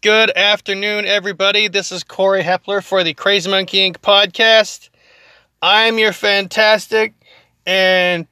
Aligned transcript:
Good 0.00 0.30
afternoon, 0.36 1.06
everybody. 1.06 1.66
This 1.68 1.90
is 1.90 2.04
Corey 2.04 2.42
Hepler 2.42 2.82
for 2.84 3.02
the 3.02 3.14
Crazy 3.14 3.50
Monkey 3.50 3.78
Inc. 3.90 3.96
podcast. 3.98 4.90
I'm 5.60 5.98
your 5.98 6.12
fantastic 6.12 7.14
and 7.66 8.26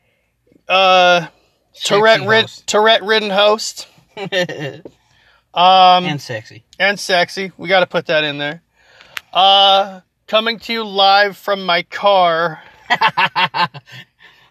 uh, 0.68 1.26
Tourette 1.74 2.21
rid- 2.26 2.42
host. 2.42 2.66
Tourette 2.68 3.02
ridden 3.02 3.30
host. 3.30 3.88
and 4.16 4.82
Um, 5.54 6.18
sexy. 6.18 6.65
and 6.79 7.01
sexy. 7.01 7.51
We 7.56 7.69
got 7.69 7.80
to 7.80 7.87
put 7.87 8.06
that 8.06 8.22
in 8.22 8.38
there. 8.38 8.62
Uh, 9.33 10.01
coming 10.28 10.58
to 10.60 10.72
you 10.72 10.85
live 10.85 11.37
from 11.37 11.64
my 11.67 11.83
car 11.83 12.62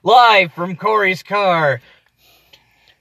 Live 0.03 0.51
from 0.53 0.75
Corey's 0.75 1.23
car. 1.23 1.79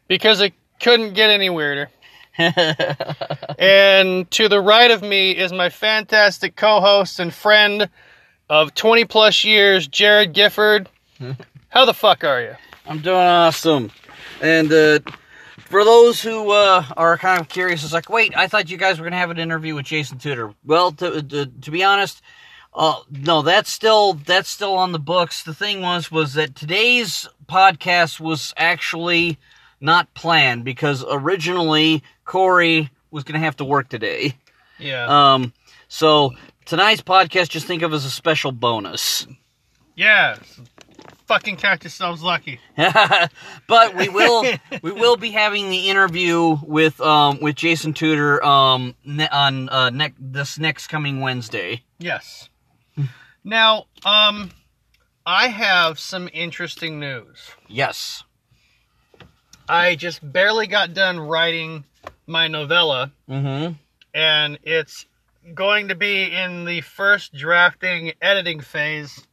because 0.09 0.41
it 0.41 0.55
couldn't 0.81 1.15
get 1.15 1.31
any 1.31 1.51
weirder. 1.51 1.91
And 3.59 4.31
to 4.33 4.49
the 4.49 4.61
right 4.61 4.91
of 4.91 5.03
me 5.03 5.31
is 5.31 5.53
my 5.53 5.69
fantastic 5.69 6.57
co-host 6.57 7.21
and 7.21 7.33
friend 7.33 7.89
of 8.51 8.75
20 8.75 9.05
plus 9.05 9.45
years, 9.45 9.87
Jared 9.87 10.33
Gifford. 10.33 10.89
How 11.69 11.85
the 11.85 11.95
fuck 11.95 12.25
are 12.25 12.43
you? 12.43 12.55
I'm 12.87 12.99
doing 12.99 13.17
awesome. 13.17 13.91
And 14.43 14.73
uh, 14.73 14.99
for 15.57 15.85
those 15.85 16.21
who 16.21 16.51
uh, 16.51 16.85
are 16.97 17.17
kind 17.17 17.41
of 17.41 17.49
curious, 17.49 17.85
it's 17.85 17.93
like, 17.93 18.11
wait, 18.11 18.37
I 18.37 18.49
thought 18.49 18.71
you 18.71 18.77
guys 18.77 18.99
were 18.99 19.05
going 19.05 19.13
to 19.13 19.19
have 19.19 19.31
an 19.31 19.39
interview 19.39 19.75
with 19.75 19.87
Jason 19.87 20.19
Tudor. 20.19 20.53
Well, 20.65 20.93
to, 20.93 21.23
to, 21.23 21.47
to 21.47 21.71
be 21.71 21.85
honest, 21.85 22.21
uh, 22.75 23.01
no, 23.11 23.43
that's 23.43 23.71
still 23.71 24.15
that's 24.15 24.49
still 24.49 24.75
on 24.75 24.93
the 24.93 24.99
books. 24.99 25.45
The 25.45 25.55
thing 25.55 25.81
was 25.81 26.11
was 26.11 26.35
that 26.35 26.57
today's 26.57 27.29
podcast 27.47 28.19
was 28.19 28.53
actually 28.57 29.39
not 29.81 30.13
planned 30.15 30.65
because 30.65 31.05
originally 31.09 32.03
Corey 32.25 32.91
was 33.11 33.25
going 33.25 33.39
to 33.41 33.45
have 33.45 33.57
to 33.57 33.65
work 33.65 33.89
today. 33.89 34.37
Yeah. 34.79 35.35
Um, 35.35 35.53
so 35.89 36.33
tonight's 36.65 37.03
podcast, 37.03 37.49
just 37.51 37.67
think 37.67 37.83
of 37.83 37.93
as 37.93 38.05
a 38.05 38.11
special 38.11 38.53
bonus. 38.53 39.27
yeah. 39.97 40.37
Fucking 41.27 41.57
count 41.57 41.83
yourselves 41.83 42.23
lucky. 42.23 42.61
but 42.77 43.95
we 43.97 44.11
will 44.11 44.45
we 44.83 44.93
will 44.93 45.17
be 45.17 45.31
having 45.31 45.71
the 45.71 45.89
interview 45.89 46.59
with 46.63 47.01
um 47.01 47.39
with 47.41 47.57
Jason 47.57 47.95
Tudor 47.95 48.45
um 48.45 48.95
ne- 49.07 49.29
on 49.31 49.71
uh 49.71 49.89
ne- 49.89 50.13
this 50.19 50.59
next 50.59 50.89
coming 50.89 51.21
Wednesday. 51.21 51.83
Yes. 51.99 52.51
now, 53.43 53.87
um, 54.05 54.51
I 55.25 55.49
have 55.49 55.99
some 55.99 56.29
interesting 56.35 57.01
news. 57.01 57.39
Yes. 57.69 58.23
I 59.67 59.95
just 59.95 60.21
barely 60.31 60.67
got 60.67 60.93
done 60.93 61.19
writing 61.19 61.85
my 62.27 62.49
novella. 62.49 63.13
Mm-hmm. 63.29 63.75
and 64.15 64.59
it's 64.63 65.07
going 65.55 65.89
to 65.89 65.95
be 65.95 66.25
in 66.33 66.65
the 66.65 66.81
first 66.81 67.35
drafting 67.35 68.13
editing 68.23 68.61
phase, 68.61 69.27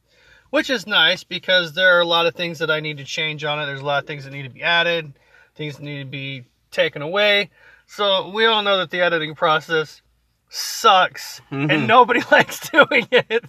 which 0.50 0.68
is 0.68 0.86
nice 0.86 1.24
because 1.24 1.72
there 1.72 1.96
are 1.96 2.00
a 2.00 2.06
lot 2.06 2.26
of 2.26 2.34
things 2.34 2.58
that 2.58 2.70
I 2.70 2.80
need 2.80 2.98
to 2.98 3.04
change 3.04 3.44
on 3.44 3.58
it. 3.60 3.66
There's 3.66 3.80
a 3.80 3.84
lot 3.84 4.02
of 4.02 4.06
things 4.06 4.24
that 4.24 4.32
need 4.32 4.42
to 4.42 4.50
be 4.50 4.62
added, 4.62 5.12
things 5.54 5.76
that 5.76 5.82
need 5.82 6.00
to 6.00 6.04
be 6.10 6.44
taken 6.70 7.00
away. 7.02 7.50
So 7.86 8.28
we 8.30 8.44
all 8.44 8.62
know 8.62 8.78
that 8.78 8.90
the 8.90 9.00
editing 9.00 9.34
process 9.34 10.02
sucks 10.50 11.40
and 11.50 11.70
Mhm. 11.70 11.86
nobody 11.86 12.20
likes 12.30 12.68
doing 12.68 13.06
it. 13.10 13.44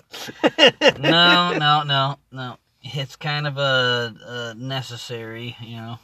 No, 0.99 1.53
no, 1.57 1.83
no, 1.83 2.17
no. 2.31 2.57
It's 2.81 3.15
kind 3.17 3.47
of 3.47 3.57
a, 3.57 4.13
a 4.25 4.53
necessary, 4.55 5.55
you 5.61 5.77
know. 5.77 5.99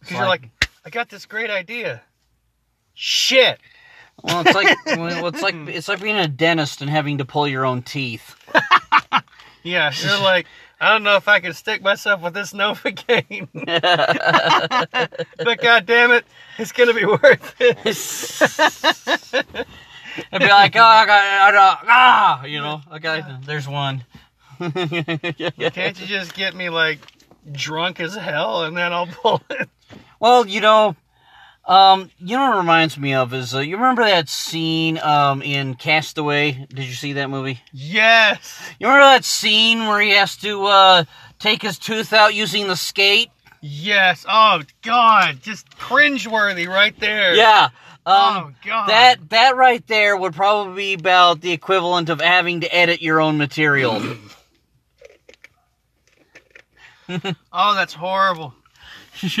Because 0.00 0.16
you're 0.16 0.26
like, 0.28 0.48
I 0.84 0.90
got 0.90 1.08
this 1.08 1.26
great 1.26 1.50
idea. 1.50 2.02
Shit. 3.02 3.58
well, 4.22 4.42
it's 4.44 4.54
like 4.54 4.76
well, 4.86 5.26
it's 5.28 5.40
like 5.40 5.54
it's 5.54 5.88
like 5.88 6.02
being 6.02 6.18
a 6.18 6.28
dentist 6.28 6.82
and 6.82 6.90
having 6.90 7.16
to 7.16 7.24
pull 7.24 7.48
your 7.48 7.64
own 7.64 7.80
teeth. 7.82 8.36
Yeah, 9.62 9.92
you're 9.94 10.18
like, 10.22 10.46
I 10.80 10.90
don't 10.90 11.02
know 11.02 11.16
if 11.16 11.28
I 11.28 11.38
can 11.40 11.52
stick 11.52 11.82
myself 11.82 12.22
with 12.22 12.32
this 12.32 12.52
Novocaine. 12.54 13.46
but 15.36 15.60
god 15.60 15.84
damn 15.84 16.12
it, 16.12 16.24
it's 16.58 16.72
gonna 16.72 16.94
be 16.94 17.04
worth 17.04 17.54
it. 17.60 17.76
I'd 20.32 20.38
be 20.38 20.48
like, 20.48 20.74
oh, 20.76 20.80
I 20.82 21.04
got, 21.04 21.24
I 21.24 21.52
got, 21.52 21.78
ah, 21.86 22.44
you 22.46 22.60
know, 22.60 22.80
I 22.90 22.98
got, 22.98 23.44
there's 23.44 23.68
one. 23.68 24.02
Can't 24.58 26.00
you 26.00 26.06
just 26.06 26.34
get 26.34 26.54
me 26.54 26.70
like 26.70 27.00
drunk 27.52 28.00
as 28.00 28.14
hell 28.14 28.64
and 28.64 28.74
then 28.74 28.94
I'll 28.94 29.08
pull 29.08 29.42
it? 29.50 29.68
Well, 30.20 30.46
you 30.46 30.62
know, 30.62 30.96
um, 31.70 32.10
you 32.18 32.36
know 32.36 32.48
what 32.48 32.56
it 32.56 32.58
reminds 32.58 32.98
me 32.98 33.14
of 33.14 33.32
is 33.32 33.54
uh, 33.54 33.60
you 33.60 33.76
remember 33.76 34.04
that 34.04 34.28
scene 34.28 34.98
um 34.98 35.40
in 35.40 35.74
Castaway? 35.74 36.66
Did 36.68 36.84
you 36.84 36.94
see 36.94 37.14
that 37.14 37.30
movie? 37.30 37.60
Yes. 37.72 38.60
You 38.78 38.88
remember 38.88 39.06
that 39.06 39.24
scene 39.24 39.86
where 39.86 40.00
he 40.00 40.10
has 40.10 40.36
to 40.38 40.64
uh 40.64 41.04
take 41.38 41.62
his 41.62 41.78
tooth 41.78 42.12
out 42.12 42.34
using 42.34 42.66
the 42.66 42.76
skate? 42.76 43.30
Yes. 43.62 44.26
Oh 44.28 44.62
god, 44.82 45.40
just 45.42 45.70
cringeworthy 45.78 46.68
right 46.68 46.98
there. 46.98 47.34
Yeah. 47.34 47.68
Um, 48.06 48.14
oh 48.16 48.50
god. 48.66 48.88
that 48.88 49.30
that 49.30 49.56
right 49.56 49.86
there 49.86 50.16
would 50.16 50.34
probably 50.34 50.96
be 50.96 51.00
about 51.00 51.40
the 51.40 51.52
equivalent 51.52 52.08
of 52.08 52.20
having 52.20 52.62
to 52.62 52.74
edit 52.74 53.00
your 53.00 53.20
own 53.20 53.38
material. 53.38 54.02
Oh, 57.52 57.74
that's 57.74 57.92
horrible. 57.94 58.54
See, 59.14 59.40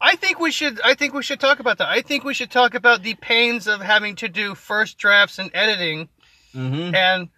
I 0.00 0.16
think 0.16 0.38
we 0.38 0.50
should. 0.50 0.80
I 0.82 0.94
think 0.94 1.14
we 1.14 1.22
should 1.22 1.40
talk 1.40 1.58
about 1.60 1.78
that. 1.78 1.88
I 1.88 2.02
think 2.02 2.24
we 2.24 2.34
should 2.34 2.50
talk 2.50 2.74
about 2.74 3.02
the 3.02 3.14
pains 3.14 3.66
of 3.66 3.80
having 3.80 4.14
to 4.16 4.28
do 4.28 4.54
first 4.54 4.98
drafts 4.98 5.38
and 5.38 5.50
editing 5.54 6.08
hmm 6.52 6.94
and 6.94 7.28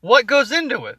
what 0.00 0.26
goes 0.26 0.52
into 0.52 0.86
it. 0.86 0.98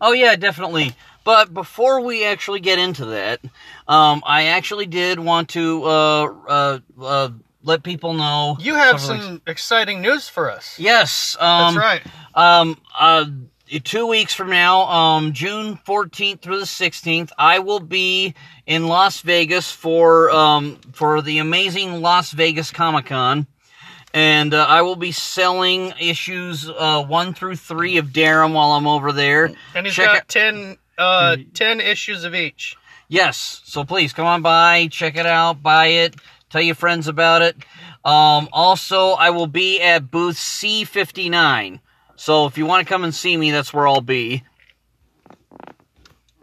Oh 0.00 0.12
yeah, 0.12 0.36
definitely. 0.36 0.92
But 1.24 1.52
before 1.52 2.00
we 2.00 2.24
actually 2.24 2.60
get 2.60 2.78
into 2.78 3.06
that, 3.06 3.40
um, 3.86 4.22
I 4.26 4.44
actually 4.46 4.86
did 4.86 5.18
want 5.18 5.50
to 5.50 5.84
uh, 5.84 6.24
uh, 6.48 6.78
uh, 7.00 7.30
let 7.62 7.82
people 7.82 8.14
know. 8.14 8.56
You 8.60 8.74
have 8.76 9.00
some 9.00 9.20
things. 9.20 9.40
exciting 9.46 10.00
news 10.00 10.28
for 10.28 10.50
us. 10.50 10.78
Yes. 10.78 11.36
That's 11.38 11.76
Um, 11.76 11.82
right. 11.82 12.02
Um, 12.34 12.80
uh, 12.98 13.26
two 13.84 14.06
weeks 14.06 14.34
from 14.34 14.50
now, 14.50 14.82
um, 14.82 15.32
June 15.32 15.78
14th 15.86 16.40
through 16.40 16.58
the 16.60 16.66
16th, 16.66 17.30
I 17.38 17.58
will 17.58 17.80
be 17.80 18.34
in 18.66 18.86
Las 18.86 19.20
Vegas 19.20 19.70
for, 19.70 20.30
um, 20.30 20.78
for 20.92 21.22
the 21.22 21.38
amazing 21.38 22.00
Las 22.00 22.32
Vegas 22.32 22.70
Comic 22.70 23.06
Con. 23.06 23.46
And, 24.14 24.54
uh, 24.54 24.64
I 24.68 24.82
will 24.82 24.96
be 24.96 25.12
selling 25.12 25.92
issues, 26.00 26.68
uh, 26.68 27.02
one 27.02 27.34
through 27.34 27.56
three 27.56 27.98
of 27.98 28.06
Darum 28.06 28.52
while 28.52 28.72
I'm 28.72 28.86
over 28.86 29.12
there. 29.12 29.52
And 29.74 29.86
he's 29.86 29.94
Check 29.94 30.06
got 30.06 30.16
it- 30.16 30.28
10, 30.28 30.78
uh, 30.96 31.36
10 31.52 31.80
issues 31.80 32.24
of 32.24 32.34
each. 32.34 32.76
Yes. 33.08 33.60
So 33.64 33.84
please 33.84 34.12
come 34.12 34.26
on 34.26 34.42
by, 34.42 34.88
check 34.90 35.16
it 35.16 35.26
out, 35.26 35.62
buy 35.62 35.86
it, 35.86 36.16
tell 36.50 36.62
your 36.62 36.74
friends 36.74 37.06
about 37.06 37.42
it. 37.42 37.56
Um, 38.04 38.48
also, 38.52 39.12
I 39.12 39.30
will 39.30 39.46
be 39.46 39.80
at 39.80 40.10
booth 40.10 40.36
C59. 40.36 41.80
So 42.18 42.46
if 42.46 42.58
you 42.58 42.66
want 42.66 42.84
to 42.86 42.92
come 42.92 43.04
and 43.04 43.14
see 43.14 43.36
me, 43.36 43.52
that's 43.52 43.72
where 43.72 43.86
I'll 43.86 44.00
be. 44.00 44.42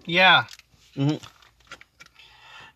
Yeah. 0.06 0.46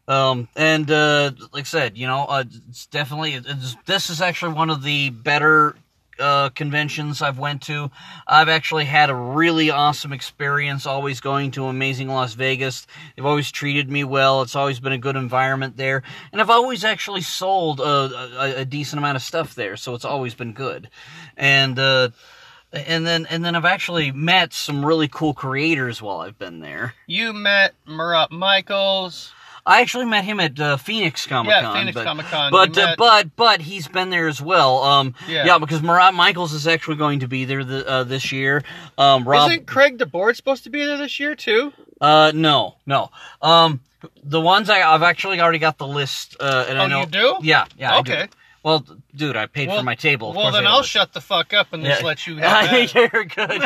Um, 0.06 0.50
and 0.56 0.92
uh, 0.92 1.32
like 1.54 1.62
I 1.62 1.64
said, 1.64 1.98
you 1.98 2.08
know, 2.08 2.26
uh, 2.26 2.44
it's 2.68 2.88
definitely 2.88 3.36
it's, 3.36 3.78
this 3.86 4.10
is 4.10 4.22
actually 4.22 4.54
one 4.54 4.70
of 4.70 4.84
the 4.84 5.12
better 5.12 5.78
uh, 6.20 6.50
conventions 6.50 7.22
I've 7.22 7.40
went 7.40 7.62
to. 7.64 7.90
I've 8.28 8.50
actually 8.50 8.84
had 8.84 9.10
a 9.10 9.16
really 9.16 9.70
awesome 9.70 10.12
experience 10.12 10.86
always 10.86 11.22
going 11.22 11.52
to 11.52 11.68
Amazing 11.68 12.10
Las 12.10 12.34
Vegas. 12.34 12.86
They've 13.16 13.26
always 13.26 13.50
treated 13.50 13.90
me 13.90 14.04
well. 14.04 14.42
It's 14.42 14.58
always 14.58 14.82
been 14.82 14.92
a 14.92 14.98
good 14.98 15.16
environment 15.16 15.78
there, 15.78 16.04
and 16.34 16.42
I've 16.42 16.50
always 16.50 16.84
actually 16.84 17.22
sold 17.22 17.80
a, 17.80 17.84
a, 18.42 18.56
a 18.58 18.66
decent 18.66 18.98
amount 18.98 19.16
of 19.16 19.22
stuff 19.22 19.56
there, 19.56 19.78
so 19.78 19.96
it's 19.96 20.04
always 20.04 20.36
been 20.36 20.52
good. 20.52 20.90
And 21.38 21.80
uh, 21.80 22.10
and 22.72 23.06
then 23.06 23.26
and 23.30 23.44
then 23.44 23.56
I've 23.56 23.66
actually 23.66 24.12
met 24.12 24.54
some 24.54 24.86
really 24.86 25.08
cool 25.08 25.34
creators 25.34 26.02
while 26.02 26.20
I've 26.22 26.38
been 26.38 26.60
there. 26.60 26.94
You 27.08 27.34
met 27.34 27.74
Marat 27.86 28.30
Mychaels. 28.32 29.32
I 29.66 29.82
actually 29.82 30.06
met 30.06 30.24
him 30.24 30.40
at 30.40 30.60
uh, 30.60 30.78
Phoenix 30.78 31.28
Comic 31.28 31.54
Con. 31.54 31.64
Yeah, 31.64 31.74
Phoenix 31.74 31.94
but, 31.94 32.04
Comic 32.06 32.26
Con. 32.28 32.52
But 32.52 32.78
uh, 32.78 32.86
met- 32.88 32.98
but 32.98 33.36
but 33.36 33.62
he's 33.62 33.88
been 33.88 34.10
there 34.10 34.28
as 34.28 34.42
well. 34.42 34.82
Um, 34.84 35.14
Yeah. 35.28 35.46
yeah. 35.46 35.58
because 35.60 35.82
Marat 35.82 36.14
Mychaels 36.14 36.54
is 36.54 36.66
actually 36.66 36.96
going 36.98 37.20
to 37.20 37.28
be 37.28 37.46
there 37.46 37.64
the, 37.64 37.88
uh, 37.88 38.04
this 38.04 38.32
year. 38.32 38.64
Um, 38.98 39.28
Rob, 39.28 39.52
Isn't 39.52 39.68
Craig 39.68 39.98
DeBoard 40.00 40.36
supposed 40.36 40.64
to 40.64 40.70
be 40.70 40.86
there 40.86 40.98
this 40.98 41.20
year 41.20 41.36
too? 41.36 41.72
uh, 42.02 42.32
no, 42.34 42.76
no. 42.86 43.12
Um, 43.42 43.82
the 44.24 44.40
ones 44.42 44.70
I 44.70 44.82
I've 44.82 45.04
actually 45.04 45.42
already 45.42 45.60
got 45.60 45.78
the 45.78 45.88
list. 45.88 46.38
Uh, 46.40 46.66
and 46.70 46.80
Oh, 46.80 46.84
I 46.84 46.88
know. 46.88 47.00
you 47.02 47.06
do? 47.08 47.38
Yeah, 47.42 47.66
yeah. 47.78 47.96
I 47.98 48.02
do. 48.02 48.14
Okay. 48.14 48.28
Well, 48.64 48.86
dude, 49.16 49.38
I 49.38 49.46
paid 49.46 49.70
Well- 49.70 49.78
for 49.78 49.84
my 49.84 49.96
table. 49.96 50.32
Of 50.32 50.36
well, 50.36 50.52
then 50.52 50.68
I'll 50.68 50.84
shut 50.84 51.14
the 51.14 51.22
fuck 51.22 51.54
up 51.54 51.72
and 51.74 51.84
just 51.84 52.04
let 52.04 52.28
you 52.28 52.36
have. 52.40 52.94
You're 52.94 53.24
good. 53.26 53.64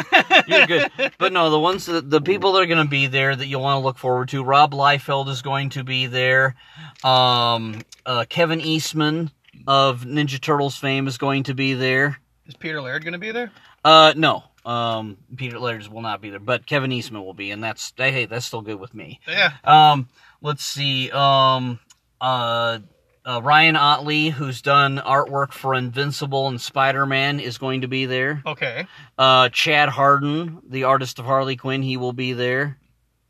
You're 0.48 0.68
good. 0.68 0.92
But 1.18 1.34
no, 1.34 1.50
the 1.50 1.60
ones 1.60 1.86
that 1.88 2.10
the 2.10 2.22
people 2.22 2.54
that 2.54 2.62
are 2.62 2.66
going 2.68 2.84
to 2.84 2.90
be 2.90 3.08
there 3.08 3.36
that 3.36 3.48
you'll 3.48 3.62
want 3.62 3.82
to 3.82 3.86
look 3.86 3.98
forward 3.98 4.30
to. 4.30 4.44
Rob 4.44 4.72
Liefeld 4.74 5.30
is 5.30 5.42
going 5.42 5.70
to 5.72 5.84
be 5.84 6.06
there. 6.06 6.56
Um, 7.04 7.82
uh, 8.06 8.26
Kevin 8.30 8.62
Eastman 8.62 9.32
of 9.68 10.02
Ninja 10.02 10.40
Turtles 10.40 10.76
fame 10.78 11.08
is 11.08 11.18
going 11.18 11.44
to 11.44 11.54
be 11.54 11.74
there. 11.74 12.20
Is 12.46 12.56
Peter 12.56 12.82
Laird 12.82 13.04
going 13.04 13.14
to 13.14 13.20
be 13.20 13.32
there? 13.32 13.52
Uh, 13.84 14.14
no. 14.16 14.44
Um, 14.66 15.18
Peter 15.36 15.60
Laird 15.60 15.88
will 15.88 16.02
not 16.02 16.22
be 16.22 16.30
there, 16.30 16.40
but 16.40 16.66
Kevin 16.66 16.92
Eastman 16.92 17.24
will 17.26 17.34
be, 17.34 17.52
and 17.52 17.62
that's 17.64 17.92
hey, 17.98 18.26
that's 18.26 18.46
still 18.46 18.62
good 18.62 18.80
with 18.80 18.94
me. 18.94 19.20
Yeah. 19.28 19.52
Um, 19.66 20.08
let's 20.42 20.64
see. 20.64 21.12
Um, 21.12 21.80
uh, 22.22 22.80
uh, 23.26 23.42
Ryan 23.44 23.76
Ottley, 23.76 24.30
who's 24.30 24.62
done 24.62 24.98
artwork 24.98 25.54
for 25.54 25.74
Invincible 25.74 26.48
and 26.48 26.60
Spider 26.60 27.06
Man, 27.06 27.40
is 27.40 27.58
going 27.58 27.82
to 27.82 27.88
be 27.88 28.06
there. 28.06 28.42
Okay. 28.46 28.86
Uh, 29.18 29.50
Chad 29.50 29.90
Hardin, 29.90 30.62
the 30.68 30.84
artist 30.84 31.20
of 31.20 31.26
Harley 31.26 31.56
Quinn, 31.56 31.84
he 31.84 31.98
will 31.98 32.14
be 32.14 32.34
there. 32.34 32.78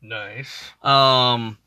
Nice. 0.02 0.70
Um, 0.82 1.58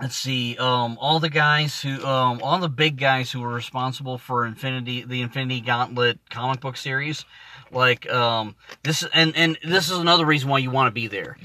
let's 0.00 0.16
see. 0.16 0.56
Um, 0.58 0.98
all 1.00 1.20
the 1.20 1.30
guys 1.30 1.80
who, 1.80 2.04
um, 2.04 2.40
all 2.42 2.58
the 2.58 2.68
big 2.68 2.98
guys 2.98 3.30
who 3.30 3.40
were 3.40 3.54
responsible 3.54 4.18
for 4.18 4.44
Infinity, 4.44 5.04
the 5.04 5.22
Infinity 5.22 5.60
Gauntlet 5.60 6.18
comic 6.30 6.60
book 6.60 6.76
series, 6.76 7.24
like 7.70 8.10
um, 8.12 8.56
this, 8.82 9.04
and 9.14 9.34
and 9.36 9.58
this 9.64 9.90
is 9.90 9.98
another 9.98 10.26
reason 10.26 10.48
why 10.48 10.58
you 10.58 10.70
want 10.70 10.88
to 10.88 10.92
be 10.92 11.06
there. 11.06 11.36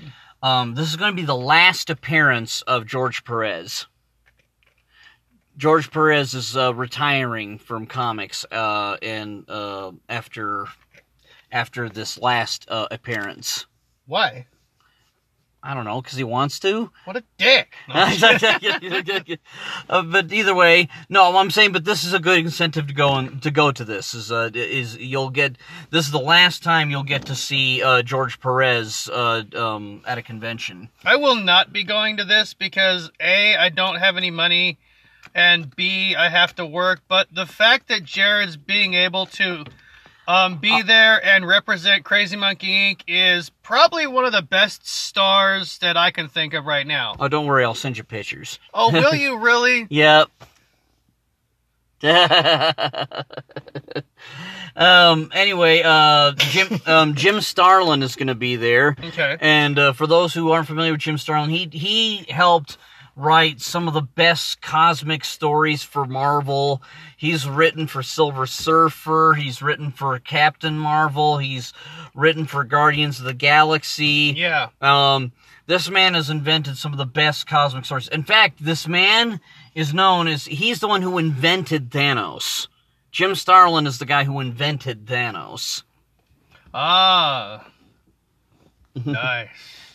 Um, 0.41 0.73
this 0.73 0.89
is 0.89 0.95
going 0.95 1.11
to 1.11 1.15
be 1.15 1.25
the 1.25 1.35
last 1.35 1.89
appearance 1.89 2.61
of 2.63 2.85
George 2.85 3.23
Perez. 3.23 3.87
George 5.59 5.91
Perez 5.91 6.33
is 6.33 6.55
uh, 6.55 6.73
retiring 6.73 7.57
from 7.57 7.85
comics, 7.85 8.45
uh, 8.49 8.95
and 9.01 9.43
uh, 9.49 9.91
after 10.07 10.67
after 11.51 11.89
this 11.89 12.17
last 12.17 12.65
uh, 12.69 12.87
appearance, 12.91 13.65
Why? 14.05 14.47
I 15.61 15.73
don't 15.73 15.83
know 15.83 16.01
because 16.01 16.17
he 16.17 16.23
wants 16.23 16.59
to. 16.61 16.89
What 17.03 17.17
a 17.17 17.23
dick. 17.37 17.73
Uh, 19.89 20.03
but 20.03 20.31
either 20.31 20.53
way, 20.53 20.87
no, 21.09 21.35
I'm 21.35 21.49
saying, 21.49 21.71
but 21.71 21.83
this 21.83 22.03
is 22.03 22.13
a 22.13 22.19
good 22.19 22.37
incentive 22.37 22.87
to 22.87 22.93
go 22.93 23.15
and 23.15 23.41
to 23.41 23.51
go 23.51 23.71
to 23.71 23.83
this. 23.83 24.13
Is 24.13 24.31
uh, 24.31 24.51
is 24.53 24.95
you'll 24.97 25.31
get 25.31 25.57
this 25.89 26.05
is 26.05 26.11
the 26.11 26.19
last 26.19 26.63
time 26.63 26.89
you'll 26.89 27.03
get 27.03 27.25
to 27.25 27.35
see 27.35 27.81
uh, 27.83 28.03
George 28.03 28.39
Perez 28.39 29.09
uh, 29.11 29.43
um, 29.55 30.03
at 30.05 30.17
a 30.17 30.21
convention. 30.21 30.89
I 31.03 31.15
will 31.17 31.35
not 31.35 31.73
be 31.73 31.83
going 31.83 32.17
to 32.17 32.23
this 32.23 32.53
because 32.53 33.11
A, 33.19 33.55
I 33.55 33.69
don't 33.69 33.95
have 33.95 34.15
any 34.15 34.29
money, 34.31 34.77
and 35.33 35.75
B, 35.75 36.15
I 36.15 36.29
have 36.29 36.55
to 36.55 36.65
work. 36.65 37.01
But 37.07 37.27
the 37.31 37.45
fact 37.45 37.87
that 37.89 38.03
Jared's 38.03 38.57
being 38.57 38.93
able 38.93 39.25
to 39.27 39.65
um, 40.29 40.57
be 40.59 40.83
there 40.83 41.25
and 41.25 41.47
represent 41.47 42.05
Crazy 42.05 42.37
Monkey 42.37 42.67
Inc. 42.67 43.01
is 43.07 43.49
probably 43.63 44.05
one 44.05 44.25
of 44.25 44.31
the 44.31 44.43
best 44.43 44.87
stars 44.87 45.79
that 45.79 45.97
I 45.97 46.11
can 46.11 46.27
think 46.29 46.53
of 46.53 46.65
right 46.65 46.85
now. 46.85 47.15
Oh, 47.19 47.27
don't 47.27 47.47
worry, 47.47 47.65
I'll 47.65 47.73
send 47.73 47.97
you 47.97 48.03
pictures. 48.03 48.59
Oh, 48.71 48.91
will 48.91 49.15
you 49.15 49.39
really? 49.39 49.87
Yep. 49.89 50.29
um. 54.75 55.29
Anyway, 55.33 55.81
uh, 55.83 56.31
Jim 56.37 56.79
um, 56.85 57.13
Jim 57.15 57.41
Starlin 57.41 58.03
is 58.03 58.15
going 58.15 58.27
to 58.27 58.35
be 58.35 58.55
there. 58.55 58.95
Okay. 59.03 59.35
And 59.41 59.77
uh, 59.77 59.91
for 59.91 60.07
those 60.07 60.33
who 60.33 60.51
aren't 60.51 60.67
familiar 60.67 60.93
with 60.93 61.01
Jim 61.01 61.17
Starlin, 61.17 61.49
he 61.49 61.67
he 61.73 62.25
helped 62.29 62.77
write 63.19 63.59
some 63.59 63.87
of 63.87 63.93
the 63.93 64.01
best 64.01 64.61
cosmic 64.61 65.25
stories 65.25 65.83
for 65.83 66.05
Marvel. 66.05 66.81
He's 67.17 67.47
written 67.47 67.85
for 67.85 68.01
Silver 68.01 68.45
Surfer. 68.45 69.33
He's 69.33 69.61
written 69.61 69.91
for 69.91 70.17
Captain 70.19 70.79
Marvel. 70.79 71.37
He's 71.37 71.73
written 72.15 72.45
for 72.45 72.63
Guardians 72.63 73.19
of 73.19 73.25
the 73.25 73.33
Galaxy. 73.33 74.33
Yeah. 74.37 74.69
Um, 74.79 75.33
this 75.67 75.89
man 75.89 76.13
has 76.13 76.29
invented 76.29 76.77
some 76.77 76.93
of 76.93 76.97
the 76.97 77.05
best 77.05 77.45
cosmic 77.45 77.83
stories. 77.85 78.07
In 78.07 78.23
fact, 78.23 78.63
this 78.63 78.87
man 78.87 79.41
is 79.75 79.93
known 79.93 80.27
as 80.27 80.45
he's 80.45 80.79
the 80.79 80.87
one 80.87 81.01
who 81.01 81.17
invented 81.17 81.89
Thanos. 81.89 82.67
Jim 83.11 83.35
Starlin 83.35 83.85
is 83.85 83.99
the 83.99 84.05
guy 84.05 84.23
who 84.23 84.39
invented 84.39 85.05
Thanos. 85.05 85.83
Ah. 86.73 87.67
nice. 89.05 89.49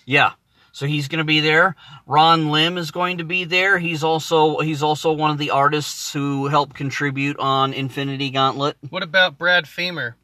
Yeah. 0.05 0.32
So 0.75 0.87
he's 0.87 1.06
going 1.06 1.19
to 1.19 1.25
be 1.25 1.38
there. 1.38 1.76
Ron 2.05 2.50
Lim 2.50 2.79
is 2.79 2.91
going 2.91 3.19
to 3.19 3.25
be 3.25 3.44
there. 3.44 3.79
He's 3.79 4.03
also 4.03 4.59
he's 4.59 4.82
also 4.82 5.12
one 5.12 5.31
of 5.31 5.38
the 5.38 5.50
artists 5.50 6.12
who 6.12 6.49
helped 6.49 6.75
contribute 6.75 7.38
on 7.38 7.73
Infinity 7.73 8.31
Gauntlet. 8.31 8.76
What 8.91 9.05
about 9.05 9.38
Brad 9.38 9.67
Femer? 9.67 10.15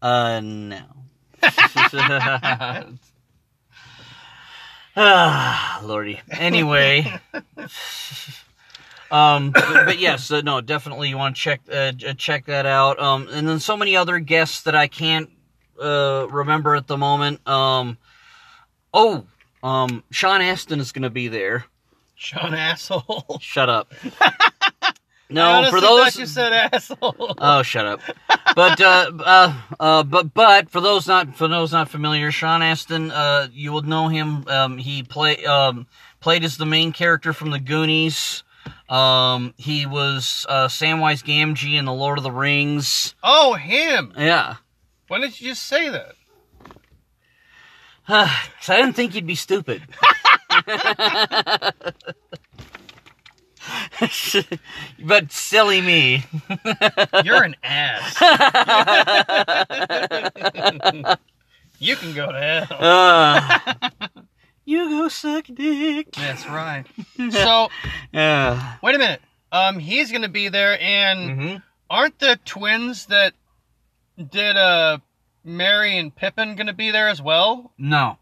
Uh 0.00 0.40
no. 0.40 0.80
ah, 4.96 5.82
lordy. 5.84 6.18
Anyway, 6.30 7.20
um, 9.10 9.50
but, 9.50 9.84
but 9.84 9.98
yes, 9.98 10.30
uh, 10.30 10.40
no, 10.40 10.62
definitely 10.62 11.10
you 11.10 11.18
want 11.18 11.36
to 11.36 11.42
check 11.42 11.60
uh, 11.70 11.92
check 12.16 12.46
that 12.46 12.64
out. 12.64 12.98
Um, 12.98 13.28
and 13.30 13.46
then 13.46 13.60
so 13.60 13.76
many 13.76 13.94
other 13.94 14.20
guests 14.20 14.62
that 14.62 14.74
I 14.74 14.86
can't 14.86 15.28
uh 15.78 16.26
remember 16.30 16.76
at 16.76 16.86
the 16.86 16.96
moment. 16.96 17.46
Um, 17.46 17.98
oh, 18.94 19.26
um, 19.62 20.02
Sean 20.10 20.40
Astin 20.40 20.80
is 20.80 20.92
going 20.92 21.02
to 21.02 21.10
be 21.10 21.28
there. 21.28 21.64
Sean 22.14 22.54
asshole. 22.54 23.38
Shut 23.40 23.68
up. 23.68 23.92
No, 25.32 25.70
for 25.70 25.80
those 25.80 26.16
you 26.16 26.26
said 26.26 26.52
asshole. 26.52 27.34
Oh, 27.38 27.62
shut 27.62 27.86
up. 27.86 28.00
But 28.56 28.80
uh, 28.80 29.12
uh, 29.20 29.60
uh, 29.78 30.02
but 30.02 30.34
but 30.34 30.68
for 30.70 30.80
those 30.80 31.06
not 31.06 31.36
for 31.36 31.46
those 31.46 31.70
not 31.70 31.88
familiar, 31.88 32.32
Sean 32.32 32.62
Astin, 32.62 33.12
uh, 33.12 33.46
you 33.52 33.70
will 33.70 33.82
know 33.82 34.08
him. 34.08 34.44
Um, 34.48 34.76
he 34.76 35.04
play 35.04 35.44
um 35.44 35.86
played 36.18 36.42
as 36.42 36.56
the 36.56 36.66
main 36.66 36.92
character 36.92 37.32
from 37.32 37.50
the 37.50 37.60
Goonies. 37.60 38.42
Um, 38.88 39.54
he 39.56 39.86
was 39.86 40.46
uh, 40.48 40.66
Samwise 40.66 41.22
Gamgee 41.24 41.78
in 41.78 41.84
the 41.84 41.92
Lord 41.92 42.18
of 42.18 42.24
the 42.24 42.32
Rings. 42.32 43.14
oh, 43.22 43.54
him. 43.54 44.12
Yeah, 44.18 44.56
Why 45.06 45.20
didn't 45.20 45.40
you 45.40 45.50
just 45.50 45.62
say 45.62 45.88
that? 45.90 46.16
because 48.58 48.68
I 48.68 48.76
didn't 48.78 48.94
think 48.96 49.14
you'd 49.14 49.26
be 49.26 49.36
stupid. 49.36 49.82
but 55.04 55.30
silly 55.30 55.80
me. 55.80 56.24
You're 57.24 57.42
an 57.44 57.54
ass. 57.62 58.20
you 61.78 61.96
can 61.96 62.14
go 62.14 62.32
to 62.32 62.40
hell. 62.40 62.78
Uh, 62.80 63.58
you 64.64 64.88
go 64.88 65.08
suck 65.08 65.44
dick. 65.52 66.08
That's 66.16 66.46
right. 66.48 66.84
So, 67.30 67.68
Yeah. 68.12 68.76
wait 68.82 68.94
a 68.96 68.98
minute. 68.98 69.20
Um, 69.52 69.78
he's 69.78 70.10
gonna 70.12 70.28
be 70.28 70.48
there, 70.48 70.80
and 70.80 71.38
hmm 71.40 71.56
aren't 71.88 72.18
the 72.20 72.38
twins 72.44 73.06
that 73.06 73.34
did 74.16 74.56
uh 74.56 74.98
Merry 75.44 75.96
and 75.98 76.14
Pippin 76.14 76.54
gonna 76.56 76.72
be 76.72 76.90
there 76.90 77.08
as 77.08 77.20
well? 77.22 77.72
No. 77.78 78.18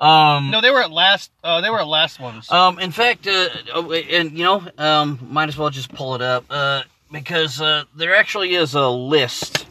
Um, 0.00 0.50
No, 0.50 0.60
they 0.60 0.70
were 0.70 0.82
at 0.82 0.90
last. 0.90 1.30
Uh, 1.42 1.60
they 1.60 1.70
were 1.70 1.80
at 1.80 1.86
last 1.86 2.20
ones. 2.20 2.50
um, 2.50 2.78
in 2.78 2.92
fact, 2.92 3.26
uh, 3.26 3.48
oh, 3.74 3.92
and 3.92 4.36
you 4.36 4.44
know, 4.44 4.66
um, 4.78 5.18
might 5.30 5.48
as 5.48 5.56
well 5.56 5.70
just 5.70 5.92
pull 5.94 6.14
it 6.14 6.22
up, 6.22 6.44
uh, 6.50 6.82
because, 7.10 7.60
uh, 7.60 7.84
there 7.94 8.14
actually 8.16 8.54
is 8.54 8.74
a 8.74 8.88
list. 8.88 9.66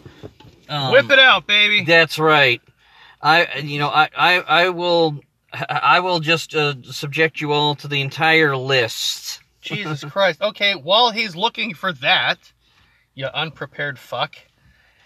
Um, 0.70 0.92
Whip 0.92 1.10
it 1.12 1.20
out, 1.20 1.48
baby. 1.48 1.84
That's 1.84 2.18
right. 2.18 2.62
I, 3.22 3.58
you 3.60 3.78
know, 3.80 3.90
I, 3.90 4.10
I, 4.18 4.40
I 4.40 4.70
will, 4.70 5.20
I 5.70 6.00
will 6.00 6.20
just, 6.20 6.56
uh, 6.56 6.76
subject 6.84 7.42
you 7.42 7.52
all 7.52 7.76
to 7.76 7.88
the 7.88 8.02
entire 8.02 8.56
list. 8.56 9.42
Jesus 9.62 10.04
Christ. 10.04 10.42
Okay, 10.42 10.74
while 10.74 11.12
he's 11.12 11.36
looking 11.36 11.74
for 11.76 11.94
that, 11.94 12.38
you 13.14 13.26
unprepared 13.28 14.00
fuck. 14.00 14.36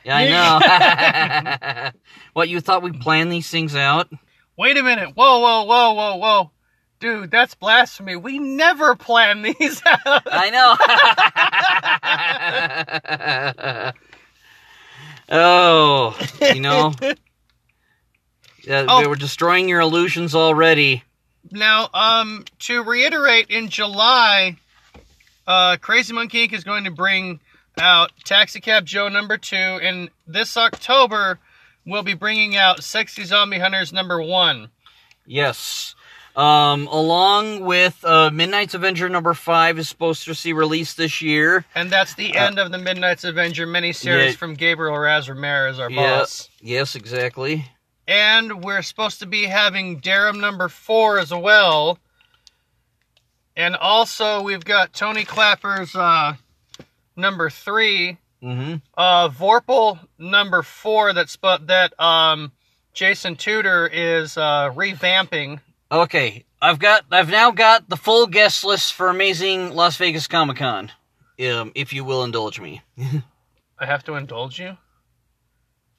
Yeah, 0.06 0.18
I 0.18 1.84
know. 1.84 1.92
what, 2.34 2.48
you 2.48 2.62
thought 2.62 2.84
we 2.84 2.92
planned 2.92 3.32
these 3.32 3.50
things 3.50 3.76
out? 3.76 4.08
Wait 4.56 4.78
a 4.78 4.84
minute. 4.84 5.10
Whoa, 5.16 5.40
whoa, 5.40 5.64
whoa, 5.64 5.94
whoa, 5.94 6.16
whoa. 6.18 6.52
Dude, 7.00 7.32
that's 7.32 7.56
blasphemy. 7.56 8.16
We 8.16 8.38
never 8.40 8.96
plan 8.96 9.42
these 9.42 9.82
out. 10.06 10.24
I 10.28 10.50
know. 10.50 10.76
oh, 15.30 16.18
you 16.54 16.62
know, 16.62 16.94
yeah, 18.64 18.86
Oh. 18.88 19.02
we 19.02 19.08
were 19.08 19.16
destroying 19.16 19.68
your 19.68 19.82
illusions 19.82 20.36
already. 20.36 21.04
Now, 21.52 21.90
um, 21.94 22.46
to 22.60 22.84
reiterate, 22.84 23.50
in 23.50 23.70
July, 23.70 24.58
uh, 25.48 25.78
Crazy 25.82 26.14
Monkey 26.14 26.48
Inc. 26.48 26.54
is 26.54 26.64
going 26.64 26.86
to 26.86 26.92
bring 26.92 27.40
out 27.80 28.12
Taxi 28.24 28.60
Cab 28.60 28.86
Joe 28.86 29.10
number 29.10 29.38
two, 29.38 29.56
and 29.56 30.10
this 30.28 30.58
October, 30.58 31.40
we'll 31.86 32.04
be 32.04 32.14
bringing 32.14 32.56
out 32.56 32.84
Sexy 32.84 33.24
Zombie 33.24 33.60
Hunters 33.60 33.92
number 33.94 34.22
one. 34.22 34.70
Yes. 35.26 35.96
Um, 36.36 36.88
along 36.88 37.62
with 37.62 38.04
uh, 38.04 38.30
Midnight's 38.30 38.74
Avenger 38.74 39.08
number 39.08 39.34
five 39.34 39.80
is 39.80 39.88
supposed 39.88 40.26
to 40.26 40.36
see 40.36 40.52
release 40.52 40.94
this 40.94 41.22
year. 41.22 41.64
And 41.74 41.90
that's 41.90 42.14
the 42.16 42.36
end 42.36 42.60
of 42.60 42.72
the 42.72 42.78
Midnight's 42.78 43.24
Avenger 43.24 43.66
miniseries 43.66 44.32
Yeah. 44.32 44.32
from 44.34 44.54
Gabriel 44.56 44.98
Raz 44.98 45.30
Ramirez, 45.30 45.80
our 45.80 45.90
Yeah. 45.90 46.18
boss. 46.20 46.50
Yes, 46.60 46.96
exactly. 46.96 47.66
And 48.08 48.64
we're 48.66 48.82
supposed 48.82 49.20
to 49.20 49.26
be 49.26 49.46
having 49.46 50.02
Darum 50.02 50.40
number 50.42 50.68
four 50.68 51.20
as 51.20 51.34
well. 51.34 52.00
And 53.56 53.76
also, 53.78 54.42
we've 54.42 54.66
got 54.66 54.92
Tony 54.92 55.24
Clapper's 55.24 55.96
uh, 55.96 56.34
number 57.16 57.50
three, 57.50 58.18
Mm-hmm. 58.44 58.76
uh, 58.96 59.30
Vorpal 59.30 59.98
number 60.20 60.62
four. 60.62 61.14
That's 61.14 61.36
but 61.36 61.66
that 61.68 62.00
um, 62.00 62.52
Jason 62.94 63.36
Tudor 63.38 63.88
is 63.92 64.38
uh, 64.38 64.72
revamping. 64.76 65.62
Okay, 65.92 66.44
I've 66.62 66.78
got 66.78 67.06
I've 67.12 67.30
now 67.30 67.50
got 67.52 67.90
the 67.90 67.98
full 67.98 68.28
guest 68.28 68.64
list 68.64 68.94
for 68.94 69.08
Amazing 69.10 69.72
Las 69.74 69.98
Vegas 69.98 70.28
Comic 70.28 70.58
Con. 70.58 70.92
Um, 71.40 71.72
if 71.74 71.92
you 71.92 72.04
will 72.06 72.24
indulge 72.24 72.60
me, 72.60 72.82
I 73.80 73.86
have 73.86 74.04
to 74.04 74.14
indulge 74.16 74.60
you. 74.60 74.78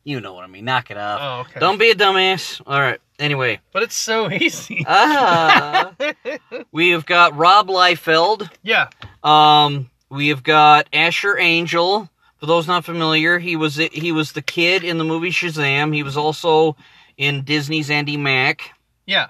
you 0.04 0.20
know 0.20 0.32
what 0.34 0.44
I 0.44 0.46
mean. 0.46 0.64
Knock 0.66 0.90
it 0.92 0.96
off. 0.98 1.18
Oh, 1.20 1.40
okay. 1.50 1.58
Don't 1.58 1.78
be 1.78 1.90
a 1.90 1.94
dumbass. 1.96 2.60
All 2.66 2.80
right. 2.80 3.00
Anyway, 3.18 3.60
But 3.72 3.82
it's 3.82 3.96
so 3.96 4.30
easy. 4.30 4.84
ah, 4.86 5.92
we 6.70 6.90
have 6.90 7.06
got 7.06 7.36
Rob 7.36 7.68
Liefeld. 7.68 8.48
yeah. 8.62 8.88
Um, 9.24 9.90
we 10.08 10.28
have 10.28 10.42
got 10.42 10.88
Asher 10.92 11.36
Angel. 11.38 12.08
For 12.38 12.46
those 12.46 12.66
not 12.66 12.84
familiar, 12.84 13.38
he 13.38 13.56
was 13.56 13.76
he 13.76 14.12
was 14.12 14.32
the 14.32 14.42
kid 14.42 14.84
in 14.84 14.98
the 14.98 15.04
movie 15.04 15.30
Shazam. 15.30 15.94
He 15.94 16.02
was 16.02 16.16
also 16.16 16.76
in 17.16 17.44
Disney's 17.44 17.88
Andi 17.88 18.18
Mack. 18.18 18.72
Yeah. 19.06 19.28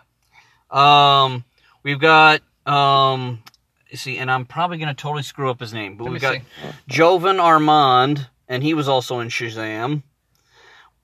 Um, 0.70 1.44
we've 1.82 2.00
got 2.00 2.42
um, 2.66 3.42
let's 3.90 4.02
see, 4.02 4.18
and 4.18 4.30
I'm 4.30 4.44
probably 4.44 4.78
gonna 4.78 4.94
totally 4.94 5.22
screw 5.22 5.50
up 5.50 5.60
his 5.60 5.72
name, 5.72 5.96
but 5.96 6.04
Let 6.04 6.12
we've 6.12 6.20
got 6.20 6.38
Jovan 6.88 7.38
Armand, 7.38 8.28
and 8.48 8.62
he 8.62 8.74
was 8.74 8.88
also 8.88 9.20
in 9.20 9.28
Shazam. 9.28 10.02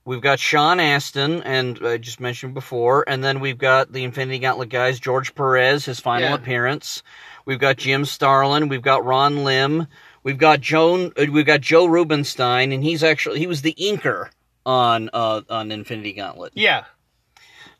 We've 0.04 0.20
got 0.20 0.40
Sean 0.40 0.80
Astin, 0.80 1.44
and 1.44 1.78
I 1.86 1.96
just 1.98 2.18
mentioned 2.18 2.54
before, 2.54 3.04
and 3.06 3.22
then 3.22 3.38
we've 3.38 3.58
got 3.58 3.92
the 3.92 4.02
Infinity 4.02 4.40
Gauntlet 4.40 4.68
guys, 4.68 4.98
George 4.98 5.32
Perez, 5.36 5.84
his 5.84 6.00
final 6.00 6.30
Yeah. 6.30 6.34
appearance. 6.34 7.04
We've 7.44 7.58
got 7.58 7.76
Jim 7.76 8.04
Starlin. 8.04 8.68
We've 8.68 8.82
got 8.82 9.04
Ron 9.04 9.44
Lim. 9.44 9.86
We've 10.22 10.38
got 10.38 10.60
Joan. 10.60 11.12
uh, 11.18 11.26
We've 11.30 11.46
got 11.46 11.60
Joe 11.60 11.86
Rubinstein, 11.86 12.72
and 12.72 12.82
he's 12.84 13.02
actually 13.02 13.38
he 13.40 13.46
was 13.46 13.62
the 13.62 13.74
inker 13.80 14.28
on 14.64 15.10
uh 15.12 15.42
on 15.50 15.72
Infinity 15.72 16.12
Gauntlet. 16.12 16.52
Yeah. 16.54 16.84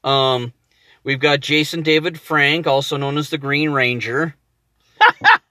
Um, 0.03 0.53
we've 1.05 1.21
got 1.21 1.41
Jason 1.41 1.83
David 1.83 2.19
Frank, 2.19 2.67
also 2.67 2.97
known 2.97 3.19
as 3.19 3.31
the 3.31 3.39
Green 3.39 3.71
Ranger. 3.71 4.35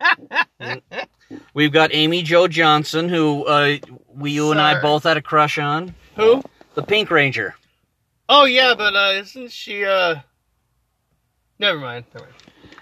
we've 1.54 1.72
got 1.72 1.92
Amy 1.94 2.24
Jo 2.24 2.48
Johnson, 2.48 3.10
who 3.10 3.46
uh, 3.46 3.78
we 4.14 4.32
you 4.32 4.52
and 4.52 4.60
I 4.60 4.82
both 4.82 5.04
had 5.04 5.18
a 5.18 5.22
crush 5.22 5.58
on. 5.58 5.96
Who? 6.16 6.44
The 6.76 6.84
Pink 6.84 7.10
Ranger. 7.12 7.56
Oh 8.28 8.46
yeah, 8.46 8.74
but 8.78 8.96
uh, 8.96 9.12
isn't 9.16 9.52
she? 9.52 9.86
uh 9.86 10.16
Never 11.60 11.80
mind. 11.80 12.06
Never 12.14 12.26
mind. 12.26 12.36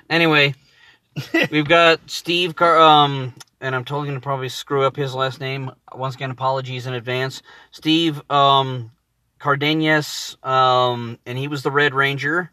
Anyway, 0.09 0.55
we've 1.51 1.67
got 1.67 1.99
Steve 2.09 2.55
Car. 2.55 2.79
Um, 2.79 3.33
and 3.61 3.75
I'm 3.75 3.83
totally 3.85 4.07
gonna 4.07 4.21
probably 4.21 4.49
screw 4.49 4.83
up 4.83 4.95
his 4.95 5.13
last 5.13 5.39
name. 5.39 5.71
Once 5.93 6.15
again, 6.15 6.31
apologies 6.31 6.85
in 6.87 6.93
advance. 6.93 7.41
Steve 7.71 8.21
um, 8.31 8.91
Cardenas. 9.39 10.37
Um, 10.43 11.19
and 11.25 11.37
he 11.37 11.47
was 11.47 11.63
the 11.63 11.71
Red 11.71 11.93
Ranger. 11.93 12.51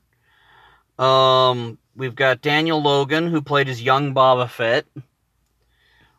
Um, 0.98 1.78
we've 1.94 2.14
got 2.14 2.40
Daniel 2.40 2.82
Logan, 2.82 3.28
who 3.28 3.42
played 3.42 3.68
as 3.68 3.82
young 3.82 4.14
Boba 4.14 4.48
Fett. 4.48 4.86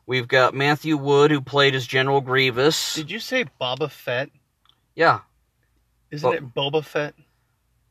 We've 0.06 0.28
got 0.28 0.54
Matthew 0.54 0.96
Wood, 0.96 1.32
who 1.32 1.42
played 1.42 1.76
as 1.76 1.86
General 1.86 2.22
Grievous. 2.22 2.94
Did 2.94 3.12
you 3.12 3.20
say 3.20 3.46
Boba 3.60 3.90
Fett? 3.92 4.30
Yeah, 4.96 5.20
Isn't 6.12 6.30
Bo- 6.30 6.36
it 6.36 6.54
Boba 6.54 6.84
Fett? 6.84 7.14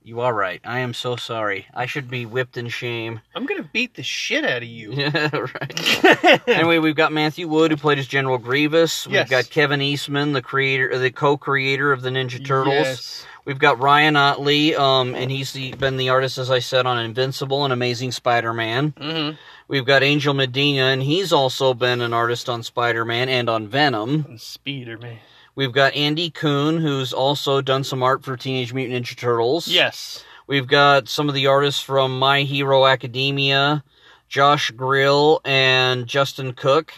You 0.07 0.21
are 0.21 0.33
right. 0.33 0.61
I 0.63 0.79
am 0.79 0.95
so 0.95 1.17
sorry. 1.17 1.67
I 1.75 1.87
should 1.87 2.09
be 2.09 2.27
whipped 2.27 2.57
in 2.57 2.69
shame. 2.69 3.21
I'm 3.35 3.45
gonna 3.45 3.69
beat 3.73 3.95
the 3.95 4.05
shit 4.05 4.45
out 4.45 4.59
of 4.63 4.69
you. 4.69 4.93
Yeah, 4.93 5.31
right. 5.35 6.49
anyway, 6.49 6.79
we've 6.79 6.95
got 6.95 7.13
Matthew 7.13 7.49
Wood 7.49 7.73
who 7.73 7.77
played 7.77 7.99
as 7.99 8.07
General 8.07 8.39
Grievous. 8.39 9.09
We've 9.09 9.15
Yes. 9.15 9.29
got 9.29 9.51
Kevin 9.51 9.83
Eastman, 9.83 10.33
the 10.33 10.43
creator, 10.43 10.97
the 10.97 11.11
co-creator 11.11 11.91
of 11.91 12.03
the 12.03 12.11
Ninja 12.11 12.45
Turtles. 12.47 12.75
Yes. 12.75 13.27
We've 13.45 13.59
got 13.59 13.81
Ryan 13.81 14.15
Ottley, 14.15 14.77
um, 14.77 15.17
and 15.17 15.29
he's 15.29 15.53
the, 15.53 15.73
been 15.73 15.97
the 15.97 16.11
artist, 16.11 16.39
as 16.39 16.53
I 16.53 16.61
said, 16.61 16.87
on 16.87 16.99
Invincible 17.05 17.65
and 17.65 17.73
Amazing 17.73 18.13
Spider-Man. 18.13 18.93
Mm-hmm. 18.93 19.37
We've 19.67 19.85
got 19.87 20.05
Angel 20.05 20.35
Medina, 20.35 20.83
and 20.83 21.03
he's 21.03 21.33
also 21.33 21.75
been 21.75 22.01
an 22.01 22.13
artist 22.13 22.49
on 22.49 22.63
Spider-Man 22.63 23.29
and 23.29 23.49
on 23.51 23.67
Venom. 23.67 24.25
And 24.29 24.41
Speeder 24.41 24.99
man. 24.99 25.19
We've 25.57 25.73
got 25.73 25.95
Andy 25.95 26.31
Kuhn, 26.31 26.77
who's 26.79 27.15
also 27.15 27.63
done 27.63 27.83
some 27.83 28.03
art 28.03 28.23
for 28.23 28.37
Teenage 28.37 28.75
Mutant 28.75 29.05
Ninja 29.05 29.17
Turtles. 29.17 29.67
Yes. 29.67 30.23
We've 30.47 30.67
got 30.67 31.09
some 31.09 31.29
of 31.31 31.35
the 31.35 31.47
artists 31.47 31.81
from 31.81 32.19
My 32.19 32.43
Hero 32.43 32.87
Academia, 32.87 33.83
Josh 34.29 34.71
Grelle 34.71 35.41
and 35.47 36.07
Justin 36.07 36.53
Cook. 36.53 36.93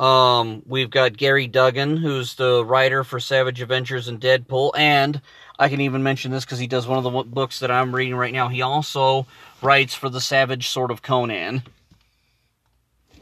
Um, 0.00 0.64
we've 0.66 0.90
got 0.90 1.16
Gerry 1.16 1.46
Duggan, 1.46 1.96
who's 1.96 2.34
the 2.34 2.64
writer 2.64 3.04
for 3.04 3.20
Savage 3.20 3.62
Adventures 3.62 4.08
and 4.08 4.20
Deadpool, 4.20 4.72
and 4.76 5.20
I 5.60 5.68
can 5.68 5.80
even 5.80 6.02
mention 6.02 6.32
this 6.32 6.44
because 6.44 6.58
he 6.58 6.66
does 6.66 6.88
one 6.88 6.98
of 6.98 7.04
the 7.04 7.22
books 7.22 7.60
that 7.60 7.70
I'm 7.70 7.94
reading 7.94 8.16
right 8.16 8.32
now. 8.32 8.48
He 8.48 8.62
also 8.62 9.28
writes 9.62 9.94
for 9.94 10.08
the 10.08 10.20
Savage 10.20 10.68
Sword 10.68 10.90
of 10.90 11.02
Conan. 11.02 11.62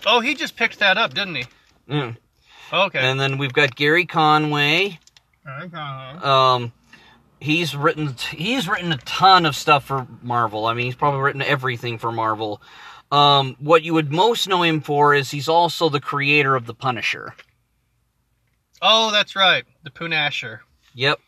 Oh, 0.06 0.20
he 0.20 0.34
just 0.34 0.56
picked 0.56 0.78
that 0.78 0.96
up, 0.96 1.12
didn't 1.12 1.34
he? 1.34 1.44
Mm. 1.90 2.16
Okay. 2.72 2.98
And 2.98 3.18
then 3.18 3.38
we've 3.38 3.52
got 3.52 3.74
Gerry 3.74 4.06
Conway, 4.06 4.98
Okay. 5.62 5.76
Um, 5.76 6.72
he's 7.40 7.74
written 7.74 8.14
he's 8.30 8.68
written 8.68 8.92
a 8.92 8.96
ton 8.98 9.46
of 9.46 9.56
stuff 9.56 9.84
for 9.86 10.06
Marvel. 10.22 10.66
I 10.66 10.74
mean, 10.74 10.86
he's 10.86 10.94
probably 10.94 11.20
written 11.20 11.42
everything 11.42 11.98
for 11.98 12.12
Marvel. 12.12 12.60
Um, 13.10 13.56
what 13.58 13.82
you 13.82 13.94
would 13.94 14.12
most 14.12 14.48
know 14.48 14.62
him 14.62 14.80
for 14.80 15.14
is 15.14 15.30
he's 15.30 15.48
also 15.48 15.88
the 15.88 16.00
creator 16.00 16.54
of 16.54 16.66
the 16.66 16.74
Punisher. 16.74 17.34
Oh, 18.80 19.10
that's 19.10 19.34
right. 19.34 19.64
The 19.82 19.90
Punisher. 19.90 20.62
Yep. 20.94 21.18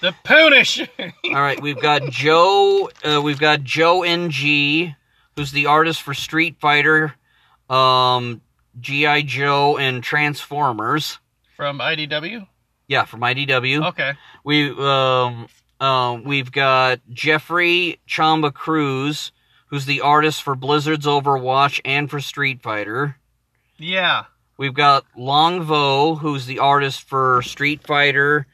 The 0.00 0.14
Punisher. 0.22 0.88
All 1.24 1.32
right, 1.32 1.60
we've 1.60 1.80
got 1.80 2.10
Joe. 2.10 2.90
Uh, 3.02 3.20
we've 3.22 3.38
got 3.38 3.64
Joe 3.64 4.02
Ng, 4.02 4.30
who's 5.36 5.52
the 5.52 5.66
artist 5.66 6.02
for 6.02 6.14
Street 6.14 6.56
Fighter, 6.60 7.14
um, 7.68 8.40
GI 8.78 9.24
Joe, 9.24 9.76
and 9.78 10.02
Transformers. 10.02 11.18
From 11.56 11.78
IDW. 11.80 12.46
Yeah, 12.86 13.04
from 13.04 13.20
IDW. 13.20 13.88
Okay. 13.88 14.12
We 14.44 14.70
um 14.70 15.48
um 15.80 16.24
we've 16.24 16.50
got 16.52 17.00
Jeffrey 17.12 18.00
Chamba 18.08 18.52
Cruz, 18.52 19.32
who's 19.66 19.86
the 19.86 20.00
artist 20.00 20.42
for 20.42 20.54
Blizzard's 20.54 21.06
Overwatch 21.06 21.80
and 21.84 22.10
for 22.10 22.20
Street 22.20 22.62
Fighter. 22.62 23.16
Yeah. 23.78 24.24
We've 24.56 24.74
got 24.74 25.04
Long 25.16 25.62
Vo, 25.62 26.16
who's 26.16 26.46
the 26.46 26.58
artist 26.58 27.02
for 27.02 27.40
Street 27.42 27.82
Fighter, 27.86 28.46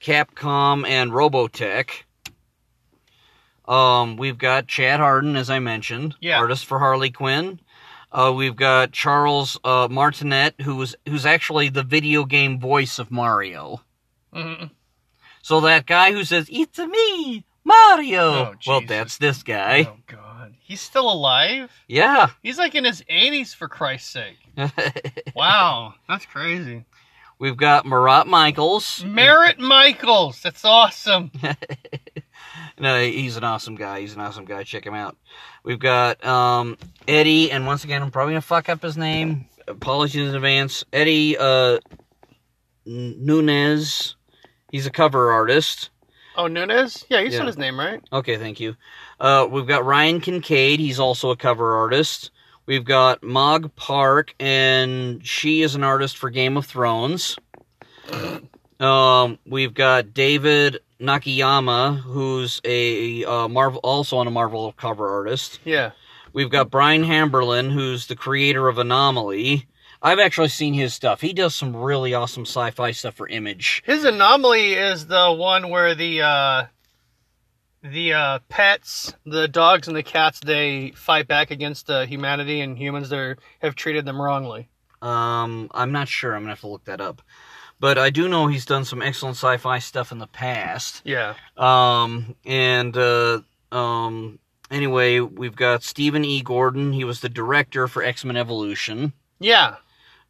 Capcom, 0.00 0.86
and 0.86 1.12
Robotech. 1.12 2.02
Um, 3.66 4.16
we've 4.16 4.38
got 4.38 4.68
Chad 4.68 5.00
Hardin, 5.00 5.34
as 5.36 5.50
I 5.50 5.58
mentioned, 5.58 6.14
Yeah. 6.20 6.38
artist 6.38 6.66
for 6.66 6.78
Harley 6.78 7.10
Quinn. 7.10 7.58
Uh, 8.12 8.32
we've 8.34 8.56
got 8.56 8.92
Charles 8.92 9.58
uh, 9.64 9.88
Martinet, 9.90 10.54
who 10.62 10.76
was 10.76 10.94
who's 11.08 11.26
actually 11.26 11.68
the 11.68 11.82
video 11.82 12.24
game 12.24 12.58
voice 12.58 12.98
of 12.98 13.10
Mario. 13.10 13.82
Mhm. 14.34 14.70
So 15.42 15.60
that 15.60 15.86
guy 15.86 16.12
who 16.12 16.24
says, 16.24 16.48
It's 16.50 16.78
me, 16.78 17.44
Mario. 17.64 18.20
Oh, 18.20 18.54
well, 18.66 18.80
that's 18.86 19.18
this 19.18 19.42
guy. 19.42 19.88
Oh 19.90 19.96
God. 20.06 20.54
He's 20.58 20.80
still 20.80 21.10
alive. 21.10 21.70
Yeah. 21.86 22.30
He's 22.42 22.58
like 22.58 22.74
in 22.74 22.84
his 22.84 23.02
80s 23.08 23.54
for 23.54 23.68
Christ's 23.68 24.10
sake. 24.10 24.38
Wow, 25.36 25.94
that's 26.08 26.26
crazy. 26.26 26.84
We've 27.38 27.56
got 27.56 27.84
Marat 27.86 28.24
Mychaels. 28.26 29.04
Merritt 29.04 29.58
Michaels. 29.60 30.40
That's 30.42 30.64
awesome. 30.64 31.30
No, 32.78 33.00
he's 33.02 33.36
an 33.36 33.44
awesome 33.44 33.74
guy. 33.74 34.00
He's 34.00 34.14
an 34.14 34.20
awesome 34.20 34.44
guy. 34.44 34.62
Check 34.64 34.84
him 34.84 34.94
out. 34.94 35.16
We've 35.64 35.78
got 35.78 36.24
um, 36.24 36.76
Eddie, 37.08 37.50
and 37.50 37.66
once 37.66 37.84
again, 37.84 38.02
I'm 38.02 38.10
probably 38.10 38.32
gonna 38.34 38.40
fuck 38.42 38.68
up 38.68 38.82
his 38.82 38.96
name. 38.96 39.46
Apologies 39.68 40.28
in 40.28 40.34
advance. 40.34 40.84
Eddie 40.92 41.36
uh, 41.38 41.78
Nunez. 42.84 44.16
He's 44.70 44.86
a 44.86 44.90
cover 44.90 45.30
artist. 45.32 45.90
Oh, 46.36 46.46
Nunez? 46.48 47.04
Yeah, 47.08 47.20
you 47.20 47.30
Yeah. 47.30 47.38
said 47.38 47.46
his 47.46 47.56
name 47.58 47.78
right. 47.78 48.00
Okay, 48.12 48.36
thank 48.36 48.60
you. 48.60 48.76
Uh, 49.18 49.48
we've 49.50 49.66
got 49.66 49.84
Ryan 49.86 50.20
Kincaid. 50.20 50.80
He's 50.80 51.00
also 51.00 51.30
a 51.30 51.36
cover 51.36 51.74
artist. 51.76 52.30
We've 52.66 52.84
got 52.84 53.22
Mog 53.22 53.74
Park, 53.76 54.34
and 54.38 55.24
she 55.26 55.62
is 55.62 55.74
an 55.74 55.82
artist 55.84 56.18
for 56.18 56.28
Game 56.30 56.56
of 56.56 56.66
Thrones. 56.66 57.36
Um, 58.80 59.38
we've 59.46 59.74
got 59.74 60.12
David 60.12 60.80
Nakayama, 61.00 61.98
who's 62.00 62.60
a 62.64 63.24
uh, 63.24 63.48
Marvel, 63.48 63.80
also 63.82 64.16
on 64.18 64.26
a 64.26 64.30
Marvel 64.30 64.72
cover 64.72 65.08
artist. 65.08 65.60
Yeah. 65.64 65.92
We've 66.32 66.50
got 66.50 66.70
Brian 66.70 67.04
Haberlin, 67.04 67.72
who's 67.72 68.06
the 68.06 68.16
creator 68.16 68.68
of 68.68 68.78
Anomaly. 68.78 69.66
I've 70.02 70.18
actually 70.18 70.48
seen 70.48 70.74
his 70.74 70.94
stuff. 70.94 71.20
He 71.20 71.32
does 71.32 71.54
some 71.54 71.74
really 71.74 72.12
awesome 72.12 72.44
sci-fi 72.44 72.90
stuff 72.90 73.14
for 73.14 73.26
Image. 73.28 73.82
His 73.86 74.04
anomaly 74.04 74.74
is 74.74 75.06
the 75.06 75.32
one 75.32 75.70
where 75.70 75.94
the 75.94 76.20
uh 76.22 76.66
the 77.82 78.12
uh 78.12 78.38
pets, 78.48 79.14
the 79.24 79.48
dogs 79.48 79.88
and 79.88 79.96
the 79.96 80.02
cats, 80.02 80.40
they 80.44 80.92
fight 80.94 81.26
back 81.26 81.50
against 81.50 81.88
uh, 81.90 82.04
humanity 82.04 82.60
and 82.60 82.76
humans 82.76 83.08
that 83.08 83.38
have 83.60 83.74
treated 83.74 84.04
them 84.04 84.20
wrongly. 84.20 84.68
Um, 85.00 85.70
I'm 85.72 85.92
not 85.92 86.08
sure. 86.08 86.34
I'm 86.34 86.42
gonna 86.42 86.52
have 86.52 86.60
to 86.60 86.68
look 86.68 86.84
that 86.84 87.00
up. 87.00 87.22
But 87.78 87.98
I 87.98 88.10
do 88.10 88.28
know 88.28 88.46
he's 88.46 88.64
done 88.64 88.84
some 88.84 89.02
excellent 89.02 89.36
sci-fi 89.36 89.78
stuff 89.80 90.10
in 90.12 90.18
the 90.18 90.26
past. 90.26 91.02
Yeah. 91.04 91.34
Um, 91.56 92.34
and 92.44 92.96
uh, 92.96 93.40
um, 93.70 94.38
anyway, 94.70 95.20
we've 95.20 95.56
got 95.56 95.82
Stephen 95.82 96.24
E. 96.24 96.40
Gordon. 96.42 96.92
He 96.92 97.04
was 97.04 97.20
the 97.20 97.28
director 97.28 97.86
for 97.86 98.02
X 98.02 98.24
Men 98.24 98.36
Evolution. 98.36 99.12
Yeah. 99.40 99.76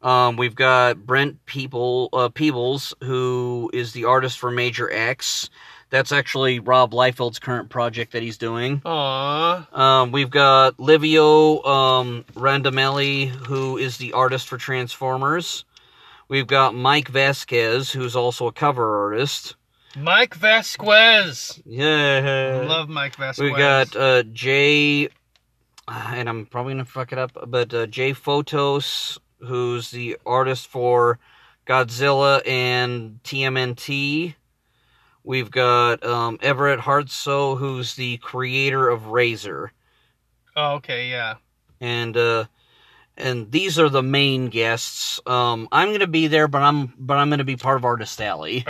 Um, 0.01 0.37
we've 0.37 0.55
got 0.55 1.05
Brent 1.05 1.43
People, 1.45 2.09
uh, 2.13 2.29
Peeples, 2.29 2.93
who 3.03 3.71
is 3.73 3.93
the 3.93 4.05
artist 4.05 4.37
for 4.37 4.51
Major 4.51 4.91
X. 4.91 5.49
That's 5.89 6.11
actually 6.11 6.59
Rob 6.59 6.91
Liefeld's 6.91 7.39
current 7.39 7.69
project 7.69 8.11
that 8.11 8.21
he's 8.21 8.37
doing. 8.37 8.81
Aww. 8.81 9.73
Um, 9.75 10.11
we've 10.11 10.29
got 10.29 10.77
Livio 10.79 11.63
um, 11.63 12.25
Ramondelli, 12.33 13.29
who 13.29 13.77
is 13.77 13.97
the 13.97 14.11
artist 14.13 14.49
for 14.49 14.57
Transformers. 14.57 15.63
We've 16.29 16.47
got 16.47 16.75
Mike 16.75 17.07
Vasquez, 17.07 17.91
who's 17.91 18.15
also 18.15 18.47
a 18.47 18.51
cover 18.51 19.05
artist. 19.05 19.55
Mike 19.95 20.35
Vasquez. 20.35 21.61
Yeah. 21.65 22.65
Love 22.67 22.89
Mike 22.89 23.15
Vasquez. 23.15 23.43
We 23.43 23.57
got 23.57 23.95
uh, 23.95 24.23
Jay, 24.23 25.09
and 25.87 26.27
I'm 26.29 26.45
probably 26.45 26.73
gonna 26.73 26.85
fuck 26.85 27.11
it 27.13 27.17
up, 27.17 27.31
but 27.47 27.73
uh, 27.73 27.87
Jay 27.87 28.11
Fotos, 28.13 29.17
who's 29.39 29.89
the 29.91 30.17
artist 30.25 30.67
for 30.67 31.17
Godzilla 31.65 32.45
and 32.47 33.19
TMNT. 33.23 34.35
We've 35.23 35.51
got 35.51 36.05
um, 36.05 36.37
Everette 36.39 36.79
Hartsoe, 36.79 37.57
who's 37.57 37.95
the 37.95 38.17
creator 38.17 38.87
of 38.87 39.07
Razor, 39.07 39.71
Oh, 40.55 40.75
okay, 40.75 41.09
yeah. 41.09 41.35
and 41.81 42.15
uh, 42.15 42.45
and 43.17 43.51
these 43.51 43.79
are 43.79 43.89
the 43.89 44.03
main 44.03 44.49
guests. 44.49 45.19
Um, 45.25 45.67
I'm 45.71 45.91
gonna 45.91 46.07
be 46.07 46.27
there, 46.27 46.47
but 46.47 46.61
I'm 46.61 46.93
but 46.97 47.17
I'm 47.17 47.29
gonna 47.29 47.43
be 47.43 47.57
part 47.57 47.77
of 47.77 47.85
Artist 47.85 48.21
Alley. 48.21 48.65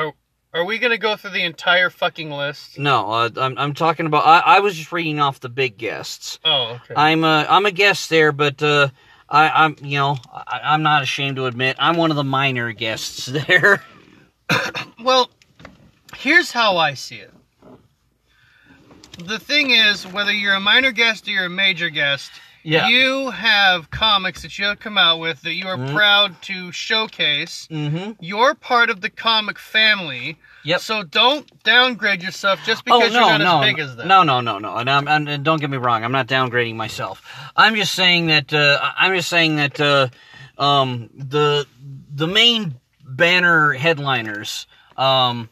Are 0.54 0.64
we 0.66 0.80
gonna 0.80 0.98
go 0.98 1.16
through 1.16 1.32
the 1.32 1.44
entire 1.44 1.90
fucking 1.90 2.32
list? 2.32 2.80
No, 2.80 3.12
uh, 3.12 3.30
I'm 3.38 3.58
I'm 3.58 3.74
talking 3.74 4.06
about. 4.06 4.26
I, 4.26 4.58
I 4.58 4.60
was 4.60 4.76
just 4.76 4.92
reading 4.92 5.20
off 5.20 5.40
the 5.40 5.50
big 5.50 5.78
guests. 5.78 6.40
Oh, 6.44 6.80
okay. 6.84 6.94
I'm 6.96 7.24
a 7.24 7.46
I'm 7.50 7.66
a 7.66 7.72
guest 7.72 8.10
there, 8.10 8.32
but 8.32 8.64
uh, 8.64 8.90
I, 9.30 9.50
I'm 9.50 9.76
you 9.84 9.98
know 9.98 10.18
I, 10.34 10.62
I'm 10.64 10.84
not 10.84 11.04
ashamed 11.04 11.36
to 11.36 11.46
admit 11.46 11.76
I'm 11.80 11.98
one 11.98 12.10
of 12.10 12.18
the 12.18 12.24
minor 12.24 12.72
guests 12.72 13.26
there. 13.48 13.84
Well, 15.04 15.30
here's 16.16 16.52
how 16.52 16.78
I 16.78 16.96
see 16.96 17.18
it. 17.18 17.32
The 19.20 19.40
thing 19.40 19.72
is, 19.72 20.06
whether 20.08 20.34
you're 20.34 20.56
a 20.56 20.60
minor 20.60 20.92
guest 20.92 21.28
or 21.28 21.32
you're 21.32 21.46
a 21.46 21.50
major 21.50 21.90
guest, 21.90 22.32
you 22.68 23.30
have 23.32 23.90
comics 23.92 24.42
that 24.42 24.58
you 24.60 24.66
have 24.66 24.80
come 24.80 24.98
out 24.98 25.20
with 25.20 25.42
that 25.44 25.54
you 25.54 25.68
are 25.68 25.78
Mhm. 25.78 25.94
proud 25.96 26.42
to 26.44 26.72
showcase. 26.72 27.68
Mm-hmm. 27.72 28.12
You're 28.20 28.56
part 28.56 28.90
of 28.90 29.02
the 29.02 29.10
comic 29.10 29.58
family, 29.58 30.38
Yep. 30.64 30.82
so 30.82 31.04
don't 31.04 31.64
downgrade 31.64 32.22
yourself 32.22 32.60
just 32.66 32.84
because 32.84 33.14
you're 33.14 33.22
not 33.22 33.42
as 33.42 33.66
big 33.66 33.80
as 33.80 33.96
them. 33.96 34.12
Oh, 34.12 34.24
No, 34.24 34.24
no, 34.24 34.42
no, 34.42 34.60
no. 34.60 34.76
And, 34.76 34.90
I'm, 34.90 35.08
and, 35.08 35.30
and 35.30 35.44
don't 35.46 35.60
get 35.62 35.70
me 35.70 35.78
wrong. 35.78 36.04
I'm 36.04 36.12
not 36.12 36.28
downgrading 36.28 36.76
myself. 36.76 37.22
I'm 37.56 37.76
just 37.76 37.94
saying 37.94 38.28
that. 38.28 38.54
Uh, 38.54 38.80
I'm 38.98 39.16
just 39.16 39.30
saying 39.30 39.56
that 39.58 39.80
uh, 39.80 40.10
um, 40.58 41.10
the 41.16 41.66
the 42.14 42.28
main 42.28 42.76
banner 43.06 43.74
headliners. 43.74 44.68
Um, 44.98 45.50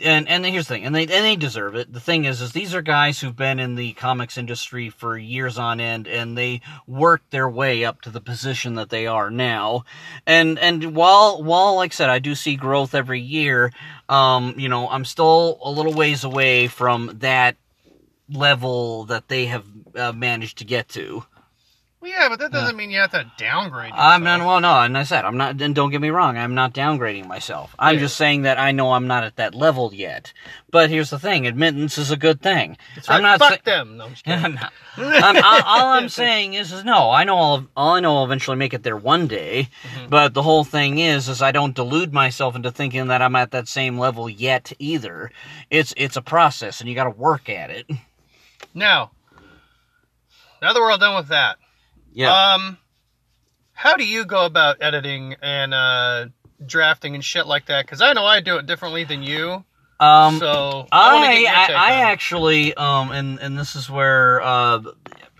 and 0.00 0.28
and 0.28 0.46
here's 0.46 0.68
the 0.68 0.74
thing, 0.74 0.84
and 0.84 0.94
they 0.94 1.02
and 1.02 1.10
they 1.10 1.34
deserve 1.36 1.74
it. 1.74 1.92
The 1.92 2.00
thing 2.00 2.26
is, 2.26 2.40
is 2.40 2.52
these 2.52 2.74
are 2.74 2.82
guys 2.82 3.18
who've 3.18 3.34
been 3.34 3.58
in 3.58 3.74
the 3.74 3.92
comics 3.94 4.38
industry 4.38 4.88
for 4.88 5.18
years 5.18 5.58
on 5.58 5.80
end, 5.80 6.06
and 6.06 6.38
they 6.38 6.60
worked 6.86 7.30
their 7.30 7.48
way 7.48 7.84
up 7.84 8.02
to 8.02 8.10
the 8.10 8.20
position 8.20 8.76
that 8.76 8.90
they 8.90 9.06
are 9.06 9.30
now. 9.30 9.84
And 10.26 10.58
and 10.60 10.94
while 10.94 11.42
while 11.42 11.74
like 11.74 11.92
I 11.92 11.94
said, 11.94 12.10
I 12.10 12.20
do 12.20 12.34
see 12.34 12.54
growth 12.54 12.94
every 12.94 13.20
year. 13.20 13.72
Um, 14.08 14.54
you 14.58 14.68
know, 14.68 14.88
I'm 14.88 15.04
still 15.04 15.58
a 15.62 15.70
little 15.70 15.94
ways 15.94 16.22
away 16.22 16.68
from 16.68 17.16
that 17.20 17.56
level 18.28 19.04
that 19.06 19.28
they 19.28 19.46
have 19.46 19.64
uh, 19.96 20.12
managed 20.12 20.58
to 20.58 20.64
get 20.64 20.88
to. 20.90 21.24
Well, 22.04 22.12
yeah, 22.12 22.28
but 22.28 22.38
that 22.40 22.52
doesn't 22.52 22.76
mean 22.76 22.90
you 22.90 22.98
have 22.98 23.12
to 23.12 23.24
downgrade. 23.38 23.88
Yourself. 23.92 24.06
I'm 24.06 24.24
not, 24.24 24.40
well, 24.40 24.60
no, 24.60 24.78
and 24.80 24.98
I 24.98 25.04
said, 25.04 25.24
I'm 25.24 25.38
not, 25.38 25.58
and 25.62 25.74
don't 25.74 25.90
get 25.90 26.02
me 26.02 26.10
wrong, 26.10 26.36
I'm 26.36 26.54
not 26.54 26.74
downgrading 26.74 27.26
myself. 27.26 27.74
I'm 27.78 27.94
Yeah. 27.94 28.00
just 28.00 28.18
saying 28.18 28.42
that 28.42 28.58
I 28.58 28.72
know 28.72 28.92
I'm 28.92 29.06
not 29.06 29.24
at 29.24 29.36
that 29.36 29.54
level 29.54 29.90
yet. 29.94 30.34
But 30.70 30.90
here's 30.90 31.08
the 31.08 31.18
thing 31.18 31.46
admittance 31.46 31.96
is 31.96 32.10
a 32.10 32.18
good 32.18 32.42
thing. 32.42 32.76
That's. 32.94 33.08
I'm 33.08 33.22
not 33.22 33.38
Fuck 33.38 33.52
sa- 33.54 33.56
them. 33.64 33.96
No, 33.96 34.08
I'm. 34.26 34.58
I'm 34.58 34.58
I'm, 34.98 35.36
all, 35.64 35.88
I'm 35.94 36.08
saying 36.10 36.52
is, 36.52 36.72
is 36.72 36.84
no. 36.84 37.10
I 37.10 37.24
know 37.24 37.38
I'll, 37.38 37.66
all 37.74 37.94
I 37.94 38.00
know 38.00 38.18
I'll 38.18 38.24
eventually 38.26 38.58
make 38.58 38.74
it 38.74 38.82
there 38.82 38.98
one 38.98 39.26
day. 39.26 39.70
Mhm. 39.96 40.10
But 40.10 40.34
the 40.34 40.42
whole 40.42 40.64
thing 40.64 40.98
is, 40.98 41.30
is 41.30 41.40
I 41.40 41.52
don't 41.52 41.74
delude 41.74 42.12
myself 42.12 42.54
into 42.54 42.70
thinking 42.70 43.06
that 43.06 43.22
I'm 43.22 43.34
at 43.34 43.50
that 43.52 43.66
same 43.66 43.98
level 43.98 44.28
yet 44.28 44.74
either. 44.78 45.30
It's 45.70 45.94
it's 45.96 46.16
a 46.18 46.22
process, 46.22 46.80
and 46.80 46.88
you 46.90 46.94
got 46.94 47.04
to 47.04 47.10
work 47.10 47.48
at 47.48 47.70
it. 47.70 47.88
Now, 48.74 49.12
now 50.60 50.74
that 50.74 50.78
we're 50.80 50.90
all 50.90 50.98
done 50.98 51.16
with 51.16 51.28
that, 51.28 51.56
Yeah. 52.14 52.54
um, 52.54 52.78
how 53.72 53.96
do 53.96 54.06
you 54.06 54.24
go 54.24 54.46
about 54.46 54.76
editing 54.80 55.34
and 55.42 55.74
uh, 55.74 56.26
drafting 56.64 57.14
and 57.14 57.24
shit 57.24 57.46
like 57.46 57.66
that? 57.66 57.84
Because 57.84 58.00
I 58.00 58.12
know 58.14 58.24
I 58.24 58.40
do 58.40 58.56
it 58.56 58.66
differently 58.66 59.04
than 59.04 59.22
you. 59.22 59.64
um. 60.00 60.38
so 60.38 60.86
I, 60.90 61.44
I 61.46 61.72
I, 61.72 61.74
I 61.74 61.92
actually 62.10 62.74
um 62.74 63.10
and 63.12 63.38
and 63.40 63.58
this 63.58 63.76
is 63.76 63.90
where 63.90 64.40
uh 64.42 64.80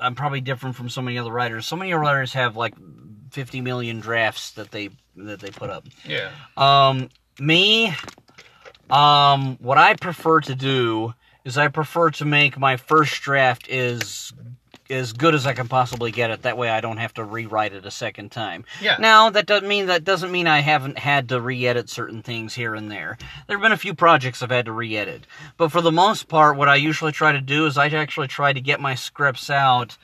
I'm 0.01 0.15
probably 0.15 0.41
different 0.41 0.77
from 0.77 0.89
so 0.89 1.01
many 1.01 1.17
other 1.19 1.31
writers. 1.33 1.65
So 1.67 1.77
many 1.77 1.93
other 1.93 2.01
writers 2.03 2.33
have 2.35 2.57
like 2.57 2.75
50 3.31 3.61
million 3.63 4.01
drafts 4.01 4.51
that 4.53 4.71
they 4.71 4.91
that 5.17 5.41
they 5.41 5.51
put 5.51 5.71
up. 5.71 5.87
yeah. 6.05 6.31
Um, 6.57 7.09
me, 7.41 7.95
um, 8.91 9.57
what 9.61 9.79
I 9.79 9.95
prefer 9.95 10.41
to 10.43 10.55
do 10.55 11.15
is 11.45 11.57
I 11.59 11.69
prefer 11.69 12.11
to 12.13 12.25
make 12.25 12.59
my 12.59 12.77
first 12.77 13.21
draft 13.23 13.69
as 13.69 14.33
as 14.95 15.13
good 15.13 15.35
as 15.35 15.47
I 15.47 15.53
can 15.53 15.69
possibly 15.69 16.11
get 16.11 16.31
it. 16.31 16.43
That 16.43 16.57
way, 16.57 16.71
I 16.71 16.81
don't 16.81 16.97
have 16.97 17.15
to 17.15 17.25
rewrite 17.25 17.73
it 17.73 17.85
a 17.85 17.91
second 17.91 18.31
time. 18.31 18.65
Yeah. 18.81 18.97
Now, 18.99 19.31
that 19.31 19.47
doesn't 19.47 19.69
mean 19.69 19.87
that 19.87 20.05
doesn't 20.05 20.33
mean 20.33 20.47
I 20.47 20.61
haven't 20.61 20.99
had 20.99 21.29
to 21.31 21.41
re-edit 21.41 21.91
certain 21.91 22.23
things 22.23 22.55
here 22.55 22.75
and 22.75 22.91
there. 22.91 23.19
There 23.47 23.57
have 23.57 23.63
been 23.63 23.73
a 23.73 23.77
few 23.77 23.95
projects 23.95 24.43
I've 24.43 24.51
had 24.51 24.67
to 24.67 24.73
re-edit, 24.73 25.27
but 25.57 25.71
for 25.71 25.81
the 25.81 25.93
most 25.93 26.29
part, 26.29 26.57
what 26.57 26.69
I 26.69 26.77
usually 26.77 27.13
try 27.13 27.33
to 27.33 27.41
do 27.41 27.67
is 27.67 27.77
I 27.77 27.89
actually 27.89 28.29
try 28.29 28.53
to 28.53 28.61
get 28.61 28.81
my 28.81 28.95
scripts 28.95 29.51
out 29.51 29.99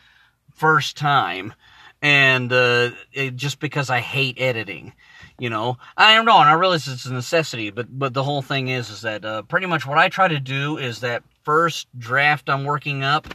first 0.55 0.97
time, 0.97 1.55
and 2.03 2.53
uh, 2.53 2.91
it, 3.13 3.37
just 3.37 3.61
because 3.61 3.89
I 3.91 4.01
hate 4.01 4.37
editing. 4.39 4.93
You 5.39 5.49
know, 5.49 5.79
I 5.97 6.15
don't 6.15 6.27
know, 6.27 6.39
and 6.39 6.51
I 6.51 6.53
realize 6.53 6.87
it's 6.87 7.07
a 7.07 7.15
necessity, 7.15 7.71
but 7.71 7.87
but 7.99 8.13
the 8.13 8.23
whole 8.23 8.43
thing 8.43 8.69
is, 8.69 8.91
is 8.91 9.01
that 9.01 9.25
uh, 9.25 9.41
pretty 9.43 9.67
much 9.67 9.87
what 9.87 9.97
I 9.97 10.11
try 10.11 10.29
to 10.29 10.39
do 10.39 10.77
is 10.77 11.01
that 11.01 11.23
first 11.45 11.89
draft 11.99 12.51
I'm 12.51 12.65
working 12.65 13.03
up, 13.03 13.27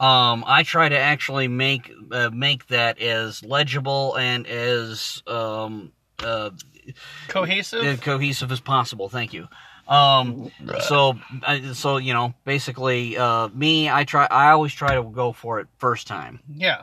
um, 0.00 0.44
I 0.46 0.62
try 0.64 0.88
to 0.88 0.98
actually 0.98 1.46
make 1.46 1.92
uh, 2.10 2.30
make 2.32 2.66
that 2.68 3.00
as 3.00 3.44
legible 3.44 4.16
and 4.16 4.46
as 4.46 5.22
um, 5.26 5.92
uh, 6.18 6.50
Cohesive. 7.28 7.84
uh, 7.84 7.96
cohesive 7.96 8.50
as 8.50 8.60
possible. 8.60 9.08
Thank 9.08 9.32
you. 9.34 9.46
Um, 9.86 10.50
so 10.80 11.18
so 11.74 11.98
you 11.98 12.14
know, 12.14 12.32
basically, 12.44 13.18
uh, 13.18 13.48
me, 13.48 13.90
I 13.90 14.04
try, 14.04 14.26
I 14.30 14.50
always 14.50 14.72
try 14.72 14.94
to 14.94 15.02
go 15.02 15.32
for 15.32 15.60
it 15.60 15.68
first 15.78 16.06
time. 16.06 16.40
yeah. 16.52 16.82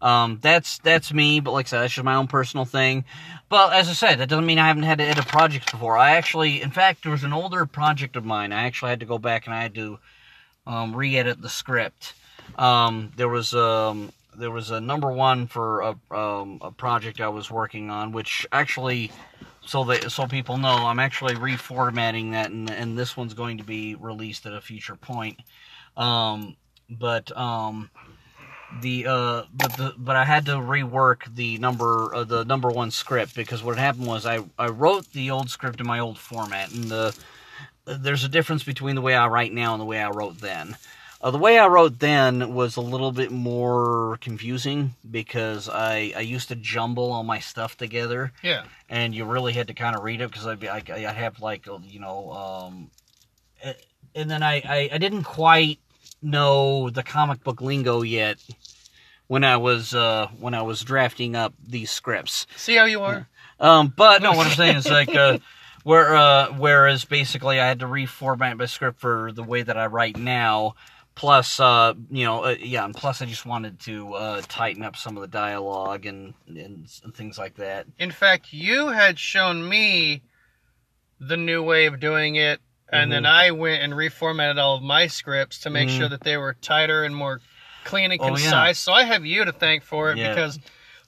Um, 0.00 0.38
that's 0.40 0.78
that's 0.78 1.12
me, 1.12 1.40
but 1.40 1.50
like 1.50 1.66
I 1.66 1.68
said, 1.70 1.80
that's 1.80 1.94
just 1.94 2.04
my 2.04 2.14
own 2.14 2.28
personal 2.28 2.64
thing. 2.64 3.04
But 3.48 3.72
as 3.72 3.88
I 3.88 3.94
said, 3.94 4.20
that 4.20 4.28
doesn't 4.28 4.46
mean 4.46 4.60
I 4.60 4.68
haven't 4.68 4.84
had 4.84 4.98
to 4.98 5.04
edit 5.04 5.26
projects 5.26 5.72
before. 5.72 5.96
I 5.98 6.12
actually, 6.12 6.62
in 6.62 6.70
fact, 6.70 7.02
there 7.02 7.10
was 7.10 7.24
an 7.24 7.32
older 7.32 7.66
project 7.66 8.14
of 8.14 8.24
mine. 8.24 8.52
I 8.52 8.62
actually 8.62 8.90
had 8.90 9.00
to 9.00 9.06
go 9.06 9.18
back 9.18 9.46
and 9.46 9.54
I 9.56 9.60
had 9.60 9.74
to 9.74 9.98
um, 10.68 10.94
re-edit 10.94 11.42
the 11.42 11.48
script. 11.48 12.14
Um, 12.58 13.12
there 13.16 13.28
was 13.28 13.54
um, 13.54 14.12
there 14.36 14.50
was 14.50 14.70
a 14.70 14.80
number 14.80 15.10
one 15.10 15.46
for 15.46 15.80
a, 15.80 15.96
um, 16.14 16.58
a 16.60 16.70
project 16.70 17.20
I 17.20 17.28
was 17.28 17.50
working 17.50 17.88
on, 17.90 18.12
which 18.12 18.46
actually, 18.52 19.12
so 19.64 19.84
that 19.84 20.10
so 20.10 20.26
people 20.26 20.58
know, 20.58 20.74
I'm 20.74 20.98
actually 20.98 21.34
reformatting 21.34 22.32
that, 22.32 22.50
and, 22.50 22.68
and 22.70 22.98
this 22.98 23.16
one's 23.16 23.34
going 23.34 23.58
to 23.58 23.64
be 23.64 23.94
released 23.94 24.44
at 24.46 24.52
a 24.52 24.60
future 24.60 24.96
point. 24.96 25.38
Um, 25.96 26.56
but 26.90 27.36
um, 27.36 27.90
the 28.80 29.06
uh 29.06 29.42
but 29.52 29.76
the 29.76 29.94
but 29.96 30.16
I 30.16 30.24
had 30.24 30.46
to 30.46 30.52
rework 30.52 31.34
the 31.34 31.58
number 31.58 32.14
uh, 32.14 32.24
the 32.24 32.44
number 32.44 32.68
one 32.68 32.90
script 32.90 33.34
because 33.34 33.62
what 33.62 33.78
happened 33.78 34.06
was 34.06 34.26
I 34.26 34.44
I 34.58 34.68
wrote 34.68 35.10
the 35.12 35.30
old 35.30 35.48
script 35.48 35.80
in 35.80 35.86
my 35.86 36.00
old 36.00 36.18
format 36.18 36.72
and 36.72 36.84
the 36.84 37.16
there's 37.86 38.24
a 38.24 38.28
difference 38.28 38.62
between 38.64 38.94
the 38.94 39.00
way 39.00 39.14
I 39.14 39.28
write 39.28 39.52
now 39.52 39.72
and 39.72 39.80
the 39.80 39.86
way 39.86 40.00
I 40.00 40.10
wrote 40.10 40.40
then. 40.40 40.76
Uh, 41.20 41.30
the 41.32 41.38
way 41.38 41.58
I 41.58 41.66
wrote 41.66 41.98
then 41.98 42.54
was 42.54 42.76
a 42.76 42.80
little 42.80 43.10
bit 43.10 43.30
more 43.32 44.18
confusing 44.20 44.94
because 45.10 45.68
I 45.68 46.12
I 46.16 46.20
used 46.20 46.48
to 46.48 46.54
jumble 46.54 47.10
all 47.12 47.24
my 47.24 47.40
stuff 47.40 47.76
together 47.76 48.32
Yeah. 48.42 48.64
and 48.88 49.14
you 49.14 49.24
really 49.24 49.52
had 49.52 49.66
to 49.68 49.74
kind 49.74 49.96
of 49.96 50.04
read 50.04 50.20
it 50.20 50.30
because 50.30 50.46
I'd 50.46 50.60
be 50.60 50.68
I 50.68 50.76
I'd 50.76 51.16
have 51.16 51.40
like 51.40 51.66
uh, 51.66 51.78
you 51.82 51.98
know 52.00 52.30
um 52.32 52.90
and 54.14 54.30
then 54.30 54.42
I, 54.42 54.62
I 54.64 54.88
I 54.92 54.98
didn't 54.98 55.24
quite 55.24 55.78
know 56.22 56.90
the 56.90 57.02
comic 57.02 57.42
book 57.42 57.60
lingo 57.60 58.02
yet 58.02 58.38
when 59.26 59.44
I 59.44 59.56
was 59.56 59.94
uh, 59.94 60.28
when 60.38 60.54
I 60.54 60.62
was 60.62 60.82
drafting 60.82 61.34
up 61.36 61.52
these 61.66 61.90
scripts. 61.90 62.46
See 62.56 62.76
how 62.76 62.84
you 62.86 63.02
are? 63.02 63.28
Um, 63.60 63.92
but 63.94 64.22
no, 64.22 64.32
what 64.32 64.46
I'm 64.46 64.52
saying 64.56 64.76
is 64.76 64.86
like, 64.90 65.14
uh, 65.14 65.38
where 65.82 66.14
uh, 66.16 66.52
whereas 66.56 67.04
basically 67.04 67.60
I 67.60 67.66
had 67.66 67.80
to 67.80 67.86
reformat 67.86 68.56
my 68.56 68.66
script 68.66 69.00
for 69.00 69.32
the 69.32 69.42
way 69.42 69.62
that 69.62 69.76
I 69.76 69.86
write 69.86 70.16
now. 70.16 70.74
Plus, 71.18 71.58
uh, 71.58 71.94
you 72.12 72.24
know, 72.24 72.44
uh, 72.44 72.54
yeah, 72.60 72.84
and 72.84 72.94
plus 72.94 73.20
I 73.20 73.26
just 73.26 73.44
wanted 73.44 73.80
to 73.80 74.14
uh, 74.14 74.40
tighten 74.46 74.84
up 74.84 74.94
some 74.94 75.16
of 75.16 75.20
the 75.20 75.26
dialogue 75.26 76.06
and, 76.06 76.32
and 76.46 76.88
and 77.02 77.12
things 77.12 77.36
like 77.36 77.56
that. 77.56 77.86
In 77.98 78.12
fact, 78.12 78.52
you 78.52 78.86
had 78.86 79.18
shown 79.18 79.68
me 79.68 80.22
the 81.18 81.36
new 81.36 81.60
way 81.60 81.86
of 81.86 81.98
doing 81.98 82.36
it, 82.36 82.60
and 82.92 83.10
then 83.10 83.24
Mhm. 83.24 83.30
I 83.30 83.50
went 83.50 83.82
and 83.82 83.94
reformatted 83.94 84.58
all 84.62 84.76
of 84.76 84.82
my 84.84 85.08
scripts 85.08 85.58
to 85.62 85.70
make 85.70 85.88
Mhm. 85.88 85.96
sure 85.98 86.08
that 86.08 86.20
they 86.22 86.36
were 86.36 86.54
tighter 86.54 87.02
and 87.02 87.16
more 87.16 87.40
clean 87.84 88.12
and 88.12 88.20
Oh, 88.20 88.26
yeah. 88.28 88.34
concise. 88.36 88.78
So 88.78 88.92
I 88.92 89.02
have 89.02 89.26
you 89.26 89.44
to 89.44 89.50
thank 89.50 89.82
for 89.82 90.12
it 90.12 90.18
Yeah. 90.18 90.28
because 90.28 90.60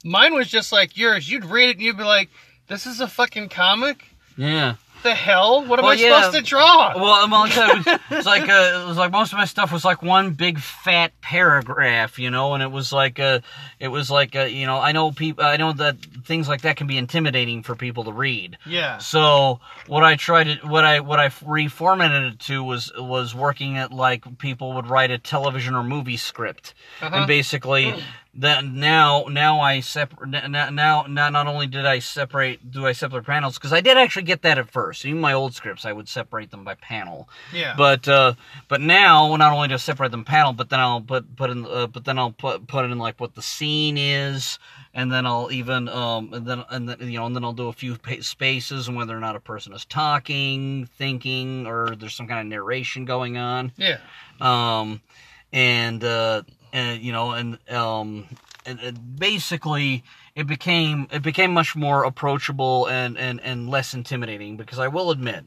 mine 0.03 0.35
was 0.35 0.49
just 0.49 0.73
like 0.73 0.97
yours. 0.97 1.31
You'd 1.31 1.45
read 1.45 1.69
it 1.69 1.77
and 1.77 1.83
you'd 1.83 1.97
be 1.97 2.03
like, 2.03 2.31
"This 2.67 2.85
is 2.85 3.01
a 3.01 3.07
fucking 3.07 3.51
comic." 3.51 4.07
Yeah. 4.37 4.75
The 5.03 5.15
hell? 5.15 5.65
What 5.65 5.79
am 5.79 5.85
Well, 5.87 5.93
I 5.93 5.97
yeah. 5.97 6.21
supposed 6.23 6.37
to 6.39 6.43
draw? 6.43 6.95
Well, 6.95 7.29
well 7.29 7.41
like 7.41 7.57
I 7.57 7.83
said, 7.83 7.95
it 7.95 8.01
was, 8.11 8.11
it 8.21 8.27
like 8.27 8.49
uh, 8.49 8.83
it 8.85 8.89
was 8.89 8.97
like 8.99 9.11
most 9.13 9.33
of 9.33 9.39
my 9.39 9.45
stuff 9.47 9.73
was 9.73 9.85
like 9.85 10.03
one 10.03 10.33
big 10.33 10.59
fat 10.59 11.13
paragraph, 11.23 12.19
you 12.19 12.31
know, 12.31 12.55
and 12.55 12.63
it 12.63 12.71
was 12.71 12.93
like 12.93 13.19
uh 13.19 13.41
it 13.79 13.89
was 13.89 14.11
like 14.11 14.37
uh, 14.37 14.41
you 14.43 14.67
know, 14.67 14.79
I 14.79 14.93
know 14.93 15.11
people, 15.13 15.45
I 15.45 15.57
know 15.57 15.73
that 15.73 15.97
things 16.25 16.49
like 16.49 16.63
that 16.63 16.77
can 16.77 16.87
be 16.87 16.99
intimidating 16.99 17.63
for 17.63 17.75
people 17.75 18.05
to 18.05 18.13
read. 18.13 18.59
yeah. 18.67 18.99
So 18.99 19.61
what 19.87 20.05
I 20.05 20.17
tried 20.17 20.45
to 20.61 20.67
what 20.67 20.85
I 20.85 21.01
what 21.01 21.19
I 21.19 21.29
reformatted 21.29 22.33
it 22.35 22.41
to 22.41 22.63
was 22.63 22.93
was 22.99 23.35
working 23.35 23.77
at 23.79 23.93
like 23.93 24.39
people 24.39 24.75
would 24.75 24.87
write 24.89 25.11
a 25.11 25.19
television 25.19 25.75
or 25.75 25.83
movie 25.83 26.17
script, 26.17 26.75
Uh-huh. 27.01 27.15
and 27.17 27.27
basically 27.27 27.95
that 28.35 28.65
now 28.65 29.25
now 29.29 29.61
I 29.61 29.81
separate 29.81 30.31
now 30.31 30.71
now 30.71 31.31
not 31.31 31.47
only 31.49 31.67
did 31.67 31.85
I 31.85 31.99
separate 31.99 32.71
do 32.71 32.87
I 32.87 32.93
separate 32.93 33.25
panels 33.25 33.59
because 33.59 33.73
I 33.73 33.81
did 33.81 33.99
actually 33.99 34.23
get 34.23 34.43
that 34.43 34.57
at 34.57 34.71
first. 34.71 35.05
Even 35.05 35.21
my 35.21 35.33
old 35.33 35.55
scripts 35.55 35.85
I 35.85 35.93
would 35.93 36.09
separate 36.09 36.53
them 36.53 36.63
by 36.63 36.77
panel, 36.77 37.29
yeah. 37.53 37.75
but 37.77 38.07
uh, 38.07 38.35
but 38.69 38.81
now 38.81 39.35
not 39.35 39.53
only 39.53 39.67
do 39.67 39.75
I 39.75 39.79
separate 39.79 40.13
them 40.13 40.25
panel, 40.25 40.53
but 40.53 40.71
then 40.71 40.79
I'll 40.79 41.01
put 41.01 41.35
put 41.35 41.51
in 41.51 41.67
uh, 41.67 41.89
but 41.89 42.05
then 42.05 42.19
I'll 42.19 42.31
put 42.31 42.69
put 42.69 42.85
in 42.85 42.99
like 42.99 43.19
what 43.19 43.35
the 43.35 43.43
scene 43.43 43.99
is, 43.99 44.61
and 44.95 45.11
then 45.11 45.27
I'll 45.27 45.51
even 45.51 45.89
um 45.89 46.33
and 46.33 46.47
then 46.47 46.65
and 46.71 46.89
then 46.89 46.99
you 47.01 47.19
know 47.19 47.27
and 47.27 47.35
then 47.35 47.43
I'll 47.43 47.53
do 47.53 47.67
a 47.67 47.73
few 47.73 47.97
spaces 48.21 48.87
and 48.87 48.97
whether 48.97 49.17
or 49.17 49.21
not 49.21 49.35
a 49.35 49.41
person 49.41 49.73
is 49.73 49.85
talking, 49.85 50.89
thinking, 50.99 51.67
or 51.67 51.97
there's 51.97 52.15
some 52.15 52.29
kind 52.29 52.41
of 52.41 52.47
narration 52.47 53.05
going 53.05 53.39
on 53.39 53.73
yeah. 53.77 53.99
um, 54.41 55.01
and 55.53 56.05
uh, 56.05 56.43
you 56.73 57.13
know, 57.13 57.33
and 57.33 57.59
um, 57.71 58.27
and, 58.67 58.81
and 58.81 59.19
basically 59.19 60.05
it 60.35 60.47
became 60.47 61.09
it 61.11 61.23
became 61.23 61.53
much 61.53 61.75
more 61.75 62.05
approachable 62.05 62.87
and 62.87 63.19
and 63.19 63.41
and 63.41 63.69
less 63.69 63.95
intimidating 63.95 64.57
because 64.57 64.79
I 64.79 64.89
will 64.89 65.11
admit, 65.11 65.45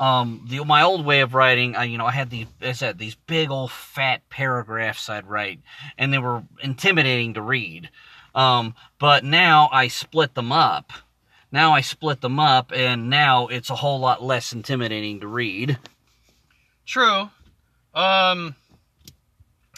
um, 0.00 0.46
the 0.48 0.64
my 0.64 0.82
old 0.82 1.04
way 1.04 1.20
of 1.20 1.34
writing, 1.34 1.76
I 1.76 1.84
you 1.84 1.98
know 1.98 2.06
I 2.06 2.12
had 2.12 2.30
these 2.30 2.46
I 2.60 2.72
said 2.72 2.98
these 2.98 3.14
big 3.14 3.50
old 3.50 3.70
fat 3.70 4.28
paragraphs 4.30 5.08
I'd 5.08 5.28
write, 5.28 5.60
and 5.98 6.12
they 6.12 6.18
were 6.18 6.42
intimidating 6.62 7.34
to 7.34 7.42
read. 7.42 7.90
Um, 8.34 8.74
but 8.98 9.24
now 9.24 9.68
I 9.72 9.88
split 9.88 10.34
them 10.34 10.52
up. 10.52 10.92
Now 11.50 11.72
I 11.74 11.82
split 11.82 12.22
them 12.22 12.40
up, 12.40 12.72
and 12.74 13.10
now 13.10 13.48
it's 13.48 13.68
a 13.68 13.76
whole 13.76 14.00
lot 14.00 14.22
less 14.22 14.54
intimidating 14.54 15.20
to 15.20 15.26
read. 15.26 15.78
True. 16.86 17.28
Um, 17.94 18.56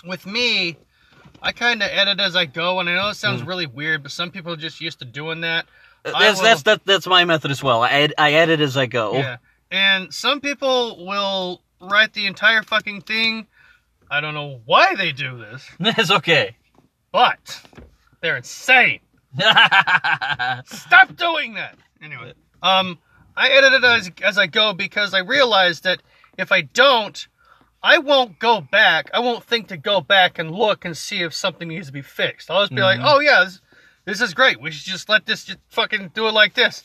with 0.04 0.24
me, 0.24 0.76
I 1.44 1.52
kind 1.52 1.82
of 1.82 1.90
edit 1.92 2.18
as 2.20 2.34
I 2.34 2.46
go, 2.46 2.80
and 2.80 2.88
I 2.88 2.94
know 2.94 3.10
it 3.10 3.14
sounds 3.16 3.42
Mm. 3.42 3.46
really 3.46 3.66
weird, 3.66 4.02
but 4.02 4.12
some 4.12 4.30
people 4.30 4.52
are 4.52 4.56
just 4.56 4.80
used 4.80 4.98
to 5.00 5.04
doing 5.04 5.42
that. 5.42 5.66
That's 6.02 6.38
will- 6.38 6.42
that's 6.44 6.62
that, 6.62 6.84
that's 6.84 7.06
my 7.06 7.24
method 7.24 7.50
as 7.50 7.62
well. 7.62 7.82
I 7.82 7.90
ed, 7.90 8.14
I 8.18 8.32
edit 8.32 8.60
as 8.60 8.76
I 8.76 8.86
go. 8.86 9.14
Yeah. 9.18 9.36
And 9.70 10.12
some 10.12 10.40
people 10.40 11.04
will 11.06 11.62
write 11.80 12.12
the 12.14 12.26
entire 12.26 12.62
fucking 12.62 13.02
thing. 13.02 13.46
I 14.10 14.20
don't 14.20 14.34
know 14.34 14.60
why 14.64 14.94
they 14.94 15.12
do 15.12 15.38
this, 15.38 15.68
That's 15.80 16.10
okay. 16.10 16.56
but 17.12 17.60
they're 18.20 18.36
insane. 18.36 19.00
Stop 20.64 21.16
doing 21.16 21.54
that. 21.54 21.76
Anyway, 22.02 22.32
um, 22.62 22.98
I 23.36 23.48
edit 23.50 23.72
it 23.74 23.84
as 23.84 24.10
as 24.22 24.38
I 24.38 24.46
go 24.46 24.72
because 24.72 25.14
I 25.14 25.18
realize 25.20 25.80
that 25.80 26.00
if 26.38 26.52
I 26.52 26.62
don't, 26.62 27.26
I 27.84 27.98
won't 27.98 28.38
go 28.38 28.62
back. 28.62 29.10
I 29.12 29.18
won't 29.20 29.44
think 29.44 29.68
to 29.68 29.76
go 29.76 30.00
back 30.00 30.38
and 30.38 30.50
look 30.50 30.86
and 30.86 30.96
see 30.96 31.20
if 31.20 31.34
something 31.34 31.68
needs 31.68 31.88
to 31.88 31.92
be 31.92 32.00
fixed. 32.00 32.50
I'll 32.50 32.62
just 32.62 32.74
be 32.74 32.80
like, 32.80 32.98
Mhm. 32.98 33.04
oh 33.06 33.20
yeah, 33.20 33.44
this, 33.44 33.60
this 34.06 34.20
is 34.22 34.32
great. 34.32 34.58
We 34.58 34.70
should 34.70 34.90
just 34.90 35.10
let 35.10 35.26
this 35.26 35.44
just 35.44 35.58
fucking 35.68 36.12
do 36.14 36.26
it 36.26 36.32
like 36.32 36.54
this. 36.54 36.82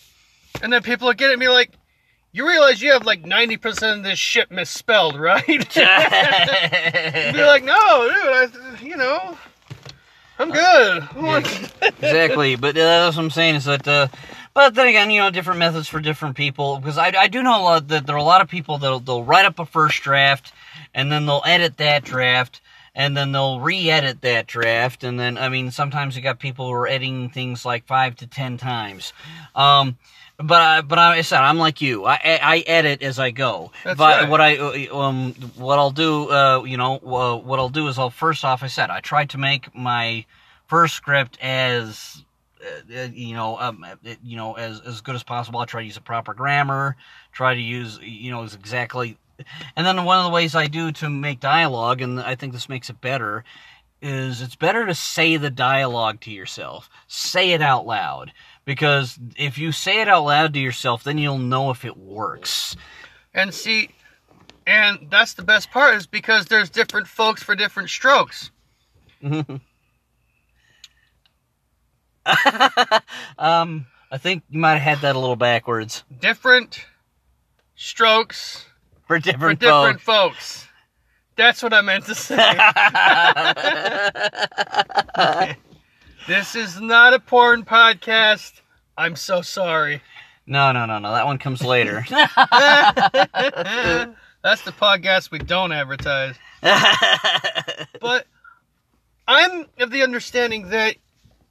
And 0.62 0.74
then 0.74 0.84
people 0.84 1.08
will 1.08 1.14
get 1.14 1.32
at 1.32 1.40
me 1.40 1.48
like, 1.48 1.72
you 2.34 2.46
realize 2.46 2.82
you 2.82 2.92
have 2.92 3.06
like 3.06 3.24
90% 3.24 3.98
of 4.00 4.04
this 4.04 4.20
shit 4.20 4.52
misspelled, 4.52 5.18
right? 5.20 5.48
You'd 5.48 5.74
be 5.74 7.44
like, 7.44 7.64
no, 7.64 8.10
dude, 8.14 8.28
I, 8.28 8.78
you 8.84 8.98
know, 8.98 9.38
I'm 10.38 10.52
good. 10.52 11.08
exactly, 11.82 12.56
but 12.58 12.76
uh, 12.78 13.06
that's 13.06 13.16
what 13.16 13.24
I'm 13.24 13.30
saying 13.32 13.56
is 13.56 13.66
that. 13.66 13.88
Uh, 13.88 14.08
but 14.54 14.74
then 14.76 14.88
again, 14.88 15.12
you 15.12 15.22
know, 15.22 15.30
different 15.30 15.60
methods 15.60 15.88
for 15.88 16.00
different 16.02 16.36
people. 16.36 16.80
Because 16.80 16.98
I, 16.98 17.14
I 17.18 17.28
do 17.28 17.42
know 17.44 17.62
a 17.62 17.64
lot, 17.64 17.88
that 17.90 18.06
there 18.06 18.16
are 18.16 18.20
a 18.20 18.24
lot 18.24 18.42
of 18.42 18.50
people 18.50 18.78
that'll 18.80 19.00
they'll 19.00 19.24
write 19.24 19.46
up 19.46 19.60
a 19.60 19.66
first 19.66 20.02
draft, 20.02 20.52
and 20.94 21.12
then 21.12 21.26
they'll 21.26 21.44
edit 21.46 21.78
that 21.78 22.04
draft, 22.04 22.62
and 22.96 23.16
then 23.16 23.32
they'll 23.32 23.60
re-edit 23.60 24.22
that 24.22 24.48
draft, 24.48 25.04
and 25.04 25.20
then 25.20 25.38
I 25.38 25.50
mean, 25.50 25.72
sometimes 25.72 26.16
you 26.16 26.22
got 26.22 26.40
people 26.40 26.68
who 26.68 26.74
are 26.74 26.88
editing 26.88 27.30
things 27.30 27.66
like 27.66 27.86
five 27.86 28.16
to 28.18 28.28
ten 28.28 28.58
times. 28.58 29.14
Um, 29.56 29.98
but 30.42 30.62
I, 30.62 30.82
but 30.82 30.98
I 30.98 31.22
said 31.22 31.42
I'm 31.42 31.58
like 31.58 31.82
you. 31.82 32.06
I 32.06 32.20
I 32.24 32.64
edit 32.66 33.02
as 33.02 33.20
I 33.20 33.32
go. 33.32 33.72
That's 33.84 33.98
but 33.98 34.22
right. 34.22 34.30
what 34.30 34.42
I 34.42 34.88
um 34.88 35.34
what 35.58 35.80
I'll 35.80 35.92
do 35.92 36.32
uh 36.32 36.64
you 36.64 36.78
know 36.78 36.96
uh, 36.98 37.36
what 37.36 37.60
I'll 37.60 37.70
do 37.70 37.88
is 37.88 38.00
I'll 38.00 38.10
first 38.10 38.46
off 38.46 38.64
I 38.64 38.68
said 38.68 38.90
I 38.90 39.02
tried 39.02 39.32
to 39.32 39.38
make 39.38 39.76
my 39.76 40.26
first 40.68 40.96
script 40.96 41.38
as 41.42 42.24
uh, 42.64 43.00
uh, 43.02 43.08
you 43.14 43.36
know 43.36 43.58
um 43.60 43.84
uh, 43.84 43.96
you 44.24 44.38
know 44.38 44.54
as 44.54 44.80
as 44.82 45.02
good 45.02 45.16
as 45.16 45.24
possible. 45.24 45.60
I 45.60 45.66
try 45.66 45.82
to 45.82 45.86
use 45.86 45.98
a 45.98 46.02
proper 46.02 46.34
grammar. 46.34 46.96
Try 47.34 47.54
to 47.54 47.62
use 47.62 48.00
you 48.02 48.32
know 48.32 48.44
as 48.44 48.56
exactly. 48.56 49.18
And 49.76 49.86
then 49.86 50.04
one 50.06 50.20
of 50.20 50.26
the 50.26 50.32
ways 50.32 50.56
I 50.56 50.68
do 50.68 50.92
to 50.94 51.10
make 51.10 51.40
dialogue, 51.40 52.02
and 52.02 52.20
I 52.20 52.36
think 52.36 52.54
this 52.54 52.70
makes 52.70 52.90
it 52.90 53.02
better, 53.02 53.44
is 54.02 54.42
it's 54.42 54.56
better 54.56 54.86
to 54.86 54.96
say 54.96 55.38
the 55.38 55.50
dialogue 55.50 56.22
to 56.22 56.32
yourself. 56.32 56.90
Say 57.08 57.52
it 57.52 57.62
out 57.62 57.86
loud. 57.86 58.32
Because 58.66 59.20
if 59.36 59.58
you 59.58 59.72
say 59.72 60.02
it 60.02 60.08
out 60.08 60.26
loud 60.26 60.54
to 60.54 60.60
yourself, 60.60 61.04
then 61.04 61.18
you'll 61.18 61.38
know 61.38 61.72
if 61.72 61.86
it 61.86 61.98
works. 61.98 62.76
And 63.34 63.54
see, 63.54 63.90
and 64.68 65.08
that's 65.10 65.34
the 65.34 65.44
best 65.44 65.72
part 65.72 65.96
is 65.96 66.06
because 66.06 66.46
there's 66.46 66.70
different 66.70 67.08
folks 67.08 67.42
for 67.42 67.56
different 67.56 67.90
strokes. 67.90 68.52
um, 69.24 69.60
I 74.12 74.18
think 74.18 74.44
you 74.50 74.60
might 74.60 74.78
have 74.78 74.82
had 74.82 74.98
that 75.00 75.16
a 75.16 75.20
little 75.20 75.36
backwards 75.36 76.04
Different 76.20 76.86
strokes 77.76 78.66
for 79.10 79.16
for 79.16 79.20
different, 79.20 79.60
different 79.60 80.00
folks. 80.02 80.68
That's 81.36 81.64
what 81.64 81.74
I 81.74 81.82
meant 81.82 82.06
to 82.06 82.14
say. 82.14 82.36
this 86.28 86.56
is 86.56 86.80
not 86.80 87.16
a 87.16 87.20
porn 87.20 87.66
podcast. 87.66 88.62
I'm 88.96 89.16
so 89.16 89.42
sorry. 89.42 90.04
no, 90.46 90.72
no, 90.74 90.86
no, 90.86 91.00
no. 91.00 91.12
That 91.12 91.26
one 91.26 91.40
comes 91.40 91.64
later. 91.64 92.02
That's 94.42 94.62
the 94.62 94.72
podcast 94.72 95.32
we 95.32 95.40
don't 95.40 95.72
advertise. 95.72 96.36
But 96.62 98.28
I'm 99.28 99.66
of 99.80 99.90
the 99.90 100.04
understanding 100.04 100.70
that 100.70 100.98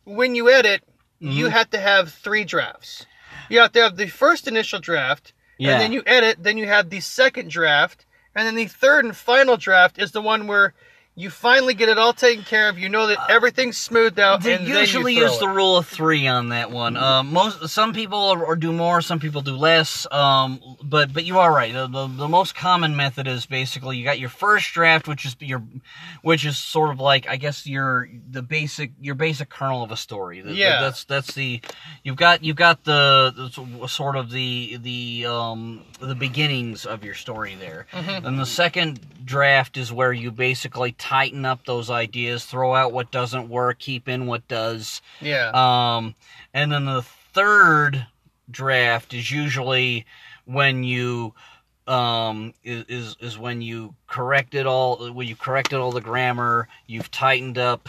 when 0.05 0.37
you 0.37 0.49
edit, 0.49 0.85
you 1.18 1.47
Mhm. 1.47 1.51
have 1.51 1.71
to 1.71 1.81
have 1.81 2.12
three 2.12 2.44
drafts. 2.44 3.05
You 3.49 3.59
have 3.59 3.73
to 3.73 3.83
have 3.83 3.97
the 3.97 4.07
first 4.07 4.47
initial 4.47 4.79
draft, 4.79 5.33
yeah. 5.59 5.73
and 5.73 5.81
then 5.81 5.92
you 5.92 6.03
edit, 6.07 6.42
then 6.42 6.57
you 6.57 6.66
have 6.66 6.90
the 6.90 7.01
second 7.01 7.51
draft, 7.51 8.07
and 8.35 8.47
then 8.47 8.55
the 8.55 8.66
third 8.66 9.05
and 9.05 9.16
final 9.16 9.57
draft 9.57 9.99
is 9.99 10.12
the 10.12 10.23
one 10.23 10.47
where 10.47 10.75
you 11.18 11.31
finally 11.31 11.74
get 11.74 11.88
it 11.88 11.98
all 11.98 12.12
taken 12.12 12.44
care 12.44 12.68
of. 12.68 12.78
You 12.78 12.88
know 12.88 13.09
that 13.09 13.18
everything's 13.28 13.76
smoothed 13.76 14.20
out, 14.20 14.40
They 14.42 14.57
usually 14.62 15.14
use 15.14 15.37
throw 15.38 15.48
the 15.48 15.52
rule 15.54 15.76
of 15.76 15.87
three 15.88 16.28
on 16.28 16.50
that 16.50 16.70
one. 16.70 16.96
Uh, 16.96 17.24
most 17.24 17.68
some 17.68 17.92
people 17.92 18.18
are, 18.31 18.44
or 18.44 18.54
do 18.54 18.72
more, 18.72 19.00
some 19.02 19.18
people 19.18 19.40
do 19.42 19.57
less. 19.57 20.07
Um, 20.12 20.61
but 20.83 21.12
but 21.12 21.24
you 21.24 21.40
are 21.40 21.52
right. 21.52 21.72
The, 21.72 21.88
the 21.88 22.07
the 22.07 22.28
most 22.28 22.54
common 22.54 22.94
method 22.94 23.26
is 23.26 23.46
basically 23.46 23.96
you 23.96 24.04
got 24.04 24.20
your 24.20 24.28
first 24.28 24.72
draft, 24.72 25.09
which 25.09 25.24
is 25.26 25.35
your, 25.40 25.62
which 26.22 26.46
is 26.46 26.57
sort 26.57 26.90
of 26.92 27.00
like 27.00 27.28
I 27.28 27.37
guess 27.37 27.66
your 27.66 28.09
the 28.31 28.42
basic 28.42 28.92
your 29.00 29.16
basic 29.16 29.48
kernel 29.50 29.83
of 29.83 29.90
a 29.90 29.96
story. 29.96 30.40
The- 30.40 30.54
Yeah. 30.54 30.81
that's 30.83 31.02
that's 31.04 31.35
the 31.35 31.61
you've 32.04 32.16
got 32.16 32.44
you've 32.44 32.57
got 32.57 32.85
the, 32.85 33.50
sort 33.88 34.14
of 34.16 34.31
the 34.31 34.76
the 34.81 35.26
um 35.26 35.83
the 36.00 36.14
beginnings 36.14 36.87
of 36.87 37.02
your 37.02 37.14
story 37.14 37.57
there. 37.59 37.87
Mhm. 37.92 38.24
And 38.24 38.38
the 38.38 38.46
second 38.46 39.00
draft 39.24 39.76
is 39.76 39.92
where 39.92 40.12
you 40.12 40.31
basically 40.31 40.92
tighten 41.09 41.47
up 41.47 41.64
those 41.64 41.88
ideas, 41.88 42.44
throw 42.44 42.75
out 42.75 42.92
what 42.92 43.11
doesn't 43.11 43.49
work, 43.49 43.79
keep 43.79 44.09
in 44.09 44.27
what 44.27 44.47
does. 44.47 45.01
Yeah. 45.23 45.51
Um, 45.55 46.14
and 46.53 46.71
then 46.71 46.85
the 46.85 47.01
third 47.33 48.07
draft 48.51 49.14
is 49.14 49.31
usually 49.31 50.05
when 50.44 50.85
you 50.85 51.33
um 51.87 52.53
is, 52.62 53.16
is 53.21 53.38
when 53.38 53.62
you 53.62 53.94
corrected 54.07 54.66
all 54.66 55.11
when 55.12 55.27
you 55.27 55.35
corrected 55.35 55.79
all 55.79 55.90
the 55.90 56.03
grammar 56.03 56.68
you've 56.87 57.11
tightened 57.11 57.57
up 57.57 57.88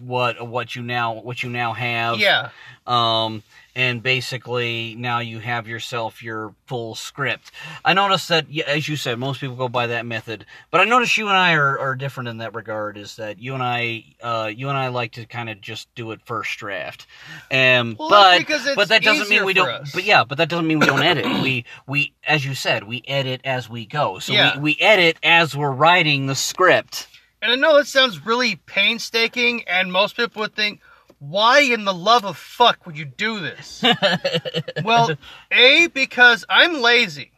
what 0.00 0.46
what 0.46 0.76
you 0.76 0.82
now 0.82 1.14
what 1.14 1.42
you 1.42 1.48
now 1.48 1.72
have 1.72 2.18
yeah. 2.18 2.50
um, 2.86 3.42
and 3.74 4.02
basically 4.02 4.94
now 4.98 5.20
you 5.20 5.38
have 5.40 5.66
yourself 5.66 6.22
your 6.22 6.54
full 6.66 6.94
script. 6.94 7.50
I 7.84 7.94
noticed 7.94 8.28
that, 8.28 8.46
as 8.66 8.88
you 8.88 8.96
said, 8.96 9.18
most 9.18 9.40
people 9.40 9.56
go 9.56 9.68
by 9.68 9.86
that 9.88 10.06
method, 10.06 10.44
but 10.70 10.80
I 10.80 10.84
noticed 10.84 11.16
you 11.16 11.28
and 11.28 11.36
I 11.36 11.54
are, 11.54 11.78
are 11.78 11.94
different 11.94 12.28
in 12.28 12.38
that 12.38 12.54
regard. 12.54 12.96
Is 12.96 13.16
that 13.16 13.38
you 13.38 13.54
and 13.54 13.62
I, 13.62 14.04
uh, 14.22 14.50
you 14.54 14.68
and 14.68 14.76
I 14.78 14.88
like 14.88 15.12
to 15.12 15.26
kind 15.26 15.48
of 15.50 15.60
just 15.60 15.92
do 15.94 16.10
it 16.12 16.20
first 16.24 16.58
draft, 16.58 17.06
and 17.50 17.96
Well, 17.98 18.08
but 18.10 18.38
because 18.38 18.66
it's 18.66 18.76
but 18.76 18.88
that 18.88 19.02
doesn't 19.02 19.28
mean 19.28 19.44
we 19.44 19.54
don't. 19.54 19.68
us. 19.68 19.92
But 19.92 20.04
yeah, 20.04 20.24
but 20.24 20.38
that 20.38 20.48
doesn't 20.48 20.66
mean 20.66 20.78
we 20.78 20.86
don't 20.86 21.02
edit. 21.02 21.24
we 21.42 21.64
we 21.86 22.12
as 22.26 22.44
you 22.44 22.54
said, 22.54 22.84
we 22.84 23.02
edit 23.08 23.40
as 23.44 23.68
we 23.70 23.86
go. 23.86 24.18
So 24.18 24.32
Yeah. 24.32 24.56
we, 24.56 24.74
we 24.74 24.76
edit 24.80 25.16
as 25.22 25.56
we're 25.56 25.72
writing 25.72 26.26
the 26.26 26.34
script. 26.34 27.08
And 27.40 27.50
I 27.50 27.56
know 27.56 27.76
it 27.78 27.88
sounds 27.88 28.24
really 28.24 28.54
painstaking, 28.66 29.64
and 29.66 29.90
most 29.92 30.16
people 30.16 30.40
would 30.42 30.54
think, 30.54 30.80
why 31.22 31.60
in 31.60 31.84
the 31.84 31.94
love 31.94 32.24
of 32.24 32.36
fuck 32.36 32.84
would 32.84 32.98
you 32.98 33.04
do 33.04 33.38
this? 33.38 33.84
well, 34.84 35.10
A, 35.52 35.86
because 35.86 36.44
I'm 36.48 36.80
lazy. 36.82 37.30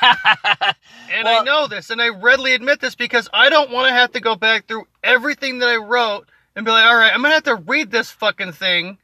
And 1.14 1.28
I 1.28 1.42
know 1.44 1.66
this, 1.66 1.90
and 1.90 2.00
I 2.00 2.08
readily 2.08 2.54
admit 2.54 2.80
this 2.80 2.94
because 2.94 3.28
I 3.34 3.50
don't 3.50 3.70
want 3.70 3.88
to 3.88 3.92
have 3.92 4.12
to 4.12 4.20
go 4.20 4.34
back 4.34 4.66
through 4.66 4.86
everything 5.04 5.58
that 5.58 5.68
I 5.68 5.76
wrote 5.76 6.26
and 6.56 6.64
be 6.64 6.70
like, 6.70 6.86
all 6.86 6.96
right, 6.96 7.12
I'm 7.12 7.20
going 7.20 7.30
to 7.32 7.34
have 7.34 7.44
to 7.44 7.56
read 7.70 7.90
this 7.90 8.10
fucking 8.10 8.52
thing, 8.52 8.96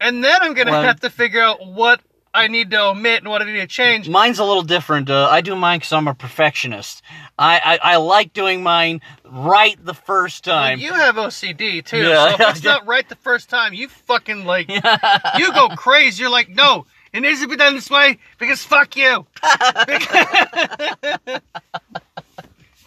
and 0.00 0.22
then 0.22 0.40
I'm 0.40 0.54
going 0.54 0.68
to 0.68 0.72
Well- 0.72 0.82
have 0.84 1.00
to 1.00 1.10
figure 1.10 1.42
out 1.42 1.66
what 1.66 2.00
I 2.36 2.48
need 2.48 2.70
to 2.70 2.80
omit 2.90 3.20
and 3.22 3.28
what 3.30 3.42
I 3.42 3.46
need 3.46 3.60
to 3.60 3.66
change. 3.66 4.08
Mine's 4.08 4.38
a 4.38 4.44
little 4.44 4.62
different. 4.62 5.08
Uh, 5.10 5.26
I 5.30 5.40
do 5.40 5.56
mine 5.56 5.78
because 5.78 5.92
I'm 5.92 6.06
a 6.06 6.14
perfectionist. 6.14 7.02
I, 7.38 7.78
I, 7.82 7.94
I 7.94 7.96
like 7.96 8.32
doing 8.32 8.62
mine 8.62 9.00
right 9.24 9.76
the 9.84 9.94
first 9.94 10.44
time. 10.44 10.78
You 10.78 10.92
have 10.92 11.16
OCD 11.16 11.84
too, 11.84 11.98
Yeah. 11.98 12.28
so 12.36 12.44
if 12.44 12.56
it's 12.56 12.64
not 12.72 12.86
right 12.86 13.08
the 13.08 13.16
first 13.16 13.48
time, 13.50 13.74
you 13.74 13.88
fucking 13.88 14.44
like 14.44 14.68
you 14.70 15.52
go 15.52 15.68
crazy. 15.76 16.22
You're 16.22 16.30
like, 16.30 16.48
no, 16.48 16.86
it 17.12 17.20
needs 17.20 17.40
to 17.40 17.48
be 17.48 17.56
done 17.56 17.74
this 17.74 17.90
way 17.90 18.18
because 18.38 18.62
fuck 18.62 18.94
you. 18.96 19.26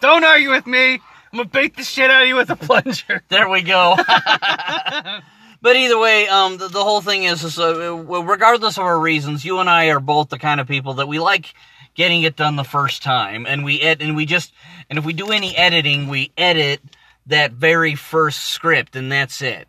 Don't 0.00 0.24
argue 0.24 0.50
with 0.50 0.66
me. 0.66 0.94
I'm 1.32 1.36
gonna 1.36 1.44
beat 1.48 1.76
the 1.76 1.84
shit 1.84 2.10
out 2.10 2.22
of 2.22 2.28
you 2.28 2.34
with 2.36 2.50
a 2.50 2.56
plunger. 2.56 3.22
There 3.28 3.48
we 3.48 3.62
go. 3.62 3.96
but 5.62 5.76
either 5.76 5.98
way, 5.98 6.28
um, 6.28 6.56
the, 6.56 6.68
the 6.68 6.82
whole 6.82 7.00
thing 7.00 7.24
is, 7.24 7.44
is 7.44 7.58
uh, 7.58 7.94
regardless 7.94 8.78
of 8.78 8.84
our 8.84 8.98
reasons, 8.98 9.44
you 9.44 9.58
and 9.58 9.68
I 9.68 9.86
are 9.86 10.00
both 10.00 10.28
the 10.28 10.38
kind 10.38 10.60
of 10.60 10.66
people 10.66 10.94
that 10.94 11.08
we 11.08 11.18
like 11.18 11.54
getting 11.94 12.22
it 12.22 12.36
done 12.36 12.56
the 12.56 12.64
first 12.64 13.02
time, 13.02 13.46
and 13.46 13.64
we 13.64 13.80
ed- 13.80 14.00
and 14.00 14.16
we 14.16 14.26
just 14.26 14.52
and 14.88 14.98
if 14.98 15.04
we 15.04 15.12
do 15.12 15.30
any 15.30 15.56
editing, 15.56 16.08
we 16.08 16.32
edit 16.36 16.80
that 17.26 17.52
very 17.52 17.94
first 17.94 18.46
script, 18.46 18.96
and 18.96 19.10
that's 19.10 19.42
it. 19.42 19.68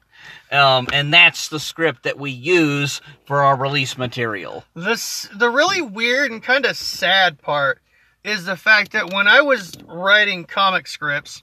Um, 0.51 0.88
and 0.91 1.13
that's 1.13 1.47
the 1.47 1.60
script 1.60 2.04
that 2.04 2.19
we 2.19 2.32
use 2.32 3.01
for 3.25 3.41
our 3.41 3.56
release 3.56 3.97
material. 3.97 4.65
This 4.75 5.30
the 5.36 5.49
really 5.49 5.82
weird 5.82 6.32
and 6.32 6.43
kind 6.43 6.65
of 6.65 6.77
sad 6.77 7.41
part 7.41 7.82
is 8.23 8.45
the 8.45 8.58
fact 8.58 8.91
that 8.91 9.13
when 9.13 9.27
I 9.27 9.41
was 9.41 9.73
writing 9.88 10.43
comic 10.43 10.88
scripts, 10.88 11.41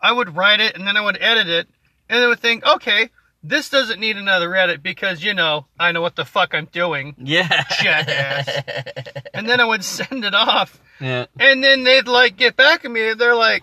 I 0.00 0.12
would 0.12 0.36
write 0.36 0.60
it 0.60 0.76
and 0.76 0.86
then 0.86 0.96
I 0.96 1.00
would 1.00 1.18
edit 1.20 1.48
it, 1.48 1.68
and 2.08 2.20
I 2.20 2.28
would 2.28 2.40
think, 2.40 2.64
okay, 2.66 3.10
this 3.46 3.68
doesn't 3.68 4.00
need 4.00 4.16
another 4.16 4.56
edit 4.56 4.82
because 4.82 5.22
you 5.22 5.34
know 5.34 5.66
I 5.78 5.92
know 5.92 6.00
what 6.00 6.16
the 6.16 6.24
fuck 6.24 6.54
I'm 6.54 6.64
doing. 6.64 7.14
Yeah. 7.18 7.62
Jackass. 7.80 8.64
and 9.34 9.48
then 9.48 9.60
I 9.60 9.64
would 9.66 9.84
send 9.84 10.24
it 10.24 10.34
off, 10.34 10.80
yeah. 10.98 11.26
and 11.38 11.62
then 11.62 11.84
they'd 11.84 12.08
like 12.08 12.36
get 12.36 12.56
back 12.56 12.84
at 12.84 12.90
me. 12.90 13.10
and 13.10 13.20
They're 13.20 13.34
like, 13.34 13.62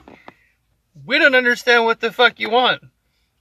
"We 1.05 1.17
don't 1.17 1.35
understand 1.35 1.85
what 1.85 1.99
the 1.99 2.11
fuck 2.11 2.39
you 2.39 2.49
want," 2.51 2.83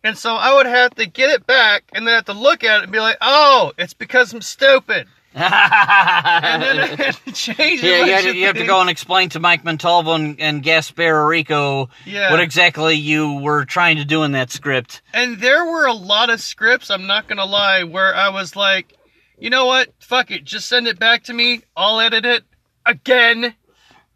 and 0.03 0.16
so 0.16 0.35
I 0.35 0.55
would 0.55 0.66
have 0.66 0.94
to 0.94 1.07
get 1.07 1.31
it 1.31 1.46
back, 1.46 1.85
and 1.92 2.07
then 2.07 2.14
have 2.14 2.24
to 2.24 2.33
look 2.33 2.64
at 2.64 2.79
it 2.79 2.85
and 2.85 2.92
be 2.92 3.00
like, 3.00 3.18
"Oh, 3.20 3.72
it's 3.76 3.94
because 3.94 4.33
I'm 4.33 4.40
stupid," 4.42 5.07
and 5.35 6.62
then 6.62 6.79
I 6.81 6.87
had 6.97 7.14
to 7.25 7.33
change. 7.33 7.83
Yeah, 7.83 8.05
you 8.05 8.23
to, 8.33 8.37
you 8.37 8.47
have 8.47 8.57
to 8.57 8.66
go 8.66 8.81
and 8.81 8.90
explain 8.90 9.29
to 9.31 9.40
Mike 9.40 9.64
Montalvo 9.64 10.14
and, 10.14 10.40
and 10.40 10.62
Gaspar 10.62 11.27
Rico 11.27 11.88
Yeah. 12.05 12.31
what 12.31 12.40
exactly 12.40 12.95
you 12.95 13.40
were 13.40 13.64
trying 13.64 13.97
to 13.99 14.05
do 14.05 14.23
in 14.25 14.33
that 14.33 14.51
script. 14.51 15.03
And 15.12 15.38
there 15.38 15.64
were 15.64 15.87
a 15.87 15.93
lot 15.93 16.31
of 16.31 16.40
scripts, 16.40 16.90
I'm 16.90 17.07
not 17.07 17.29
gonna 17.29 17.45
lie, 17.45 17.85
where 17.85 18.14
I 18.14 18.31
was 18.31 18.57
like, 18.57 18.97
you 19.38 19.51
know 19.51 19.66
what? 19.66 19.93
Fuck 20.01 20.31
it. 20.31 20.45
Just 20.45 20.69
send 20.69 20.87
it 20.87 20.99
back 20.99 21.25
to 21.25 21.33
me. 21.33 21.62
I'll 21.77 22.01
edit 22.01 22.27
it 22.27 22.45
again. 22.85 23.55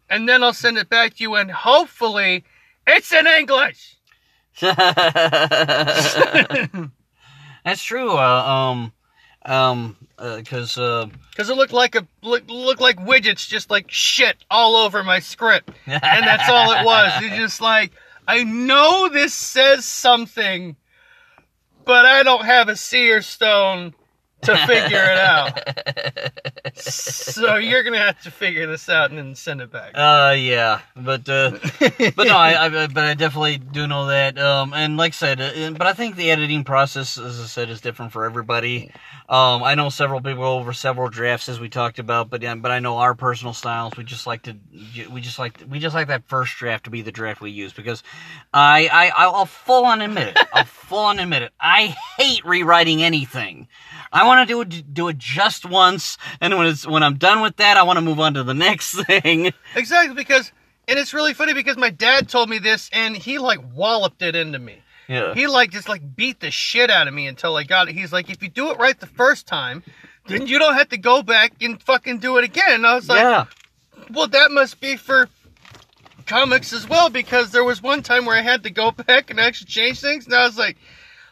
And 0.09 0.27
then 0.29 0.43
I'll 0.43 0.53
send 0.53 0.77
it 0.77 0.89
back 0.89 1.15
to 1.15 1.23
you 1.23 1.35
and 1.35 1.49
hopefully 1.49 2.43
it's 2.85 3.11
in 3.13 3.25
English. 3.25 3.95
That's 4.61 4.75
true. 7.83 8.11
Uh, 8.11 8.43
um, 8.45 8.93
um, 9.45 9.95
because 10.17 10.77
uh, 10.77 11.07
Cause 11.35 11.49
it 11.49 11.55
looked 11.55 11.73
like 11.73 11.95
a 11.95 12.07
look, 12.21 12.43
looked 12.47 12.81
like 12.81 12.97
widgets 12.97 13.47
just 13.47 13.69
like 13.69 13.89
shit 13.89 14.37
all 14.49 14.75
over 14.75 15.03
my 15.03 15.19
script. 15.19 15.69
And 15.85 16.25
that's 16.25 16.49
all 16.49 16.71
it 16.71 16.85
was. 16.85 17.11
It's 17.23 17.35
just 17.37 17.61
like, 17.61 17.91
I 18.27 18.43
know 18.43 19.09
this 19.09 19.33
says 19.33 19.85
something, 19.85 20.75
but 21.83 22.05
I 22.05 22.23
don't 22.23 22.45
have 22.45 22.69
a 22.69 22.75
seer 22.75 23.21
stone 23.21 23.93
to 24.45 24.57
figure 24.67 25.03
it 25.03 25.17
out. 25.17 25.59
so 26.75 27.55
you're 27.57 27.83
gonna 27.83 27.97
have 27.97 28.21
to 28.23 28.31
figure 28.31 28.67
this 28.67 28.89
out 28.89 29.09
and 29.09 29.17
then 29.17 29.35
send 29.35 29.61
it 29.61 29.71
back. 29.71 29.91
uh, 29.95 30.35
yeah, 30.37 30.81
but 30.95 31.27
uh, 31.29 31.51
but 32.15 32.27
no, 32.27 32.35
I, 32.37 32.65
I 32.65 32.87
but 32.87 33.03
I 33.03 33.13
definitely 33.13 33.57
do 33.57 33.87
know 33.87 34.07
that. 34.07 34.37
Um, 34.39 34.73
and 34.73 34.97
like 34.97 35.11
I 35.11 35.15
said, 35.15 35.41
uh, 35.41 35.71
but 35.71 35.87
I 35.87 35.93
think 35.93 36.15
the 36.15 36.31
editing 36.31 36.63
process, 36.63 37.17
as 37.17 37.39
I 37.39 37.45
said, 37.45 37.69
is 37.69 37.81
different 37.81 38.11
for 38.11 38.25
everybody. 38.25 38.91
Um, 39.27 39.63
I 39.63 39.75
know 39.75 39.89
several 39.89 40.21
people 40.21 40.43
over 40.43 40.73
several 40.73 41.09
drafts 41.09 41.49
as 41.49 41.59
we 41.59 41.69
talked 41.69 41.99
about, 41.99 42.29
but 42.29 42.41
yeah, 42.41 42.55
but 42.55 42.71
I 42.71 42.79
know 42.79 42.97
our 42.97 43.15
personal 43.15 43.53
styles. 43.53 43.97
We 43.97 44.03
just 44.03 44.27
like 44.27 44.43
to, 44.43 44.55
we 45.11 45.21
just 45.21 45.39
like 45.39 45.63
we 45.69 45.79
just 45.79 45.95
like 45.95 46.07
that 46.09 46.27
first 46.27 46.55
draft 46.57 46.85
to 46.85 46.89
be 46.91 47.01
the 47.01 47.11
draft 47.11 47.41
we 47.41 47.51
use 47.51 47.73
because 47.73 48.03
I 48.53 48.87
I 48.91 49.11
I'll 49.15 49.45
full 49.45 49.85
on 49.85 50.01
admit 50.01 50.29
it. 50.29 50.47
I'll 50.53 50.65
full 50.65 50.99
on 50.99 51.19
admit 51.19 51.41
it. 51.43 51.53
I 51.59 51.95
hate 52.17 52.45
rewriting 52.45 53.01
anything. 53.03 53.67
I 54.11 54.25
want 54.25 54.34
to 54.41 54.53
do 54.53 54.61
it 54.61 54.93
do 54.93 55.07
it 55.07 55.17
just 55.17 55.65
once, 55.65 56.17
and 56.41 56.57
when 56.57 56.67
it's 56.67 56.87
when 56.87 57.03
I'm 57.03 57.17
done 57.17 57.41
with 57.41 57.57
that, 57.57 57.77
I 57.77 57.83
want 57.83 57.97
to 57.97 58.01
move 58.01 58.19
on 58.19 58.33
to 58.35 58.43
the 58.43 58.53
next 58.53 58.93
thing. 59.05 59.51
Exactly 59.75 60.15
because, 60.15 60.51
and 60.87 60.97
it's 60.99 61.13
really 61.13 61.33
funny 61.33 61.53
because 61.53 61.77
my 61.77 61.89
dad 61.89 62.29
told 62.29 62.49
me 62.49 62.59
this 62.59 62.89
and 62.93 63.15
he 63.15 63.37
like 63.37 63.59
walloped 63.73 64.21
it 64.21 64.35
into 64.35 64.59
me. 64.59 64.81
Yeah. 65.07 65.33
He 65.33 65.47
like 65.47 65.71
just 65.71 65.87
like 65.87 66.15
beat 66.15 66.39
the 66.39 66.51
shit 66.51 66.89
out 66.89 67.07
of 67.07 67.13
me 67.13 67.27
until 67.27 67.55
I 67.55 67.63
got 67.63 67.89
it. 67.89 67.95
He's 67.95 68.11
like, 68.11 68.29
if 68.29 68.41
you 68.41 68.49
do 68.49 68.71
it 68.71 68.79
right 68.79 68.99
the 68.99 69.07
first 69.07 69.45
time, 69.45 69.83
then 70.27 70.47
you 70.47 70.57
don't 70.59 70.75
have 70.75 70.89
to 70.89 70.97
go 70.97 71.21
back 71.21 71.53
and 71.61 71.81
fucking 71.81 72.19
do 72.19 72.37
it 72.37 72.43
again. 72.43 72.73
And 72.73 72.87
I 72.87 72.95
was 72.95 73.07
like, 73.07 73.19
yeah. 73.19 73.45
well, 74.09 74.27
that 74.27 74.51
must 74.51 74.79
be 74.79 74.95
for 74.95 75.29
comics 76.25 76.73
as 76.73 76.89
well 76.89 77.09
because 77.09 77.51
there 77.51 77.63
was 77.63 77.81
one 77.81 78.01
time 78.01 78.25
where 78.25 78.37
I 78.37 78.41
had 78.41 78.63
to 78.63 78.69
go 78.69 78.91
back 79.07 79.29
and 79.29 79.39
actually 79.39 79.67
change 79.67 80.01
things, 80.01 80.25
and 80.25 80.35
I 80.35 80.45
was 80.45 80.57
like, 80.57 80.77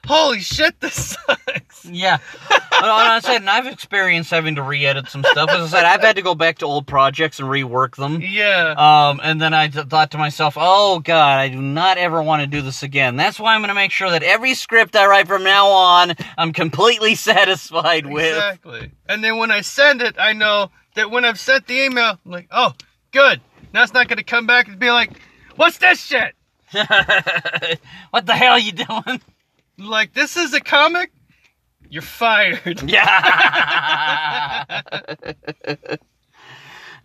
holy 0.05 0.39
shit, 0.39 0.79
this 0.79 1.15
sucks. 1.15 1.85
Yeah. 1.85 2.17
Like 2.49 2.61
I 2.71 3.19
said, 3.19 3.37
and 3.37 3.49
I've 3.49 3.67
experienced 3.67 4.31
having 4.31 4.55
to 4.55 4.63
re-edit 4.63 5.07
some 5.07 5.23
stuff. 5.23 5.49
As 5.49 5.73
I 5.73 5.77
said, 5.77 5.85
I've 5.85 6.01
had 6.01 6.15
to 6.15 6.21
go 6.21 6.35
back 6.35 6.57
to 6.59 6.65
old 6.65 6.87
projects 6.87 7.39
and 7.39 7.47
rework 7.47 7.95
them. 7.95 8.21
Yeah. 8.21 8.73
Um, 8.77 9.19
and 9.23 9.41
then 9.41 9.53
I 9.53 9.67
th- 9.67 9.87
thought 9.87 10.11
to 10.11 10.17
myself, 10.17 10.55
oh 10.57 10.99
god, 10.99 11.39
I 11.39 11.49
do 11.49 11.61
not 11.61 11.97
ever 11.97 12.21
want 12.21 12.41
to 12.41 12.47
do 12.47 12.61
this 12.61 12.83
again. 12.83 13.15
That's 13.15 13.39
why 13.39 13.55
I'm 13.55 13.61
going 13.61 13.69
to 13.69 13.75
make 13.75 13.91
sure 13.91 14.09
that 14.09 14.23
every 14.23 14.53
script 14.53 14.95
I 14.95 15.07
write 15.07 15.27
from 15.27 15.43
now 15.43 15.67
on, 15.67 16.13
I'm 16.37 16.53
completely 16.53 17.15
satisfied 17.15 18.05
with. 18.05 18.35
Exactly. 18.35 18.91
And 19.07 19.23
then 19.23 19.37
when 19.37 19.51
I 19.51 19.61
send 19.61 20.01
it, 20.01 20.15
I 20.19 20.33
know 20.33 20.71
that 20.95 21.11
when 21.11 21.25
I've 21.25 21.39
sent 21.39 21.67
the 21.67 21.85
email, 21.85 22.19
I'm 22.25 22.31
like, 22.31 22.47
oh, 22.51 22.73
good. 23.11 23.41
Now 23.73 23.83
it's 23.83 23.93
not 23.93 24.07
going 24.07 24.17
to 24.17 24.23
come 24.23 24.45
back 24.45 24.67
and 24.67 24.79
be 24.79 24.91
like, 24.91 25.19
what's 25.55 25.77
this 25.77 25.99
shit? 26.01 26.35
what 26.71 28.25
the 28.25 28.33
hell 28.33 28.53
are 28.53 28.59
you 28.59 28.71
doing? 28.71 29.21
Like, 29.83 30.13
this 30.13 30.37
is 30.37 30.53
a 30.53 30.61
comic? 30.61 31.11
You're 31.89 32.01
fired. 32.01 32.81
Yeah. 32.89 34.63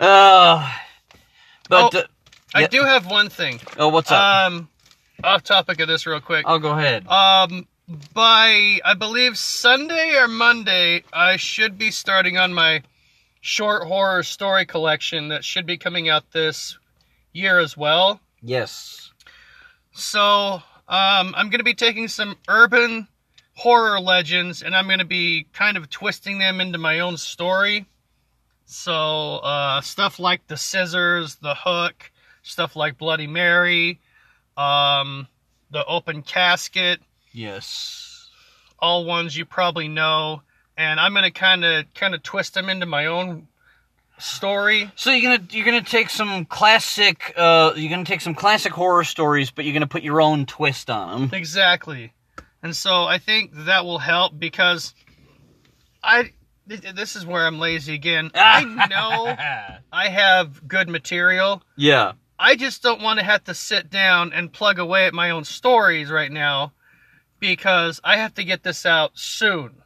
oh. 0.00 0.74
But 1.68 1.94
Oh, 1.94 1.98
uh, 1.98 2.02
I 2.54 2.60
Yeah. 2.62 2.66
do 2.68 2.82
have 2.82 3.06
one 3.06 3.28
thing. 3.28 3.60
oh, 3.76 3.88
what's 3.88 4.10
up? 4.10 4.22
Um, 4.52 4.68
off 5.22 5.42
topic 5.42 5.80
of 5.80 5.88
this 5.88 6.06
real 6.06 6.20
quick. 6.20 6.44
oh, 6.48 6.58
go 6.58 6.70
ahead. 6.78 7.06
Um, 7.06 7.66
by 8.14 8.80
I 8.84 8.94
believe 8.94 9.36
Sunday 9.36 10.14
or 10.16 10.28
Monday, 10.28 11.02
I 11.12 11.36
should 11.36 11.76
be 11.78 11.90
starting 11.90 12.38
on 12.38 12.54
my 12.54 12.82
short 13.40 13.86
horror 13.86 14.22
story 14.22 14.64
collection 14.66 15.28
that 15.28 15.44
should 15.44 15.66
be 15.66 15.76
coming 15.78 16.08
out 16.08 16.30
this 16.32 16.78
year 17.32 17.58
as 17.58 17.76
well. 17.76 18.20
Yes. 18.42 19.10
So 19.92 20.62
um, 20.88 21.34
I'm 21.36 21.50
going 21.50 21.58
to 21.60 21.64
be 21.64 21.74
taking 21.74 22.08
some 22.08 22.36
urban 22.48 23.08
horror 23.54 24.00
legends 24.00 24.62
and 24.62 24.74
I'm 24.74 24.86
going 24.86 25.00
to 25.00 25.04
be 25.04 25.46
kind 25.52 25.76
of 25.76 25.90
twisting 25.90 26.38
them 26.38 26.60
into 26.60 26.78
my 26.78 27.00
own 27.00 27.16
story. 27.16 27.86
So 28.64 29.36
uh, 29.38 29.80
stuff 29.80 30.18
like 30.18 30.46
the 30.46 30.56
scissors, 30.56 31.36
the 31.36 31.54
hook, 31.54 32.10
stuff 32.42 32.76
like 32.76 32.98
Bloody 32.98 33.26
Mary, 33.26 34.00
um, 34.56 35.26
the 35.70 35.84
open 35.86 36.22
casket, 36.22 37.00
Yes. 37.32 38.28
all 38.78 39.04
ones 39.04 39.36
you 39.36 39.44
probably 39.44 39.88
know, 39.88 40.42
and 40.76 40.98
I'm 41.00 41.14
gonna 41.14 41.30
kind 41.30 41.64
of 41.64 41.92
kind 41.94 42.14
of 42.14 42.22
twist 42.22 42.54
them 42.54 42.68
into 42.68 42.86
my 42.86 43.06
own 43.06 43.48
story. 44.18 44.90
So 44.96 45.10
you're 45.10 45.30
gonna 45.36 45.48
you're 45.50 45.64
gonna 45.64 45.82
take 45.82 46.10
some 46.10 46.44
classic 46.44 47.32
uh 47.36 47.72
you're 47.76 47.90
gonna 47.90 48.04
take 48.04 48.20
some 48.20 48.34
classic 48.34 48.72
horror 48.72 49.04
stories, 49.04 49.50
but 49.50 49.64
you're 49.64 49.74
gonna 49.74 49.86
put 49.86 50.02
your 50.02 50.20
own 50.20 50.46
twist 50.46 50.90
on 50.90 51.22
them. 51.28 51.30
Exactly, 51.38 52.12
and 52.62 52.74
so 52.74 53.04
I 53.04 53.18
think 53.18 53.52
that 53.54 53.84
will 53.84 53.98
help 53.98 54.38
because 54.38 54.94
I 56.02 56.32
th- 56.68 56.94
this 56.94 57.16
is 57.16 57.24
where 57.26 57.46
I'm 57.46 57.58
lazy 57.58 57.94
again. 57.94 58.30
I 58.34 58.64
know 58.64 59.36
I 59.92 60.08
have 60.08 60.66
good 60.66 60.88
material. 60.88 61.62
yeah. 61.76 62.12
I 62.40 62.54
just 62.54 62.84
don't 62.84 63.02
want 63.02 63.18
to 63.18 63.24
have 63.24 63.42
to 63.44 63.54
sit 63.54 63.90
down 63.90 64.32
and 64.32 64.52
plug 64.52 64.78
away 64.78 65.06
at 65.06 65.12
my 65.12 65.30
own 65.30 65.42
stories 65.42 66.08
right 66.08 66.30
now 66.30 66.72
because 67.40 68.00
I 68.04 68.18
have 68.18 68.34
to 68.34 68.44
get 68.44 68.62
this 68.62 68.86
out 68.86 69.10
soon. 69.14 69.82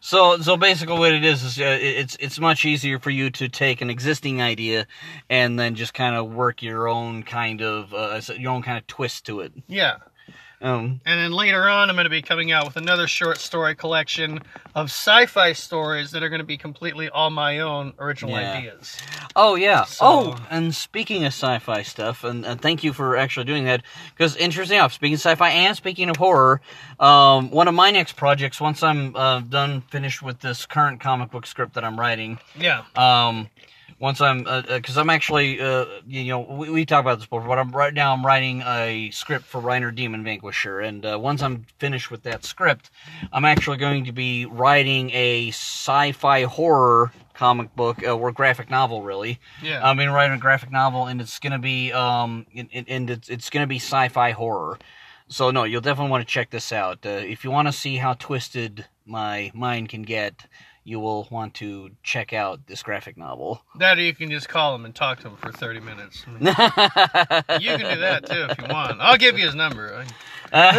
So 0.00 0.38
so 0.38 0.56
basically, 0.56 0.98
what 0.98 1.12
it 1.12 1.24
is 1.24 1.42
is 1.42 1.58
uh, 1.58 1.78
it's 1.80 2.16
it's 2.20 2.38
much 2.38 2.64
easier 2.64 2.98
for 2.98 3.10
you 3.10 3.30
to 3.30 3.48
take 3.48 3.80
an 3.80 3.90
existing 3.90 4.40
idea 4.40 4.86
and 5.28 5.58
then 5.58 5.74
just 5.74 5.94
kind 5.94 6.16
of 6.16 6.30
work 6.32 6.62
your 6.62 6.88
own 6.88 7.22
kind 7.22 7.60
of 7.60 7.92
uh, 7.94 8.20
your 8.36 8.52
own 8.52 8.62
kind 8.62 8.78
of 8.78 8.86
twist 8.86 9.26
to 9.26 9.40
it. 9.40 9.52
Yeah. 9.68 9.96
Um, 10.62 11.00
And 11.06 11.18
then 11.18 11.32
later 11.32 11.68
on, 11.68 11.88
I'm 11.88 11.96
going 11.96 12.04
to 12.04 12.10
be 12.10 12.20
coming 12.22 12.52
out 12.52 12.66
with 12.66 12.76
another 12.76 13.06
short 13.06 13.38
story 13.38 13.74
collection 13.74 14.40
of 14.74 14.86
sci-fi 14.86 15.52
stories 15.54 16.10
that 16.10 16.22
are 16.22 16.28
going 16.28 16.40
to 16.40 16.44
be 16.46 16.58
completely 16.58 17.08
all 17.08 17.30
my 17.30 17.60
own 17.60 17.94
original 17.98 18.32
Yeah. 18.38 18.52
ideas. 18.58 18.98
Oh 19.34 19.54
yeah. 19.54 19.84
So- 19.84 20.06
Oh, 20.06 20.36
and 20.50 20.74
speaking 20.74 21.22
of 21.24 21.28
sci-fi 21.32 21.82
stuff, 21.82 22.24
and, 22.24 22.44
and 22.44 22.60
thank 22.60 22.84
you 22.84 22.92
for 22.92 23.16
actually 23.16 23.44
doing 23.46 23.64
that. 23.64 23.82
Because 24.14 24.36
interesting 24.36 24.76
enough, 24.76 24.92
speaking 24.92 25.14
of 25.14 25.20
sci-fi 25.20 25.48
and 25.48 25.74
speaking 25.76 26.10
of 26.10 26.16
horror, 26.16 26.60
um, 26.98 27.50
one 27.50 27.66
of 27.68 27.74
my 27.74 27.90
next 27.90 28.16
projects, 28.16 28.60
once 28.60 28.82
I'm 28.82 29.16
uh, 29.16 29.40
done 29.40 29.80
finished 29.90 30.20
with 30.22 30.40
this 30.40 30.66
current 30.66 31.00
comic 31.00 31.30
book 31.30 31.46
script 31.46 31.74
that 31.74 31.84
I'm 31.84 31.98
writing, 31.98 32.38
Yeah. 32.54 32.82
um, 32.96 33.48
once 34.00 34.20
I'm, 34.22 34.44
because 34.66 34.96
I'm 34.96 35.10
actually, 35.10 35.60
uh, 35.60 35.84
you 36.06 36.24
know, 36.24 36.40
we, 36.40 36.70
we 36.70 36.86
talked 36.86 37.04
about 37.04 37.18
this 37.18 37.26
before, 37.26 37.42
but 37.42 37.58
I'm 37.58 37.70
right 37.70 37.92
now 37.92 38.14
I'm 38.14 38.24
writing 38.24 38.62
a 38.62 39.10
script 39.12 39.44
for 39.44 39.60
Reiner 39.60 39.94
Demon 39.94 40.24
Vanquisher, 40.24 40.80
and 40.80 41.04
uh, 41.04 41.18
once 41.20 41.42
I'm 41.42 41.66
finished 41.78 42.10
with 42.10 42.22
that 42.22 42.44
script, 42.44 42.90
I'm 43.30 43.44
actually 43.44 43.76
going 43.76 44.06
to 44.06 44.12
be 44.12 44.46
writing 44.46 45.10
a 45.12 45.48
sci-fi 45.50 46.44
horror 46.44 47.12
comic 47.34 47.76
book 47.76 48.02
uh, 48.02 48.16
or 48.16 48.32
graphic 48.32 48.70
novel, 48.70 49.02
really. 49.02 49.38
Yeah. 49.62 49.86
I'm 49.86 49.98
gonna 49.98 50.12
write 50.12 50.32
a 50.32 50.38
graphic 50.38 50.72
novel, 50.72 51.06
and 51.06 51.20
it's 51.20 51.38
gonna 51.38 51.58
be, 51.58 51.92
um, 51.92 52.46
and 52.54 53.10
it's 53.10 53.28
it's 53.28 53.50
gonna 53.50 53.66
be 53.66 53.76
sci-fi 53.76 54.30
horror. 54.30 54.78
So 55.28 55.50
no, 55.50 55.64
you'll 55.64 55.82
definitely 55.82 56.10
want 56.10 56.26
to 56.26 56.32
check 56.32 56.50
this 56.50 56.72
out. 56.72 57.04
Uh, 57.04 57.10
if 57.10 57.44
you 57.44 57.50
want 57.50 57.68
to 57.68 57.72
see 57.72 57.96
how 57.96 58.14
twisted 58.14 58.86
my 59.06 59.52
mind 59.54 59.90
can 59.90 60.02
get, 60.02 60.46
you 60.84 60.98
will 60.98 61.28
want 61.30 61.54
to 61.54 61.90
check 62.02 62.32
out 62.32 62.66
this 62.66 62.82
graphic 62.82 63.16
novel. 63.16 63.62
that 63.78 63.98
or 63.98 64.02
you 64.02 64.14
can 64.14 64.30
just 64.30 64.48
call 64.48 64.74
him 64.74 64.84
and 64.84 64.94
talk 64.94 65.20
to 65.20 65.28
him 65.28 65.36
for 65.36 65.52
30 65.52 65.80
minutes. 65.80 66.24
You 66.40 67.76
can 67.76 67.94
do 67.94 68.00
that 68.00 68.26
too 68.26 68.46
if 68.50 68.58
you 68.58 68.64
want. 68.72 69.00
I'll 69.00 69.18
give 69.18 69.38
you 69.38 69.46
his 69.46 69.54
number. 69.54 70.04
well, 70.52 70.72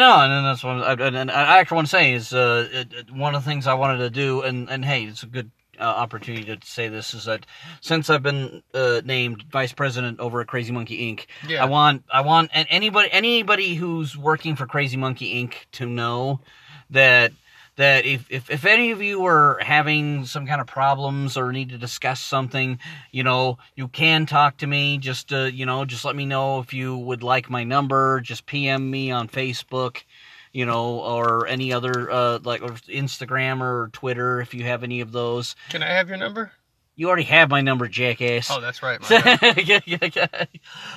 no, 0.00 0.20
and 0.20 0.32
then 0.32 0.44
that's 0.44 0.62
what 0.64 0.82
I, 0.82 0.92
and- 1.06 1.16
and 1.16 1.30
I 1.30 1.58
actually 1.58 1.76
want 1.76 1.86
to 1.88 1.90
say 1.90 2.12
is 2.12 2.32
uh, 2.34 2.68
it, 2.72 2.92
it- 2.92 3.10
one 3.12 3.34
of 3.34 3.44
the 3.44 3.50
things 3.50 3.66
I 3.66 3.74
wanted 3.74 3.98
to 3.98 4.10
do, 4.10 4.42
and 4.42 4.68
and 4.70 4.84
hey, 4.84 5.04
it's 5.04 5.22
a 5.22 5.26
good 5.26 5.50
uh, 5.78 5.82
opportunity 5.84 6.44
to 6.44 6.58
say 6.66 6.88
this 6.88 7.14
is 7.14 7.24
that 7.24 7.46
since 7.80 8.10
I've 8.10 8.22
been 8.22 8.62
uh, 8.74 9.00
named 9.04 9.44
vice 9.50 9.72
president 9.72 10.20
over 10.20 10.40
at 10.42 10.46
Crazy 10.48 10.72
Monkey 10.72 11.10
Inc., 11.14 11.26
Yeah. 11.48 11.62
I 11.62 11.66
want 11.66 12.04
I 12.12 12.20
want 12.20 12.50
and 12.52 12.66
anybody 12.70 13.08
anybody 13.12 13.74
who's 13.74 14.16
working 14.16 14.56
for 14.56 14.66
Crazy 14.66 14.96
Monkey 14.98 15.42
Inc. 15.42 15.54
to 15.72 15.86
know 15.86 16.40
that 16.90 17.32
that 17.76 18.04
if, 18.04 18.30
if 18.30 18.50
if 18.50 18.66
any 18.66 18.90
of 18.90 19.00
you 19.02 19.24
are 19.24 19.58
having 19.62 20.26
some 20.26 20.46
kind 20.46 20.60
of 20.60 20.66
problems 20.66 21.36
or 21.36 21.50
need 21.50 21.70
to 21.70 21.78
discuss 21.78 22.20
something, 22.20 22.78
you 23.10 23.22
know, 23.22 23.58
you 23.74 23.88
can 23.88 24.26
talk 24.26 24.58
to 24.58 24.66
me. 24.66 24.98
Just 24.98 25.32
uh, 25.32 25.44
you 25.44 25.66
know, 25.66 25.84
just 25.84 26.04
let 26.04 26.14
me 26.14 26.26
know 26.26 26.60
if 26.60 26.74
you 26.74 26.96
would 26.96 27.22
like 27.22 27.48
my 27.48 27.64
number. 27.64 28.20
Just 28.20 28.44
PM 28.44 28.90
me 28.90 29.10
on 29.10 29.28
Facebook, 29.28 30.02
you 30.52 30.66
know, 30.66 31.00
or 31.00 31.46
any 31.46 31.72
other 31.72 32.10
uh, 32.10 32.38
like 32.42 32.60
Instagram 32.60 33.62
or 33.62 33.88
Twitter 33.92 34.40
if 34.40 34.52
you 34.52 34.64
have 34.64 34.84
any 34.84 35.00
of 35.00 35.12
those. 35.12 35.56
Can 35.70 35.82
I 35.82 35.88
have 35.88 36.08
your 36.08 36.18
number? 36.18 36.52
You 36.96 37.06
already 37.08 37.22
have 37.24 37.48
my 37.48 37.62
number, 37.62 37.88
jackass. 37.88 38.50
Oh, 38.50 38.60
that's 38.60 38.82
right. 38.82 38.98
Yeah, 39.10 39.80
yeah, 39.86 40.08
yeah. 40.14 40.44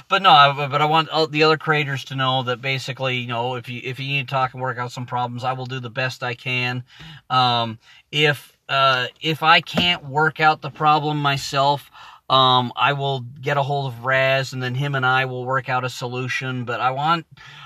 But 0.09 0.21
no, 0.21 0.31
I- 0.31 0.67
but 0.67 0.81
I 0.81 0.85
want 0.85 1.09
the 1.31 1.43
other 1.43 1.57
creators 1.57 2.03
to 2.05 2.15
know 2.15 2.43
that 2.43 2.61
basically, 2.61 3.17
you 3.17 3.27
know, 3.27 3.55
if 3.55 3.69
you 3.69 3.79
if 3.83 3.99
you 3.99 4.07
need 4.07 4.27
to 4.27 4.31
talk 4.33 4.53
and 4.53 4.61
work 4.61 4.77
out 4.77 4.91
some 4.91 5.05
problems, 5.05 5.43
I 5.43 5.53
will 5.53 5.65
do 5.65 5.79
the 5.79 5.89
best 5.89 6.23
I 6.23 6.33
can. 6.33 6.83
Um, 7.29 7.79
if 8.11 8.57
uh, 8.67 9.07
if 9.21 9.43
I 9.43 9.61
can't 9.61 10.05
work 10.05 10.39
out 10.39 10.61
the 10.61 10.71
problem 10.71 11.21
myself, 11.21 11.89
um, 12.29 12.73
I 12.75 12.93
will 12.93 13.21
get 13.41 13.57
a 13.57 13.63
hold 13.63 13.93
of 13.93 14.05
Raz, 14.05 14.53
and 14.53 14.61
then 14.63 14.75
him 14.75 14.95
and 14.95 15.05
I 15.05 15.25
will 15.25 15.45
work 15.45 15.69
out 15.69 15.83
a 15.85 15.89
solution. 15.89 16.65
But 16.65 16.81
I 16.81 16.91
want 16.91 17.25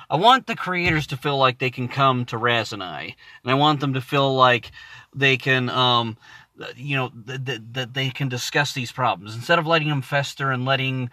I 0.10 0.18
want 0.18 0.46
the 0.48 0.56
creators 0.56 1.08
to 1.08 1.18
feel 1.18 1.38
like 1.38 1.58
they 1.60 1.72
can 1.72 1.88
come 1.88 2.26
to 2.26 2.38
Raz 2.38 2.72
and 2.74 2.84
I, 2.84 3.16
and 3.44 3.52
I 3.52 3.56
want 3.56 3.80
them 3.80 3.94
to 3.94 4.02
feel 4.02 4.36
like 4.36 4.72
they 5.16 5.38
can 5.38 5.70
um 5.70 6.18
you 6.76 6.96
know 6.96 7.12
that 7.26 7.46
that 7.46 7.74
that 7.74 7.94
they 7.94 8.10
can 8.10 8.30
discuss 8.30 8.74
these 8.74 8.92
problems 8.92 9.36
instead 9.36 9.60
of 9.60 9.68
letting 9.68 9.90
them 9.90 10.02
fester 10.02 10.52
and 10.52 10.66
letting 10.66 11.10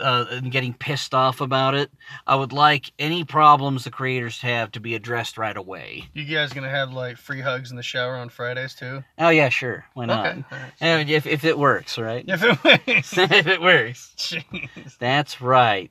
uh, 0.00 0.26
and 0.30 0.52
getting 0.52 0.74
pissed 0.74 1.14
off 1.14 1.40
about 1.40 1.74
it. 1.74 1.90
I 2.26 2.36
would 2.36 2.52
like 2.52 2.92
any 2.98 3.24
problems 3.24 3.84
the 3.84 3.90
creators 3.90 4.40
have 4.40 4.70
to 4.72 4.80
be 4.80 4.94
addressed 4.94 5.38
right 5.38 5.56
away. 5.56 6.04
You 6.14 6.24
guys 6.24 6.52
gonna 6.52 6.68
have 6.68 6.92
like 6.92 7.16
free 7.16 7.40
hugs 7.40 7.70
in 7.70 7.76
the 7.76 7.82
shower 7.82 8.16
on 8.16 8.28
Fridays 8.28 8.74
too? 8.74 9.04
Oh 9.18 9.30
yeah, 9.30 9.48
sure, 9.48 9.86
why 9.94 10.06
not? 10.06 10.26
Okay. 10.26 10.44
right. 10.50 10.72
And 10.80 11.10
if 11.10 11.26
if 11.26 11.44
it 11.44 11.58
works, 11.58 11.98
right? 11.98 12.24
If 12.26 12.42
it 12.42 12.64
works. 12.64 13.18
if 13.18 13.46
it 13.46 13.60
works, 13.60 14.14
Jeez. 14.16 14.98
that's 14.98 15.40
right. 15.40 15.90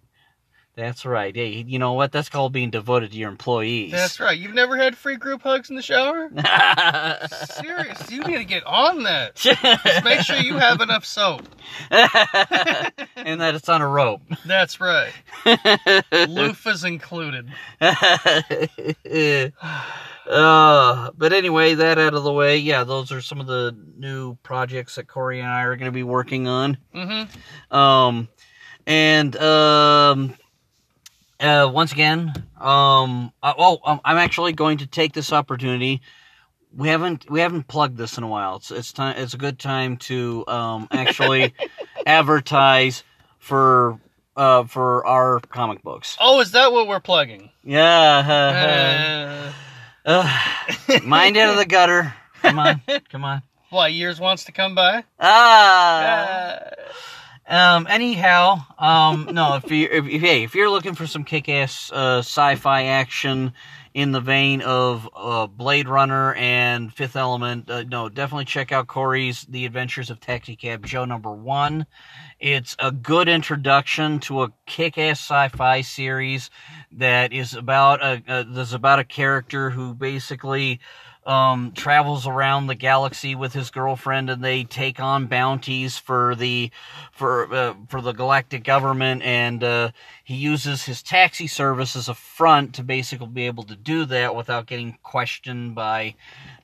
That's 0.78 1.06
right. 1.08 1.36
Hey, 1.36 1.66
you 1.68 1.80
know 1.80 1.94
what? 1.94 2.12
That's 2.12 2.30
called 2.30 2.54
being 2.54 2.70
devoted 2.70 3.12
to 3.12 3.18
your 3.18 3.30
employees. 3.30 3.92
That's 3.92 4.20
right. 4.20 4.38
You've 4.38 4.54
never 4.54 4.78
had 4.78 4.96
free 4.96 5.16
group 5.16 5.42
hugs 5.42 5.72
in 5.72 5.76
the 5.76 5.82
shower? 5.82 6.30
Serious. 7.48 8.12
You 8.12 8.24
need 8.24 8.38
to 8.38 8.46
get 8.46 8.63
on 8.63 9.02
that. 9.02 9.34
Just 9.36 10.04
make 10.04 10.20
sure 10.20 10.38
you 10.38 10.60
have 10.60 10.80
enough 10.80 11.04
soap. 11.04 11.48
and 11.90 13.42
that 13.42 13.56
it's 13.56 13.68
on 13.68 13.82
a 13.82 13.88
rope. 13.88 14.22
That's 14.46 14.80
right. 14.80 15.12
Loofahs 15.46 16.86
included. 16.86 17.52
uh, 20.30 21.12
but 21.18 21.34
anyway, 21.34 21.74
that 21.74 21.98
out 21.98 22.13
of 22.13 22.22
the 22.22 22.32
way, 22.32 22.60
yeah, 22.60 22.84
those 22.84 23.12
are 23.12 23.22
some 23.22 23.40
of 23.42 23.48
the 23.48 23.76
new 23.98 24.36
projects 24.44 24.94
that 24.94 25.08
Corey 25.08 25.40
and 25.40 25.50
I 25.50 25.63
are 25.63 25.76
going 25.76 25.88
to 25.88 25.92
be 25.92 26.04
working 26.04 26.48
on. 26.48 26.78
Mm-hmm. 26.94 27.76
Um, 27.76 28.28
and 28.86 29.36
um, 29.38 30.36
uh, 31.39 31.69
once 31.73 31.91
again, 31.91 32.34
um, 32.60 33.32
uh, 33.43 33.54
oh, 33.58 33.80
um, 33.86 34.02
I'm 34.04 34.17
actually 34.17 34.54
going 34.54 34.80
to 34.80 34.88
take 34.88 35.13
this 35.13 35.32
opportunity. 35.34 36.02
We 36.76 36.89
haven't 36.89 37.30
we 37.30 37.39
haven't 37.39 37.67
plugged 37.67 37.97
this 37.97 38.17
in 38.17 38.23
a 38.23 38.28
while. 38.28 38.58
It's 38.58 38.71
it's 38.71 38.91
time. 38.93 39.15
It's 39.17 39.34
a 39.34 39.38
good 39.38 39.58
time 39.58 39.97
to 39.97 40.43
um 40.47 40.88
actually 40.91 41.54
advertise 42.06 43.04
for 43.39 44.00
uh 44.36 44.65
for 44.65 45.06
our 45.06 45.39
comic 45.39 45.82
books. 45.82 46.17
Oh, 46.19 46.39
is 46.41 46.52
that 46.52 46.71
what 46.71 46.88
we're 46.88 47.00
plugging? 47.00 47.49
Yeah. 47.64 49.49
Uh, 49.49 49.53
Uh, 50.09 50.99
mind 51.03 51.36
out 51.36 51.49
of 51.49 51.57
the 51.57 51.66
gutter. 51.66 52.14
Come 52.41 52.59
on, 52.59 52.82
come 53.12 53.26
on. 53.26 53.41
what, 53.72 53.91
years 53.91 54.20
wants 54.22 54.45
to 54.45 54.53
come 54.53 54.74
by? 54.74 55.03
Ah. 55.20 56.59
Um. 57.48 57.88
Anyhow, 57.89 58.58
um. 58.78 59.30
No. 59.32 59.56
If 59.56 59.72
you 59.72 59.88
if, 59.89 60.06
if 60.06 60.22
hey, 60.22 60.43
if 60.43 60.54
you're 60.54 60.70
looking 60.70 60.95
for 60.95 61.08
some 61.08 61.24
kick-ass 61.24 61.91
uh, 61.93 62.20
sci-fi 62.20 62.84
action 62.84 63.54
in 63.93 64.12
the 64.12 64.20
vein 64.20 64.62
of 64.62 65.10
uh, 65.16 65.48
Blade 65.48 65.88
Runner 65.88 66.34
and 66.34 66.93
Fifth 66.93 67.16
Element, 67.16 67.70
uh, 67.70 67.84
no, 67.84 68.10
definitely 68.10 68.45
check 68.45 68.72
out 68.72 68.88
Corey's 68.88 69.43
The 69.43 69.66
Adventures 69.66 70.10
of 70.10 70.20
Taxicab 70.20 70.86
Joe 70.86 71.06
number 71.06 71.32
one. 71.32 71.86
It's 72.39 72.76
a 72.80 72.91
good 72.91 73.30
introduction 73.30 74.20
to 74.22 74.43
a 74.43 74.54
kick-ass 74.66 75.20
sci-fi 75.20 75.82
series 75.82 76.50
that 76.91 77.32
is 77.32 77.54
about 77.54 78.04
a 78.04 78.45
that's 78.48 78.74
about 78.74 79.00
a 79.00 79.04
character 79.06 79.70
who 79.70 79.95
basically 79.95 80.80
um, 81.28 81.73
travels 81.73 82.25
around 82.25 82.67
the 82.67 82.75
galaxy 82.75 83.36
with 83.36 83.53
his 83.53 83.69
girlfriend, 83.69 84.30
and 84.30 84.43
they 84.43 84.63
take 84.63 84.99
on 84.99 85.28
bounties 85.28 85.97
for 85.97 86.36
the 86.36 86.71
for 87.11 87.53
uh, 87.53 87.73
for 87.89 88.01
the 88.01 88.13
galactic 88.13 88.63
government, 88.63 89.21
and 89.23 89.63
uh, 89.63 89.91
he 90.23 90.36
uses 90.36 90.86
his 90.86 91.03
taxi 91.03 91.45
service 91.45 91.95
as 91.97 92.07
a 92.09 92.13
front 92.13 92.73
to 92.75 92.84
basically 92.84 93.28
be 93.28 93.45
able 93.45 93.63
to 93.63 93.75
do 93.75 94.05
that 94.05 94.36
without 94.36 94.65
getting 94.67 94.97
questioned 95.03 95.75
by 95.75 96.15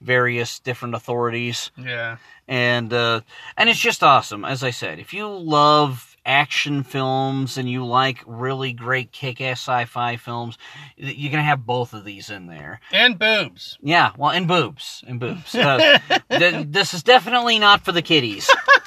various 0.01 0.59
different 0.59 0.95
authorities 0.95 1.69
Yeah. 1.77 2.17
and 2.47 2.91
uh, 2.93 3.21
and 3.57 3.69
it's 3.69 3.79
just 3.79 4.01
awesome. 4.03 4.45
As 4.45 4.63
I 4.63 4.71
said, 4.71 4.97
if 4.99 5.13
you 5.13 5.27
love 5.27 6.12
action 6.25 6.83
films 6.83 7.57
and 7.57 7.69
you 7.69 7.85
like 7.85 8.19
really 8.25 8.73
great 8.73 9.11
kick-ass 9.11 9.59
sci-fi 9.59 10.15
films, 10.15 10.57
you're 10.95 11.31
gonna 11.31 11.43
have 11.43 11.65
both 11.65 11.93
of 11.93 12.05
these 12.05 12.29
in 12.29 12.47
there. 12.47 12.79
And 12.91 13.17
boobs. 13.17 13.77
Yeah, 13.81 14.11
well, 14.17 14.31
and 14.31 14.47
boobs, 14.47 15.03
and 15.07 15.19
boobs. 15.19 15.53
Uh, 15.55 15.99
th- 16.29 16.67
this 16.69 16.93
is 16.93 17.03
definitely 17.03 17.59
not 17.59 17.83
for 17.83 17.91
the 17.91 18.01
kiddies. 18.01 18.49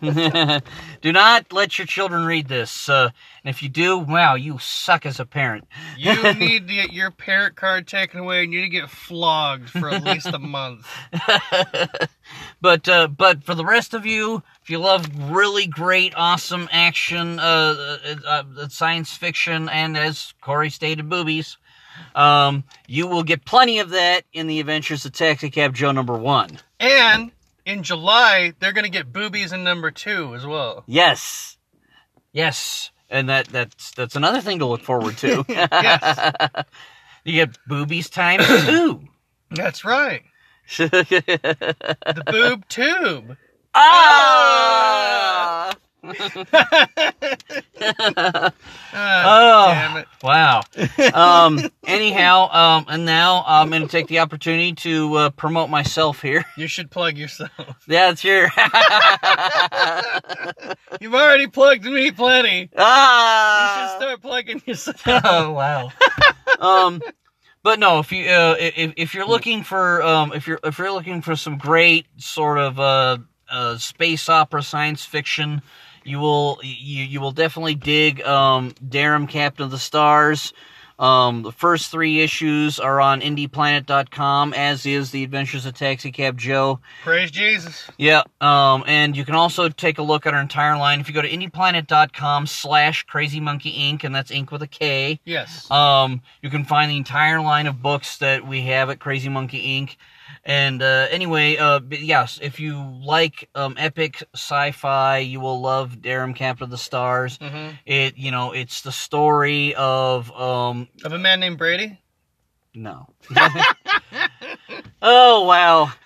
do 0.00 1.12
not 1.12 1.52
let 1.52 1.78
your 1.78 1.86
children 1.86 2.24
read 2.24 2.48
this. 2.48 2.88
Uh, 2.88 3.10
and 3.44 3.54
if 3.54 3.62
you 3.62 3.68
do, 3.68 3.98
wow, 3.98 4.34
you 4.34 4.58
suck 4.58 5.04
as 5.04 5.20
a 5.20 5.26
parent. 5.26 5.66
You 5.98 6.14
need 6.34 6.68
to 6.68 6.74
get 6.74 6.92
your 6.92 7.10
parent 7.10 7.54
card 7.54 7.86
taken 7.86 8.20
away 8.20 8.42
and 8.42 8.52
you 8.52 8.60
need 8.60 8.66
to 8.66 8.80
get 8.80 8.88
flogged 8.88 9.68
for 9.68 9.90
at 9.90 10.02
least 10.02 10.26
a 10.26 10.38
month. 10.38 10.86
but 12.62 12.88
uh, 12.88 13.08
but 13.08 13.44
for 13.44 13.54
the 13.54 13.64
rest 13.64 13.92
of 13.92 14.06
you, 14.06 14.42
if 14.70 14.72
you 14.72 14.78
love 14.78 15.32
really 15.32 15.66
great, 15.66 16.14
awesome 16.16 16.68
action, 16.70 17.40
uh, 17.40 17.98
uh, 18.24 18.44
uh, 18.56 18.68
science 18.68 19.16
fiction, 19.16 19.68
and 19.68 19.98
as 19.98 20.32
Corey 20.40 20.70
stated, 20.70 21.08
boobies, 21.08 21.58
um, 22.14 22.62
you 22.86 23.08
will 23.08 23.24
get 23.24 23.44
plenty 23.44 23.80
of 23.80 23.90
that 23.90 24.22
in 24.32 24.46
the 24.46 24.60
Adventures 24.60 25.04
of 25.04 25.10
Taxicab 25.10 25.74
Joe 25.74 25.90
number 25.90 26.16
one. 26.16 26.60
And 26.78 27.32
in 27.66 27.82
July, 27.82 28.52
they're 28.60 28.72
going 28.72 28.84
to 28.84 28.90
get 28.90 29.12
boobies 29.12 29.52
in 29.52 29.64
number 29.64 29.90
two 29.90 30.36
as 30.36 30.46
well. 30.46 30.84
Yes, 30.86 31.56
yes, 32.32 32.92
and 33.08 33.28
that 33.28 33.48
that's 33.48 33.90
that's 33.90 34.14
another 34.14 34.40
thing 34.40 34.60
to 34.60 34.66
look 34.66 34.84
forward 34.84 35.18
to. 35.18 35.44
Yes. 35.48 36.64
you 37.24 37.32
get 37.32 37.58
boobies 37.66 38.08
times 38.08 38.46
two. 38.46 39.00
That's 39.50 39.84
right. 39.84 40.22
The 40.78 42.22
boob 42.24 42.68
tube. 42.68 43.36
Ah! 43.74 45.72
Ah, 46.02 46.02
Oh. 48.92 49.68
damn 49.72 49.96
it. 49.98 50.08
Wow. 50.22 50.62
Um, 51.14 51.60
anyhow, 51.86 52.48
um, 52.50 52.86
and 52.88 53.04
now 53.04 53.44
I'm 53.46 53.68
going 53.70 53.82
to 53.82 53.88
take 53.88 54.08
the 54.08 54.18
opportunity 54.20 54.72
to 54.74 55.14
uh, 55.14 55.30
promote 55.30 55.70
myself 55.70 56.20
here. 56.22 56.44
You 56.56 56.66
should 56.66 56.90
plug 56.90 57.16
yourself. 57.16 57.50
Yeah, 57.86 58.10
it's 58.10 58.24
your. 58.30 58.50
You've 61.00 61.14
already 61.14 61.46
plugged 61.46 61.84
me 61.84 62.10
plenty. 62.10 62.70
Ah! 62.76 63.84
You 63.84 63.90
should 63.90 63.96
start 64.02 64.22
plugging 64.22 64.62
yourself. 64.66 65.02
oh 65.06 65.52
wow. 65.52 65.90
um, 66.58 67.00
but 67.62 67.78
no, 67.78 67.98
if 68.00 68.10
you 68.12 68.28
uh, 68.28 68.56
if 68.58 68.94
if 68.96 69.14
you're 69.14 69.26
looking 69.26 69.62
for 69.64 70.02
um 70.02 70.32
if 70.32 70.46
you're 70.46 70.60
if 70.64 70.78
you're 70.78 70.92
looking 70.92 71.20
for 71.22 71.36
some 71.36 71.58
great 71.58 72.06
sort 72.16 72.58
of 72.58 72.78
uh, 72.80 73.18
uh 73.50 73.78
space 73.78 74.28
opera 74.28 74.62
science 74.62 75.04
fiction, 75.04 75.62
you 76.04 76.18
will 76.18 76.58
you 76.62 77.04
you 77.04 77.20
will 77.20 77.32
definitely 77.32 77.74
dig 77.74 78.22
um 78.22 78.72
Darum 78.72 79.28
Captain 79.28 79.64
of 79.64 79.70
the 79.70 79.78
Stars. 79.78 80.52
Um, 81.00 81.42
the 81.42 81.52
first 81.52 81.90
three 81.90 82.20
issues 82.20 82.78
are 82.78 83.00
on 83.00 83.22
IndiePlanet.com, 83.22 84.52
as 84.52 84.84
is 84.84 85.10
The 85.10 85.24
Adventures 85.24 85.64
of 85.64 85.72
Taxicab 85.72 86.36
Joe. 86.36 86.78
Praise 87.02 87.30
Jesus. 87.30 87.90
Yeah, 87.96 88.22
um, 88.42 88.84
and 88.86 89.16
you 89.16 89.24
can 89.24 89.34
also 89.34 89.70
take 89.70 89.96
a 89.96 90.02
look 90.02 90.26
at 90.26 90.34
our 90.34 90.42
entire 90.42 90.76
line 90.76 91.00
if 91.00 91.08
you 91.08 91.14
go 91.14 91.22
to 91.22 91.30
indieplanet.com 91.30 92.46
slash 92.46 93.04
crazy 93.04 93.40
monkey 93.40 93.72
inc 93.72 94.04
and 94.04 94.14
that's 94.14 94.30
ink 94.30 94.52
with 94.52 94.60
a 94.60 94.66
K. 94.66 95.18
Yes. 95.24 95.70
Um, 95.70 96.20
you 96.42 96.50
can 96.50 96.66
find 96.66 96.90
the 96.90 96.98
entire 96.98 97.40
line 97.40 97.66
of 97.66 97.80
books 97.80 98.18
that 98.18 98.46
we 98.46 98.60
have 98.62 98.90
at 98.90 98.98
Crazy 99.00 99.30
Monkey 99.30 99.80
Inc. 99.80 99.96
And 100.44 100.82
uh, 100.82 101.06
anyway, 101.10 101.56
uh, 101.56 101.80
yes, 101.90 102.38
if 102.42 102.58
you 102.60 102.82
like 103.04 103.48
um, 103.54 103.74
epic 103.78 104.22
sci-fi, 104.34 105.18
you 105.18 105.40
will 105.40 105.60
love 105.60 105.96
Darum 106.00 106.34
Captain 106.34 106.64
of 106.64 106.70
the 106.70 106.78
Stars. 106.78 107.38
hmm 107.40 107.70
It, 107.86 108.16
you 108.16 108.30
know, 108.30 108.52
it's 108.52 108.80
the 108.82 108.92
story 108.92 109.74
of 109.74 110.30
um, 110.32 110.88
Of 111.04 111.12
a 111.12 111.18
man 111.18 111.40
named 111.40 111.58
Brady. 111.58 111.98
no. 112.74 113.06
oh 115.02 115.44
wow. 115.44 115.92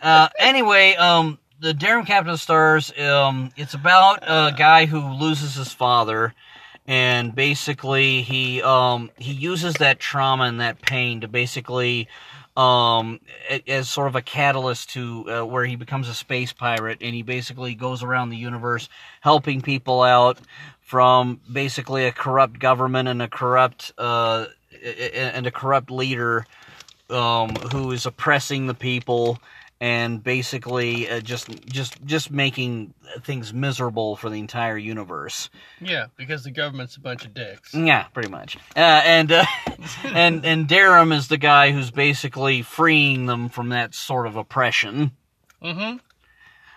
Uh, 0.00 0.28
anyway, 0.38 0.94
um, 0.96 1.38
the 1.60 1.72
Darum 1.72 2.04
Captain 2.04 2.30
of 2.30 2.34
the 2.34 2.38
Stars. 2.38 2.92
Um, 2.98 3.50
it's 3.56 3.74
about 3.74 4.18
a 4.22 4.52
guy 4.56 4.84
who 4.86 5.00
loses 5.12 5.54
his 5.54 5.72
father, 5.72 6.34
and 6.88 7.32
basically 7.34 8.22
he 8.22 8.60
um 8.62 9.10
he 9.16 9.32
uses 9.32 9.74
that 9.74 10.00
trauma 10.00 10.44
and 10.44 10.60
that 10.60 10.82
pain 10.82 11.20
to 11.20 11.28
basically 11.28 12.08
um 12.56 13.18
as 13.66 13.88
sort 13.88 14.08
of 14.08 14.16
a 14.16 14.22
catalyst 14.22 14.90
to 14.90 15.24
uh, 15.30 15.44
where 15.44 15.64
he 15.64 15.74
becomes 15.74 16.08
a 16.08 16.14
space 16.14 16.52
pirate 16.52 16.98
and 17.00 17.14
he 17.14 17.22
basically 17.22 17.74
goes 17.74 18.02
around 18.02 18.28
the 18.28 18.36
universe 18.36 18.90
helping 19.22 19.62
people 19.62 20.02
out 20.02 20.38
from 20.80 21.40
basically 21.50 22.04
a 22.04 22.12
corrupt 22.12 22.58
government 22.58 23.08
and 23.08 23.22
a 23.22 23.28
corrupt 23.28 23.92
uh 23.96 24.44
and 25.34 25.46
a 25.46 25.50
corrupt 25.50 25.90
leader 25.90 26.46
um 27.08 27.54
who 27.72 27.90
is 27.90 28.04
oppressing 28.04 28.66
the 28.66 28.74
people 28.74 29.38
and 29.82 30.22
basically 30.22 31.10
uh, 31.10 31.18
just 31.18 31.50
just 31.66 32.00
just 32.04 32.30
making 32.30 32.94
things 33.22 33.52
miserable 33.52 34.14
for 34.14 34.30
the 34.30 34.36
entire 34.36 34.78
universe. 34.78 35.50
Yeah, 35.80 36.06
because 36.16 36.44
the 36.44 36.52
government's 36.52 36.94
a 36.94 37.00
bunch 37.00 37.24
of 37.24 37.34
dicks. 37.34 37.74
Yeah, 37.74 38.04
pretty 38.14 38.28
much. 38.28 38.56
Uh, 38.76 38.78
and 38.78 39.32
uh, 39.32 39.44
and 40.04 40.46
and 40.46 40.68
Darum 40.68 41.12
is 41.12 41.26
the 41.26 41.36
guy 41.36 41.72
who's 41.72 41.90
basically 41.90 42.62
freeing 42.62 43.26
them 43.26 43.48
from 43.48 43.70
that 43.70 43.92
sort 43.92 44.28
of 44.28 44.36
oppression. 44.36 45.10
Mm-hmm. 45.60 45.96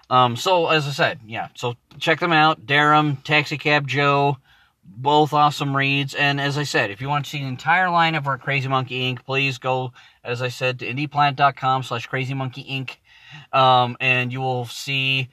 Um, 0.09 0.35
so 0.35 0.69
as 0.69 0.87
I 0.87 0.91
said, 0.91 1.19
yeah. 1.27 1.49
So 1.53 1.75
check 1.99 2.19
them 2.19 2.31
out. 2.31 2.65
Darum, 2.65 3.23
Taxicab 3.23 3.87
Joe, 3.87 4.37
both 4.85 5.33
awesome 5.33 5.75
reads. 5.75 6.13
And 6.13 6.39
as 6.39 6.57
I 6.57 6.63
said, 6.63 6.91
if 6.91 7.01
you 7.01 7.09
want 7.09 7.25
to 7.25 7.31
see 7.31 7.39
the 7.39 7.47
entire 7.47 7.89
line 7.89 8.15
of 8.15 8.27
our 8.27 8.37
Crazy 8.37 8.67
Monkey 8.67 9.11
Inc., 9.13 9.25
please 9.25 9.57
go, 9.57 9.91
as 10.23 10.41
I 10.41 10.47
said, 10.49 10.79
to 10.79 10.85
indieplanet.com 10.91 11.83
slash 11.83 12.07
Crazy 12.07 12.33
Monkey 12.33 12.63
Inc. 12.63 12.97
Um, 13.57 13.97
and 13.99 14.31
you 14.31 14.39
will 14.41 14.65
see 14.65 15.29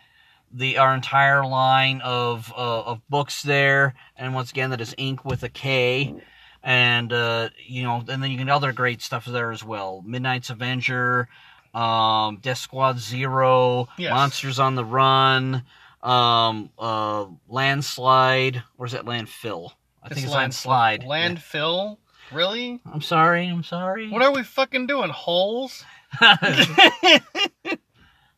the 0.55 0.79
our 0.79 0.95
entire 0.95 1.47
line 1.47 2.01
of 2.03 2.53
uh, 2.57 2.83
of 2.83 3.01
books 3.09 3.43
there. 3.43 3.95
And 4.17 4.35
once 4.35 4.51
again, 4.51 4.71
that 4.71 4.81
is 4.81 4.95
Ink 4.99 5.25
with 5.25 5.43
a 5.43 5.49
K. 5.49 6.15
And 6.63 7.13
uh, 7.13 7.51
you 7.67 7.83
know, 7.83 8.05
and 8.09 8.23
then 8.23 8.31
you 8.31 8.39
can 8.39 8.49
other 8.49 8.73
great 8.73 9.03
stuff 9.03 9.25
there 9.27 9.51
as 9.51 9.65
well. 9.65 10.03
Midnight's 10.07 10.51
Avenger, 10.51 11.29
um, 11.75 12.39
Death 12.43 12.59
Squad 12.59 12.99
Zero, 12.99 13.89
Yes. 13.99 14.13
Monsters 14.13 14.59
on 14.59 14.75
the 14.75 14.85
Run, 14.85 15.63
um, 16.03 16.71
uh, 16.79 17.27
Landslide. 17.49 18.63
Where's 18.77 18.93
that 18.93 19.05
landfill? 19.05 19.73
I 20.03 20.09
think 20.09 20.27
it's 20.27 20.35
Landslide. 20.35 21.03
Landfill? 21.03 21.99
Really? 22.33 22.81
I'm 22.93 23.03
sorry. 23.03 23.47
I'm 23.47 23.63
sorry. 23.63 24.11
What 24.11 24.23
are 24.23 24.33
we 24.33 24.43
fucking 24.43 24.87
doing? 24.87 25.11
Holes? 25.11 25.85
oh, 26.21 26.37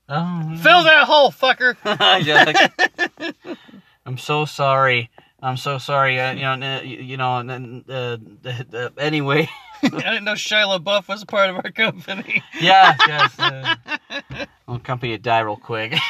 Fill 0.08 0.84
that 0.84 1.04
hole, 1.06 1.30
fucker! 1.30 1.76
Yeah. 2.24 3.34
I'm 4.06 4.18
so 4.18 4.44
sorry. 4.44 5.10
I'm 5.44 5.56
so 5.58 5.76
sorry. 5.78 6.18
Uh, 6.18 6.32
you 6.32 6.42
know, 6.42 6.52
uh, 6.76 6.80
you 6.80 7.16
know. 7.18 7.36
and, 7.38 7.84
Uh, 7.90 8.16
uh, 8.72 8.88
anyway, 8.96 9.46
I 9.82 9.88
didn't 9.88 10.24
know 10.24 10.32
Shia 10.32 10.64
LaBeouf 10.80 11.06
was 11.06 11.22
a 11.22 11.26
part 11.26 11.50
of 11.50 11.56
our 11.56 11.70
company. 11.70 12.42
yeah. 12.60 12.94
Yes. 13.06 13.38
Uh, 13.38 13.74
I'll 14.66 14.78
company 14.78 15.12
it 15.12 15.20
die 15.22 15.40
real 15.40 15.56
quick. 15.58 15.92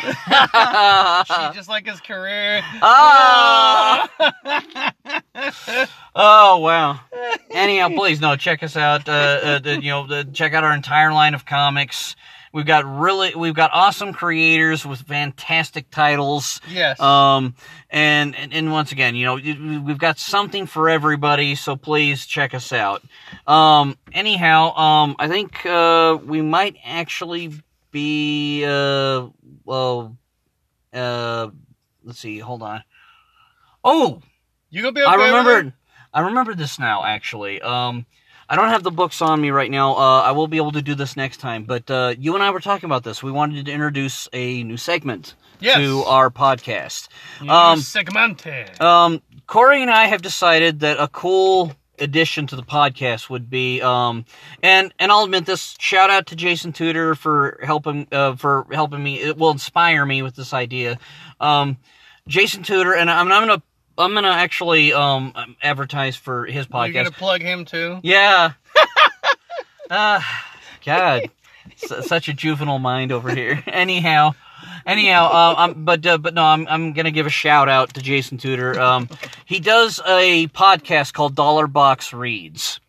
She 1.26 1.54
just 1.54 1.68
like 1.68 1.84
his 1.86 2.00
career. 2.00 2.62
Ah! 2.80 4.08
Oh 6.14 6.58
wow. 6.58 7.00
Anyhow, 7.50 7.88
please 7.88 8.20
no, 8.20 8.36
check 8.36 8.62
us 8.62 8.76
out. 8.76 9.08
Uh, 9.08 9.12
uh, 9.12 9.58
the- 9.58 9.82
you 9.82 9.90
know, 9.90 10.06
the, 10.06 10.24
check 10.32 10.54
out 10.54 10.62
our 10.62 10.72
entire 10.74 11.12
line 11.12 11.34
of 11.34 11.44
comics. 11.44 12.14
We've 12.54 12.64
got 12.64 12.84
really, 12.86 13.34
we've 13.34 13.54
got 13.54 13.72
awesome 13.74 14.12
creators 14.12 14.86
with 14.86 15.00
fantastic 15.00 15.90
titles. 15.90 16.60
yes. 16.70 17.00
Um, 17.00 17.56
and, 17.90 18.36
and 18.36 18.54
and 18.54 18.70
once 18.70 18.92
again, 18.92 19.16
you 19.16 19.24
know, 19.24 19.34
we've 19.80 19.98
got 19.98 20.20
something 20.20 20.66
for 20.66 20.88
everybody. 20.88 21.56
So 21.56 21.74
please 21.74 22.26
check 22.26 22.54
us 22.54 22.72
out. 22.72 23.02
Um, 23.48 23.98
anyhow, 24.12 24.72
um, 24.76 25.16
I 25.18 25.26
think 25.26 25.66
uh, 25.66 26.16
we 26.24 26.42
might 26.42 26.76
actually 26.84 27.52
be 27.90 28.64
uh, 28.64 29.26
well, 29.64 30.16
uh, 30.92 31.48
let's 32.04 32.20
see. 32.20 32.38
Hold 32.38 32.62
on. 32.62 32.84
Oh, 33.82 34.22
you 34.70 34.80
gonna 34.80 34.92
be 34.92 35.02
okay 35.02 35.10
I 35.10 35.26
remembered. 35.26 35.72
I 36.12 36.20
remember 36.20 36.54
this 36.54 36.78
now. 36.78 37.04
Actually, 37.04 37.60
um, 37.60 38.06
I 38.48 38.56
don't 38.56 38.68
have 38.68 38.82
the 38.82 38.90
books 38.90 39.22
on 39.22 39.40
me 39.40 39.50
right 39.50 39.70
now. 39.70 39.94
Uh, 39.96 40.20
I 40.22 40.32
will 40.32 40.46
be 40.48 40.56
able 40.58 40.72
to 40.72 40.82
do 40.82 40.94
this 40.94 41.16
next 41.16 41.38
time. 41.38 41.64
But 41.64 41.90
uh, 41.90 42.14
you 42.18 42.34
and 42.34 42.42
I 42.42 42.50
were 42.50 42.60
talking 42.60 42.86
about 42.86 43.02
this. 43.04 43.22
We 43.22 43.30
wanted 43.32 43.66
to 43.66 43.72
introduce 43.72 44.28
a 44.32 44.62
new 44.64 44.76
segment 44.76 45.34
Yes. 45.60 45.76
to 45.76 46.02
our 46.04 46.30
podcast. 46.30 47.08
Um, 47.40 47.78
segmente. 47.78 48.78
um, 48.80 49.22
Corey 49.46 49.80
and 49.82 49.90
I 49.90 50.06
have 50.06 50.20
decided 50.22 50.80
that 50.80 50.98
a 51.00 51.08
cool 51.08 51.72
addition 52.00 52.46
to 52.48 52.56
the 52.56 52.62
podcast 52.62 53.30
would 53.30 53.48
be, 53.48 53.80
um, 53.80 54.24
and 54.62 54.92
and 54.98 55.12
I'll 55.12 55.24
admit 55.24 55.46
this. 55.46 55.76
Shout 55.78 56.10
out 56.10 56.26
to 56.26 56.36
Jason 56.36 56.72
Tudor 56.72 57.14
for 57.14 57.60
helping 57.62 58.08
uh, 58.10 58.34
for 58.34 58.66
helping 58.72 59.02
me. 59.02 59.20
It 59.20 59.38
will 59.38 59.50
inspire 59.52 60.04
me 60.04 60.20
with 60.22 60.34
this 60.34 60.52
idea. 60.52 60.98
Um, 61.40 61.78
Jason 62.26 62.62
Tudor, 62.64 62.94
and 62.94 63.08
I'm, 63.10 63.30
I'm 63.30 63.46
gonna 63.46 63.62
I'm 63.96 64.14
gonna 64.14 64.28
actually 64.28 64.92
um 64.92 65.32
advertise 65.62 66.16
for 66.16 66.46
his 66.46 66.66
podcast. 66.66 66.94
You're 66.94 67.04
gonna 67.04 67.16
plug 67.16 67.42
him 67.42 67.64
too. 67.64 68.00
Yeah. 68.02 68.52
uh, 69.90 70.20
God, 70.84 71.30
such 71.76 72.28
a 72.28 72.32
juvenile 72.32 72.78
mind 72.78 73.12
over 73.12 73.34
here. 73.34 73.62
Anyhow, 73.66 74.34
anyhow, 74.86 75.26
uh, 75.26 75.54
I'm, 75.58 75.84
but 75.84 76.04
uh, 76.06 76.18
but 76.18 76.34
no, 76.34 76.42
I'm 76.42 76.66
I'm 76.68 76.92
gonna 76.92 77.10
give 77.10 77.26
a 77.26 77.30
shout 77.30 77.68
out 77.68 77.94
to 77.94 78.02
Jason 78.02 78.38
Tudor. 78.38 78.78
Um, 78.78 79.08
he 79.44 79.60
does 79.60 80.00
a 80.06 80.48
podcast 80.48 81.12
called 81.12 81.34
Dollar 81.34 81.66
Box 81.66 82.12
Reads. 82.12 82.80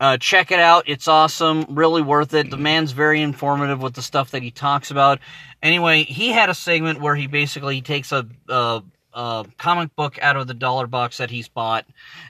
Uh, 0.00 0.16
check 0.16 0.50
it 0.50 0.58
out. 0.58 0.84
It's 0.88 1.06
awesome. 1.06 1.64
Really 1.68 2.02
worth 2.02 2.34
it. 2.34 2.50
The 2.50 2.56
man's 2.56 2.90
very 2.90 3.22
informative 3.22 3.80
with 3.80 3.94
the 3.94 4.02
stuff 4.02 4.32
that 4.32 4.42
he 4.42 4.50
talks 4.50 4.90
about. 4.90 5.20
Anyway, 5.62 6.02
he 6.02 6.32
had 6.32 6.50
a 6.50 6.54
segment 6.54 7.00
where 7.00 7.14
he 7.14 7.28
basically 7.28 7.80
takes 7.82 8.10
a, 8.10 8.26
a, 8.48 8.82
a 9.14 9.44
comic 9.58 9.94
book 9.96 10.18
out 10.22 10.36
of 10.36 10.46
the 10.46 10.54
dollar 10.54 10.86
box 10.86 11.18
that 11.18 11.30
he's 11.30 11.48
bought 11.48 11.84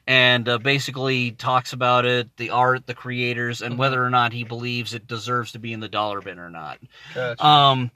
and 0.07 0.49
uh, 0.49 0.59
basically 0.59 1.33
talks 1.33 1.73
about 1.73 2.05
it, 2.07 2.29
the 2.37 2.51
art, 2.51 2.87
the 2.87 2.95
creators, 2.95 3.63
and 3.63 3.79
whether 3.79 4.05
or 4.05 4.11
not 4.11 4.33
he 4.33 4.45
believes 4.45 4.95
it 4.95 5.07
deserves 5.07 5.53
to 5.53 5.59
be 5.59 5.73
in 5.73 5.81
the 5.81 5.89
dollar 5.89 6.21
bin 6.21 6.39
or 6.39 6.51
not. 6.51 6.79
Gotcha. 7.15 7.45
Um, 7.47 7.91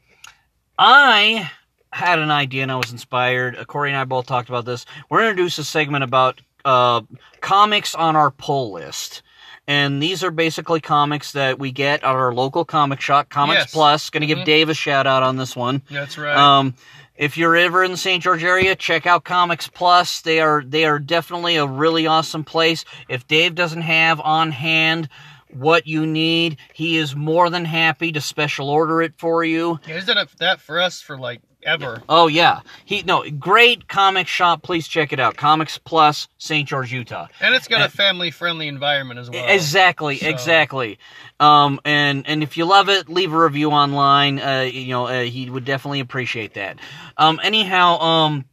I 0.78 1.50
had 1.92 2.18
an 2.18 2.30
idea 2.30 2.62
and 2.62 2.72
I 2.72 2.76
was 2.76 2.92
inspired. 2.92 3.56
Uh, 3.56 3.64
Corey 3.64 3.90
and 3.90 3.98
I 3.98 4.04
both 4.04 4.26
talked 4.26 4.48
about 4.48 4.64
this. 4.64 4.84
We're 5.08 5.18
going 5.18 5.26
to 5.28 5.30
introduce 5.30 5.58
a 5.58 5.64
segment 5.64 6.04
about 6.04 6.40
uh, 6.64 7.02
comics 7.40 7.94
on 7.94 8.16
our 8.16 8.30
pull 8.30 8.72
list. 8.72 9.22
And 9.68 10.00
these 10.00 10.22
are 10.22 10.30
basically 10.30 10.80
comics 10.80 11.32
that 11.32 11.58
we 11.58 11.72
get 11.72 12.04
at 12.04 12.04
our 12.04 12.32
local 12.32 12.64
comic 12.64 13.00
shop, 13.00 13.30
Comics 13.30 13.62
Yes. 13.62 13.72
Plus. 13.72 14.10
Going 14.10 14.20
to 14.20 14.26
give 14.26 14.38
Mhm. 14.38 14.44
Dave 14.44 14.68
a 14.68 14.74
shout 14.74 15.06
out 15.08 15.22
on 15.24 15.36
this 15.36 15.56
one. 15.56 15.82
That's 15.90 16.16
right. 16.18 16.36
Um, 16.36 16.74
if 17.16 17.36
you're 17.36 17.56
ever 17.56 17.82
in 17.82 17.90
the 17.90 17.96
St. 17.96 18.22
George 18.22 18.44
area, 18.44 18.76
check 18.76 19.06
out 19.06 19.24
Comics 19.24 19.68
Plus. 19.68 20.20
They 20.20 20.40
are 20.40 20.62
they 20.62 20.84
are 20.84 20.98
definitely 20.98 21.56
a 21.56 21.66
really 21.66 22.06
awesome 22.06 22.44
place. 22.44 22.84
If 23.08 23.26
Dave 23.26 23.54
doesn't 23.54 23.82
have 23.82 24.20
on 24.20 24.52
hand 24.52 25.08
what 25.52 25.86
you 25.86 26.06
need, 26.06 26.58
he 26.72 26.96
is 26.96 27.14
more 27.16 27.50
than 27.50 27.64
happy 27.64 28.12
to 28.12 28.20
special 28.20 28.68
order 28.68 29.02
it 29.02 29.14
for 29.18 29.44
you. 29.44 29.78
Yeah, 29.86 29.94
he's 29.94 30.06
done 30.06 30.26
that 30.38 30.60
for 30.60 30.80
us 30.80 31.00
for 31.00 31.18
like 31.18 31.40
ever. 31.62 32.02
Oh 32.08 32.26
yeah, 32.28 32.60
he 32.84 33.02
no 33.02 33.28
great 33.30 33.88
comic 33.88 34.28
shop. 34.28 34.62
Please 34.62 34.86
check 34.86 35.12
it 35.12 35.18
out. 35.20 35.36
Comics 35.36 35.78
Plus, 35.78 36.28
St. 36.38 36.68
George, 36.68 36.92
Utah. 36.92 37.26
And 37.40 37.54
it's 37.54 37.66
got 37.68 37.80
Uh, 37.82 37.86
a 37.86 37.88
family 37.88 38.30
friendly 38.30 38.68
environment 38.68 39.18
as 39.18 39.28
well. 39.30 39.44
Exactly, 39.48 40.18
So- 40.18 40.28
exactly. 40.28 40.98
Um, 41.40 41.80
and 41.84 42.24
and 42.26 42.42
if 42.42 42.56
you 42.56 42.64
love 42.66 42.88
it, 42.88 43.08
leave 43.08 43.32
a 43.32 43.38
review 43.38 43.70
online. 43.70 44.38
Uh, 44.40 44.60
you 44.72 44.88
know, 44.88 45.06
uh, 45.06 45.22
he 45.22 45.50
would 45.50 45.64
definitely 45.64 46.00
appreciate 46.00 46.54
that. 46.54 46.78
Um, 47.18 47.40
anyhow, 47.42 47.98
um, 48.00 48.44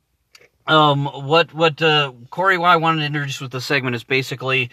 um, 0.68 1.06
what 1.06 1.54
what 1.54 1.82
uh, 1.82 2.14
Corey, 2.30 2.58
Why 2.58 2.74
I 2.74 2.78
wanted 2.78 3.02
to 3.02 3.06
introduce 3.06 3.42
with 3.42 3.52
the 3.52 3.62
segment 3.62 3.96
is 3.96 4.04
basically 4.04 4.70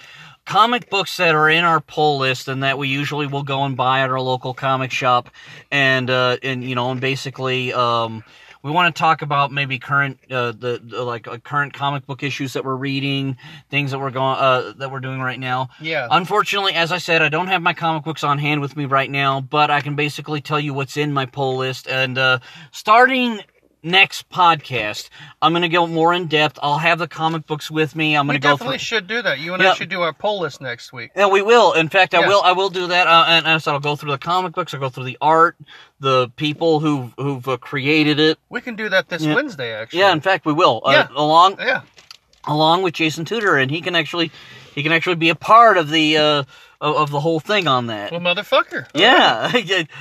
comic 0.51 0.91
books 0.91 1.17
that 1.19 1.35
are 1.37 1.49
in 1.49 1.63
our 1.63 1.81
pull 1.81 2.19
list 2.19 2.49
and 2.49 2.65
that 2.65 2.77
we 2.77 2.89
usually 2.89 3.29
will 3.29 3.45
go 3.45 3.63
and 3.63 3.77
buy 3.77 4.01
at 4.01 4.11
our 4.11 4.21
local 4.21 4.53
comic 4.53 4.91
shop, 4.91 5.31
and 5.71 6.11
uh, 6.11 6.37
and 6.43 6.65
you 6.65 6.75
know, 6.75 6.91
and 6.91 7.01
basically, 7.01 7.73
um. 7.73 8.25
We 8.63 8.71
want 8.71 8.95
to 8.95 9.01
talk 9.01 9.23
about 9.23 9.51
maybe 9.51 9.79
current, 9.79 10.19
uh, 10.31 10.53
the, 10.53 10.79
the 10.85 11.03
like 11.03 11.27
uh, 11.27 11.39
current 11.39 11.73
comic 11.73 12.05
book 12.05 12.23
issues 12.23 12.53
that 12.53 12.63
we're 12.63 12.77
reading, 12.77 13.39
things 13.71 13.91
that 13.93 13.99
we're 13.99 14.11
going, 14.11 14.37
uh, 14.39 14.75
that 14.77 14.93
we're 14.93 15.01
doing 15.01 15.23
right 15.23 15.41
now. 15.41 15.71
Yeah. 15.81 16.07
Unfortunately, 16.11 16.75
as 16.75 16.93
I 16.93 16.99
said, 16.99 17.23
I 17.23 17.31
don't 17.31 17.47
have 17.47 17.63
my 17.63 17.73
comic 17.73 18.05
books 18.05 18.23
on 18.23 18.37
hand 18.37 18.61
with 18.61 18.77
me 18.77 18.85
right 18.85 19.11
now, 19.11 19.41
but 19.41 19.71
I 19.71 19.81
can 19.81 19.97
basically 19.97 20.43
tell 20.43 20.61
you 20.61 20.75
what's 20.75 20.99
in 20.99 21.15
my 21.15 21.25
pull 21.25 21.57
list. 21.57 21.89
And 21.89 22.19
uh, 22.19 22.41
starting 22.71 23.41
next 23.83 24.29
podcast, 24.31 25.09
I'm 25.41 25.53
going 25.53 25.63
to 25.63 25.69
go 25.69 25.87
more 25.87 26.13
in 26.15 26.27
depth. 26.27 26.59
I'll 26.63 26.79
have 26.79 26.99
the 26.99 27.09
comic 27.09 27.47
books 27.47 27.71
with 27.71 27.97
me. 27.97 28.17
I'm 28.17 28.27
going 28.27 28.39
to 28.39 28.43
go 28.43 28.53
definitely 28.55 28.79
through. 28.79 28.85
should 28.85 29.07
do 29.07 29.23
that. 29.23 29.39
You 29.39 29.55
and 29.55 29.63
Yeah. 29.63 29.71
I 29.71 29.75
should 29.75 29.89
do 29.89 30.03
our 30.03 30.13
poll 30.13 30.41
list 30.41 30.61
next 30.61 30.93
week. 30.93 31.11
Yeah, 31.17 31.29
we 31.29 31.43
will. 31.43 31.73
In 31.73 31.89
fact, 31.89 32.15
I 32.15 32.27
will. 32.27 32.43
I 32.43 32.53
will 32.53 32.71
do 32.71 32.87
that. 32.89 33.07
Uh, 33.07 33.25
and, 33.29 33.47
and 33.47 33.63
so 33.63 33.73
I'll 33.73 33.81
go 33.81 33.97
through 33.97 34.11
the 34.13 34.19
comic 34.19 34.53
books. 34.53 34.75
I'll 34.75 34.81
go 34.81 34.89
through 34.89 35.05
the 35.05 35.19
art, 35.21 35.57
the 36.01 36.29
people 36.37 36.81
who 36.81 37.13
who've 37.17 37.47
uh, 37.49 37.57
created 37.57 38.19
it. 38.21 38.39
We 38.49 38.61
can 38.61 38.77
do 38.77 38.89
that 38.89 39.09
this 39.09 39.23
Yeah. 39.23 39.35
Wednesday, 39.35 39.73
actually. 39.73 40.01
Yeah, 40.01 40.13
in 40.13 40.21
fact, 40.21 40.45
we 40.47 40.53
will. 40.53 40.83
Uh, 40.85 40.91
Yeah. 40.93 41.09
along 41.15 41.57
Yeah. 41.61 41.83
along 42.47 42.83
with 42.83 42.95
Jason 42.95 43.25
Tudor, 43.25 43.57
and 43.57 43.71
he 43.71 43.81
can 43.81 43.95
actually 43.97 44.31
he 44.75 44.83
can 44.83 44.93
actually 44.93 45.17
be 45.17 45.29
a 45.31 45.35
part 45.35 45.77
of 45.77 45.91
the 45.91 46.17
uh, 46.17 46.43
of, 46.81 46.97
of 46.97 47.11
the 47.11 47.21
whole 47.21 47.41
thing 47.41 47.67
on 47.69 47.87
that. 47.89 48.13
Well, 48.13 48.21
motherfucker. 48.21 48.87
Yeah, 48.95 49.53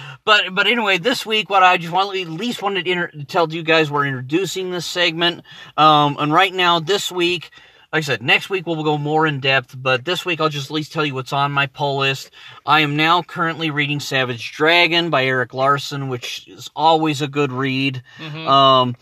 but 0.25 0.53
but 0.53 0.67
anyway, 0.67 0.97
this 0.97 1.25
week, 1.25 1.49
what 1.49 1.63
I 1.63 1.77
just 1.77 1.91
want 1.93 2.15
at 2.17 2.27
least 2.27 2.61
wanted 2.61 2.85
to, 2.85 2.91
inter- 2.91 3.11
tell 3.27 3.51
you 3.51 3.63
guys, 3.63 3.91
we're 3.91 4.05
introducing 4.07 4.71
this 4.71 4.85
segment, 4.85 5.43
um, 5.77 6.17
and 6.19 6.33
right 6.33 6.53
now, 6.53 6.79
this 6.79 7.11
week, 7.11 7.51
like 7.91 7.99
I 7.99 8.05
said, 8.05 8.21
next 8.21 8.49
week 8.49 8.67
we'll 8.67 8.83
go 8.83 8.97
more 8.97 9.25
in 9.25 9.39
depth, 9.39 9.75
but 9.77 10.05
this 10.05 10.23
week 10.25 10.39
I'll 10.39 10.49
just 10.49 10.67
at 10.67 10.73
least 10.75 10.93
tell 10.93 11.05
you 11.05 11.15
what's 11.15 11.33
on 11.33 11.51
my 11.51 11.65
pull 11.65 11.97
list. 11.97 12.29
I 12.65 12.81
am 12.81 12.95
now 12.95 13.23
currently 13.23 13.71
reading 13.71 13.99
Savage 13.99 14.51
Dragon 14.51 15.09
by 15.09 15.25
Erik 15.25 15.53
Larsen, 15.55 16.07
which 16.07 16.47
is 16.47 16.69
always 16.75 17.21
a 17.23 17.27
good 17.27 17.51
read. 17.51 18.03
Mhm. 18.19 18.47
Um, 18.47 18.95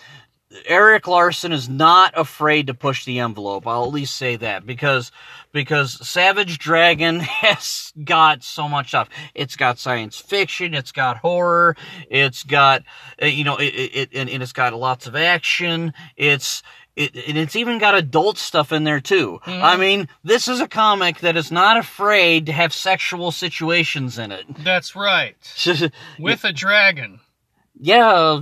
Erik 0.65 1.07
Larsen 1.07 1.51
is 1.51 1.67
not 1.67 2.13
afraid 2.15 2.67
to 2.67 2.73
push 2.73 3.03
the 3.05 3.19
envelope. 3.19 3.67
I'll 3.67 3.83
at 3.85 3.91
least 3.91 4.15
say 4.15 4.37
that 4.37 4.65
because 4.65 5.11
because 5.51 6.07
Savage 6.07 6.57
Dragon 6.57 7.19
has 7.21 7.91
got 8.03 8.43
so 8.43 8.69
much 8.69 8.89
stuff. 8.89 9.09
It's 9.35 9.55
got 9.57 9.77
science 9.77 10.17
fiction, 10.17 10.73
it's 10.73 10.91
got 10.93 11.17
horror, 11.17 11.75
it's 12.09 12.43
got 12.43 12.83
uh, 13.21 13.25
you 13.25 13.43
know 13.43 13.57
it, 13.57 13.73
it, 13.73 13.91
it 13.95 14.09
and 14.13 14.29
and 14.29 14.41
it's 14.41 14.53
got 14.53 14.73
lots 14.73 15.05
of 15.05 15.15
action. 15.17 15.93
It's 16.15 16.63
it, 16.95 17.13
and 17.27 17.37
it's 17.37 17.55
even 17.57 17.77
got 17.77 17.95
adult 17.95 18.37
stuff 18.37 18.71
in 18.71 18.85
there 18.85 19.01
too. 19.01 19.39
Mhm. 19.45 19.61
I 19.61 19.75
mean, 19.75 20.07
this 20.23 20.47
is 20.47 20.61
a 20.61 20.67
comic 20.67 21.19
that 21.19 21.35
is 21.35 21.51
not 21.51 21.75
afraid 21.77 22.45
to 22.45 22.53
have 22.53 22.73
sexual 22.73 23.31
situations 23.31 24.17
in 24.17 24.31
it. 24.31 24.45
That's 24.63 24.95
right. 24.95 25.35
With 26.19 26.43
a 26.45 26.53
dragon. 26.53 27.19
yeah, 27.79 28.39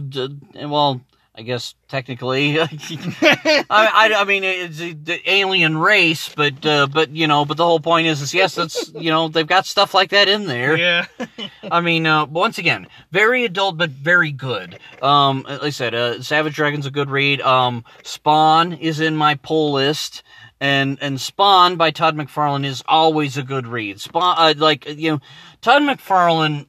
well, 0.67 1.01
I 1.37 1.41
guess 1.41 1.75
technically, 1.89 2.59
I, 2.61 2.67
I, 3.69 4.13
I 4.15 4.23
mean 4.23 4.43
it's 4.43 4.77
the 4.77 5.19
alien 5.25 5.77
race, 5.77 6.29
but 6.29 6.65
uh, 6.65 6.87
but 6.87 7.09
you 7.09 7.27
know, 7.27 7.43
but 7.43 7.57
the 7.57 7.65
whole 7.65 7.81
point 7.81 8.07
is, 8.07 8.21
is 8.21 8.33
yes, 8.33 8.55
that's 8.55 8.91
you 8.93 9.09
know 9.11 9.27
they've 9.27 9.45
got 9.45 9.65
stuff 9.65 9.93
like 9.93 10.11
that 10.11 10.29
in 10.29 10.45
there. 10.45 10.77
Yeah. 10.77 11.05
I 11.71 11.81
mean, 11.81 12.07
uh, 12.07 12.25
once 12.25 12.57
again, 12.57 12.87
very 13.11 13.43
adult 13.43 13.77
but 13.77 13.89
very 13.89 14.31
good. 14.31 14.79
Um, 15.01 15.43
like 15.43 15.63
I 15.63 15.69
said, 15.71 15.93
uh, 15.93 16.21
Savage 16.21 16.55
Dragon's 16.55 16.85
a 16.85 16.91
good 16.91 17.09
read. 17.09 17.41
Um, 17.41 17.83
Spawn 18.03 18.73
is 18.73 18.99
in 18.99 19.15
my 19.15 19.35
pull 19.35 19.73
list. 19.73 20.23
And 20.61 20.97
and 21.01 21.19
Spawn 21.19 21.75
by 21.75 21.91
Todd 21.91 22.15
McFarlane 22.15 22.63
is 22.63 22.81
always 22.87 23.35
a 23.35 23.43
good 23.43 23.67
read. 23.67 23.99
Spawn, 23.99 24.35
uh, 24.37 24.53
like 24.55 24.87
you 24.87 25.11
know, 25.11 25.19
Todd 25.59 25.81
McFarlane 25.81 26.65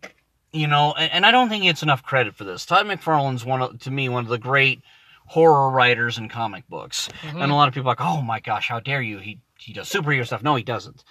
you 0.56 0.66
know, 0.66 0.94
and, 0.98 1.12
and 1.12 1.26
I 1.26 1.30
don't 1.30 1.48
think 1.48 1.62
he 1.62 1.68
gets 1.68 1.82
enough 1.82 2.02
credit 2.02 2.34
for 2.34 2.44
this. 2.44 2.64
Todd 2.66 2.86
McFarlane's 2.86 3.44
one 3.44 3.62
of, 3.62 3.78
to 3.80 3.90
me, 3.90 4.08
one 4.08 4.24
of 4.24 4.30
the 4.30 4.38
great 4.38 4.80
horror 5.26 5.70
writers 5.70 6.18
in 6.18 6.28
comic 6.28 6.68
books. 6.68 7.08
Mhm. 7.22 7.42
And 7.42 7.52
a 7.52 7.54
lot 7.54 7.68
of 7.68 7.74
people 7.74 7.88
are 7.88 7.92
like, 7.92 8.00
oh 8.00 8.22
my 8.22 8.40
gosh, 8.40 8.68
how 8.68 8.80
dare 8.80 9.02
you? 9.02 9.18
He 9.18 9.38
he 9.58 9.72
does 9.72 9.88
superhero 9.90 10.24
stuff. 10.24 10.42
No, 10.42 10.54
he 10.54 10.62
doesn't. 10.62 11.02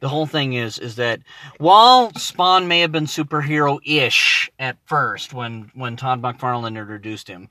The 0.00 0.08
whole 0.08 0.26
thing 0.26 0.52
is 0.52 0.78
is 0.78 0.96
that 0.96 1.20
while 1.58 2.12
Spawn 2.14 2.68
may 2.68 2.80
have 2.80 2.92
been 2.92 3.06
superhero-ish 3.06 4.50
at 4.58 4.76
first 4.86 5.32
when 5.32 5.70
when 5.74 5.96
Todd 5.96 6.22
McFarlane 6.22 6.76
introduced 6.78 7.28
him, 7.28 7.48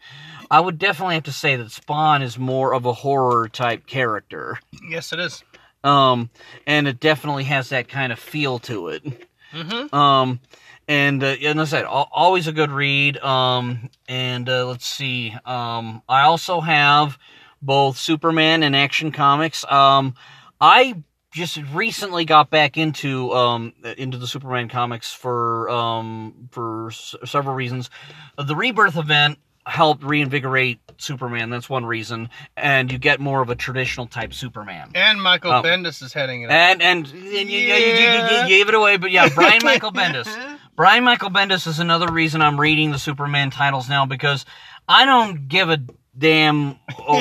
I 0.51 0.60
would 0.60 0.78
definitely 0.78 1.16
have 1.16 1.24
to 1.24 1.32
say 1.32 1.56
that 1.56 1.72
Spawn 1.72 2.22
is 2.22 2.38
more 2.38 2.74
of 2.74 2.86
a 2.86 2.93
horror 2.93 3.49
type 3.49 3.88
character. 3.88 4.60
yes, 4.88 5.12
it 5.12 5.20
is. 5.20 5.43
Um, 5.84 6.30
and 6.66 6.88
it 6.88 6.99
definitely 7.01 7.43
has 7.45 7.70
that 7.70 7.89
kind 7.89 8.14
of 8.14 8.20
feel 8.20 8.60
to 8.60 8.88
it. 8.89 9.04
Mm-hmm. 9.51 9.93
Um, 9.93 10.39
and 10.88 11.24
uh, 11.24 11.36
and 11.42 11.62
I 11.62 11.66
said, 11.66 11.86
always 11.86 12.48
a 12.48 12.52
good 12.52 12.72
read. 12.72 13.18
Um, 13.18 13.90
and 14.08 14.48
uh, 14.50 14.68
let's 14.68 14.86
see. 14.86 15.36
Um, 15.46 16.02
I 16.08 16.24
also 16.24 16.62
have 16.62 17.18
both 17.62 17.98
Superman 17.98 18.64
and 18.64 18.76
Action 18.76 19.12
Comics. 19.12 19.64
Um, 19.72 20.16
I 20.60 21.04
just 21.32 21.58
recently 21.74 22.26
got 22.26 22.50
back 22.50 22.78
into 22.78 23.32
um 23.34 23.74
into 23.98 24.18
the 24.18 24.28
Superman 24.28 24.70
comics 24.70 25.12
for 25.12 25.70
um 25.70 26.48
for 26.52 26.88
s- 26.88 27.16
several 27.26 27.56
reasons. 27.56 27.90
The 28.38 28.56
Rebirth 28.56 28.98
event 28.98 29.40
helped 29.66 30.03
reinvigorate 30.03 30.80
Superman. 30.97 31.49
That's 31.49 31.70
one 31.70 31.86
reason, 31.86 32.30
and 32.57 32.91
you 32.91 32.97
get 32.97 33.20
more 33.20 33.41
of 33.41 33.49
a 33.49 33.55
traditional 33.55 34.07
type 34.07 34.34
Superman. 34.34 34.91
And 34.95 35.22
Michael 35.22 35.51
Oh. 35.51 35.61
Bendis 35.64 36.01
is 36.03 36.14
heading 36.14 36.43
it 36.43 36.45
up. 36.47 36.51
And 36.51 36.82
and, 36.82 37.07
you, 37.07 37.20
you, 37.20 37.59
you, 37.59 37.68
you 37.74 38.47
gave 38.47 38.70
it 38.70 38.74
away, 38.76 38.97
but 38.97 39.11
yeah, 39.11 39.30
Brian 39.34 39.61
Michael 39.64 39.91
Bendis. 39.91 40.28
Brian 40.76 41.03
Michael 41.03 41.30
Bendis 41.30 41.68
is 41.68 41.80
another 41.80 42.11
reason 42.11 42.41
I'm 42.41 42.59
reading 42.59 42.91
the 42.91 42.99
Superman 42.99 43.49
titles 43.51 43.88
now 43.89 44.05
because 44.05 44.45
I 44.88 45.05
don't 45.05 45.47
give 45.47 45.70
a 45.70 45.78
damn 46.18 46.78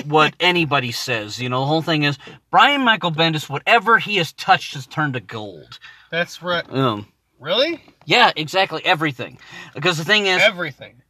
what 0.07 0.35
anybody 0.41 0.93
says. 0.93 1.41
You 1.41 1.49
know, 1.49 1.61
the 1.61 1.67
whole 1.67 1.83
thing 1.83 2.03
is 2.05 2.19
Brian 2.51 2.81
Michael 2.83 3.13
Bendis. 3.13 3.49
Whatever 3.49 3.99
he 3.99 4.17
has 4.17 4.33
touched 4.33 4.75
has 4.75 4.87
turned 4.87 5.15
to 5.15 5.21
gold. 5.21 5.79
That's 6.11 6.43
right. 6.43 6.65
Um, 6.71 7.07
Really? 7.41 7.83
yeah, 8.07 8.31
exactly 8.37 8.85
everything. 8.85 9.39
Because 9.75 9.99
the 9.99 10.05
thing 10.05 10.27
is, 10.27 10.41
Everything. 10.43 11.03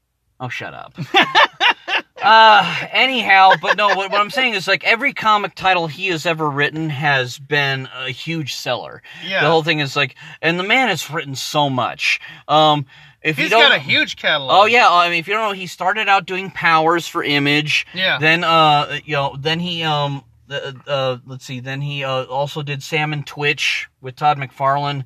Oh, 0.43 0.49
shut 0.49 0.75
up. 0.75 0.93
uh, 2.23 2.87
anyhow, 2.91 3.53
but 3.63 3.77
no, 3.77 3.87
what, 3.95 4.11
what 4.11 4.21
I'm 4.21 4.29
saying 4.29 4.55
is 4.55 4.67
like 4.67 4.83
every 4.83 5.13
comic 5.13 5.55
title 5.55 5.87
he 5.87 6.09
has 6.09 6.27
ever 6.27 6.51
written 6.51 6.91
has 6.91 7.39
been 7.39 7.89
a 7.95 8.11
huge 8.11 8.57
seller. 8.57 9.05
Yeah. 9.25 9.43
The 9.43 9.49
whole 9.49 9.63
thing 9.63 9.79
is 9.79 9.95
like, 9.95 10.17
and 10.43 10.59
the 10.59 10.65
man 10.65 10.89
has 10.89 11.09
written 11.09 11.37
so 11.37 11.71
much. 11.71 12.21
Um, 12.49 12.87
if 13.23 13.37
He's 13.37 13.45
you 13.45 13.51
don't, 13.51 13.69
got 13.69 13.77
a 13.77 13.79
huge 13.79 14.17
catalog. 14.17 14.51
Oh 14.53 14.65
yeah, 14.67 14.89
I 14.91 15.09
mean, 15.11 15.21
if 15.21 15.29
you 15.29 15.35
don't 15.35 15.49
know, 15.49 15.55
he 15.55 15.69
started 15.69 16.09
out 16.09 16.27
doing 16.27 16.51
powers 16.51 17.07
for 17.07 17.23
Image. 17.23 17.87
Yeah. 17.95 18.19
Then, 18.19 18.43
uh, 18.43 18.99
you 19.05 19.15
know, 19.15 19.37
then 19.39 19.61
he, 19.61 19.85
um, 19.85 20.25
uh, 20.51 20.73
uh, 20.89 21.19
let's 21.25 21.45
see, 21.45 21.61
then 21.61 21.81
he 21.81 22.03
uh, 22.03 22.25
also 22.25 22.63
did 22.63 22.83
Sam 22.83 23.13
and 23.13 23.25
Twitch 23.25 23.89
with 24.01 24.17
Todd 24.17 24.39
McFarlane. 24.39 25.05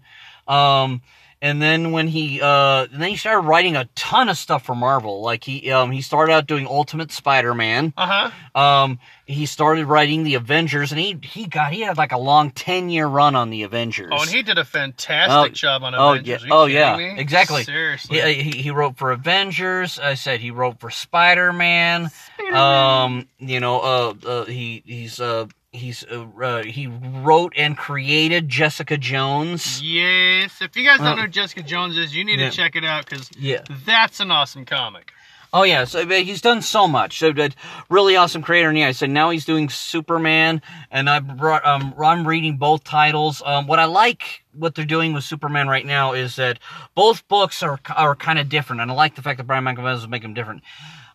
Um, 0.49 1.03
and 1.43 1.61
then 1.61 1.93
when 1.93 2.09
he, 2.09 2.41
uh, 2.41 2.87
and 2.93 3.01
then 3.03 3.11
he 3.11 3.16
started 3.16 3.41
writing 3.47 3.76
a 3.76 3.84
ton 3.95 4.28
of 4.28 4.37
stuff 4.39 4.64
for 4.64 4.74
Marvel. 4.74 5.20
Like 5.22 5.45
he, 5.45 5.70
um, 5.70 5.91
he 5.91 6.01
started 6.03 6.32
out 6.32 6.47
doing 6.47 6.66
Ultimate 6.66 7.12
Spider-Man. 7.12 7.93
Uh 7.97 8.30
huh. 8.55 8.61
Um, 8.61 8.99
he 9.26 9.45
started 9.47 9.87
writing 9.87 10.22
the 10.22 10.34
Avengers, 10.37 10.93
and 10.93 11.01
he 11.01 11.18
he 11.22 11.47
got 11.47 11.72
he 11.72 11.80
had 11.80 11.97
like 11.97 12.12
a 12.12 12.18
long 12.18 12.51
ten 12.51 12.89
year 12.89 13.07
run 13.07 13.34
on 13.34 13.51
the 13.51 13.64
Avengers. 13.64 14.11
Oh, 14.12 14.22
and 14.22 14.30
he 14.30 14.43
did 14.43 14.57
a 14.59 14.64
fantastic 14.64 15.53
Oh, 15.53 15.55
job 15.55 15.82
on 15.82 15.95
oh, 15.95 16.12
Avengers. 16.12 16.45
yeah. 16.45 16.55
Are 16.55 16.68
you 16.68 16.76
Oh, 16.76 16.95
yeah. 16.95 16.97
me? 16.97 17.20
Exactly. 17.20 17.64
Seriously. 17.64 18.20
He, 18.20 18.43
he 18.43 18.62
he 18.62 18.70
wrote 18.70 18.97
for 18.97 19.11
Avengers. 19.12 19.99
I 19.99 20.14
said 20.14 20.41
he 20.41 20.51
wrote 20.53 20.80
for 20.80 20.91
Spider 20.91 21.53
Man. 21.53 22.11
Um, 22.53 23.28
you 23.39 23.61
know, 23.61 23.80
uh, 23.80 24.14
uh 24.26 24.45
he 24.45 24.82
he's 24.87 25.20
uh 25.20 25.47
he's 25.77 26.05
uh, 26.11 26.27
uh, 26.43 26.62
he 26.64 26.87
wrote 26.89 27.53
and 27.57 27.77
created 27.77 28.49
Jessica 28.49 28.97
Jones. 28.97 29.81
Yes. 29.83 30.61
If 30.61 30.77
you 30.77 30.85
guys 30.85 30.99
don't 30.99 31.07
Uh, 31.18 31.22
know 31.22 31.27
Jessica 31.27 31.62
Jones 31.62 31.97
is, 31.97 32.14
you 32.14 32.24
need 32.24 32.41
yeah. 32.41 32.51
to 32.51 32.57
check 32.57 32.77
it 32.77 32.85
out 32.85 33.07
because 33.07 33.31
Yeah. 33.39 33.62
that's 33.85 34.20
an 34.20 34.31
awesome 34.31 34.64
comic. 34.64 35.12
Oh 35.53 35.62
yeah, 35.62 35.85
so 35.85 36.07
he's 36.07 36.43
done 36.43 36.61
so 36.61 36.87
much. 36.89 37.18
So 37.20 37.33
that 37.33 37.55
really 37.89 38.14
awesome 38.16 38.43
creator. 38.43 38.68
And 38.68 38.77
yeah, 38.77 38.89
I 38.89 38.93
said 38.93 39.11
now 39.11 39.31
he's 39.31 39.45
doing 39.47 39.68
Superman, 39.70 40.61
and 40.91 41.09
I 41.09 41.20
brought 41.20 41.64
um 41.64 41.95
I'm 42.03 42.27
reading 42.27 42.57
both 42.59 42.85
titles. 42.85 43.43
Um, 43.47 43.66
what 43.66 43.79
I 43.79 43.85
like 43.85 44.43
what 44.53 44.74
they're 44.74 44.85
doing 44.85 45.12
with 45.14 45.24
Superman 45.24 45.68
right 45.68 45.87
now 45.87 46.12
is 46.12 46.37
that 46.37 46.59
both 46.95 47.27
books 47.29 47.62
are 47.62 47.79
are 47.95 48.16
kind 48.16 48.39
of 48.39 48.49
different, 48.49 48.83
and 48.83 48.91
I 48.91 48.95
like 48.95 49.14
the 49.14 49.22
fact 49.22 49.39
that 49.39 49.45
Brian 49.47 49.64
Michael 49.64 49.85
Bendis 49.85 49.99
is 49.99 50.09
making 50.09 50.31
them 50.31 50.35
different. 50.35 50.62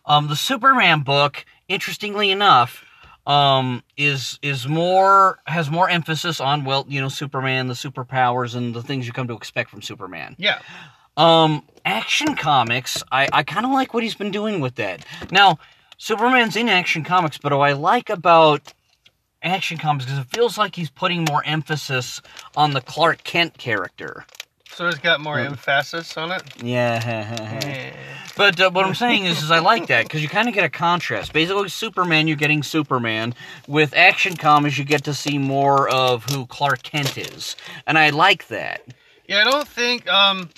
Um, 0.06 0.26
the 0.28 0.34
Superman 0.36 1.00
book, 1.02 1.44
interestingly 1.68 2.30
enough, 2.32 2.82
um, 3.26 3.82
is 3.96 4.38
is 4.42 4.66
more 4.66 5.38
has 5.46 5.70
more 5.70 5.88
emphasis 5.88 6.40
on 6.40 6.64
well, 6.64 6.84
you 6.88 7.00
know, 7.00 7.08
Superman, 7.08 7.68
the 7.68 7.74
superpowers, 7.74 8.54
and 8.54 8.74
the 8.74 8.82
things 8.82 9.06
you 9.06 9.12
come 9.12 9.28
to 9.28 9.34
expect 9.34 9.70
from 9.70 9.82
Superman. 9.82 10.34
Yeah. 10.38 10.60
Um, 11.16 11.66
Action 11.84 12.36
Comics, 12.36 13.02
I, 13.12 13.28
I 13.32 13.42
kind 13.42 13.66
of 13.66 13.72
like 13.72 13.92
what 13.92 14.02
he's 14.02 14.14
been 14.14 14.30
doing 14.30 14.60
with 14.60 14.76
that. 14.76 15.04
Now, 15.30 15.58
Superman's 15.98 16.56
in 16.56 16.68
Action 16.68 17.04
Comics, 17.04 17.36
but 17.38 17.52
what 17.52 17.68
I 17.68 17.74
like 17.74 18.08
about 18.08 18.72
Action 19.42 19.76
Comics 19.76 20.10
is 20.10 20.18
it 20.18 20.26
feels 20.30 20.56
like 20.56 20.74
he's 20.74 20.90
putting 20.90 21.24
more 21.28 21.42
emphasis 21.44 22.22
on 22.56 22.72
the 22.72 22.80
Clark 22.80 23.24
Kent 23.24 23.58
character. 23.58 24.24
So 24.74 24.88
it's 24.88 24.98
got 24.98 25.20
more 25.20 25.36
Mm. 25.36 25.46
emphasis 25.46 26.16
on 26.16 26.32
it. 26.32 26.42
Yeah. 26.62 27.00
Yeah. 27.04 27.92
But 28.36 28.58
uh, 28.58 28.70
what 28.70 28.86
I'm 28.86 28.94
saying 28.94 29.26
is, 29.26 29.42
is 29.42 29.50
I 29.50 29.58
like 29.58 29.88
that 29.88 30.04
because 30.04 30.22
you 30.22 30.28
kind 30.28 30.48
of 30.48 30.54
get 30.54 30.64
a 30.64 30.70
contrast. 30.70 31.32
Basically, 31.34 31.68
Superman, 31.68 32.26
you're 32.26 32.36
getting 32.38 32.62
Superman. 32.62 33.34
With 33.68 33.94
Action 33.94 34.36
Comics, 34.36 34.78
you 34.78 34.84
get 34.84 35.04
to 35.04 35.12
see 35.14 35.36
more 35.36 35.88
of 35.90 36.24
who 36.24 36.46
Clark 36.46 36.82
Kent 36.82 37.18
is, 37.18 37.54
and 37.86 37.98
I 37.98 38.08
like 38.10 38.48
that. 38.48 38.80
Yeah, 39.28 39.42
I 39.42 39.44
don't 39.44 39.68
think. 39.68 40.08
Um, 40.08 40.48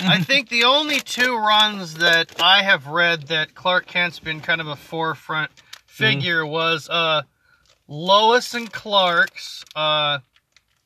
I 0.00 0.18
think 0.20 0.48
the 0.48 0.64
only 0.64 0.98
two 0.98 1.36
runs 1.36 1.94
that 1.94 2.42
I 2.42 2.62
have 2.64 2.88
read 2.88 3.28
that 3.28 3.54
Clark 3.54 3.86
Kent's 3.86 4.18
been 4.18 4.40
kind 4.40 4.60
of 4.60 4.66
a 4.66 4.74
forefront 4.76 5.52
figure 5.86 6.44
was 6.44 6.88
uh, 6.88 7.22
Lois 7.86 8.54
and 8.54 8.72
Clark's 8.72 9.64
uh, 9.76 10.18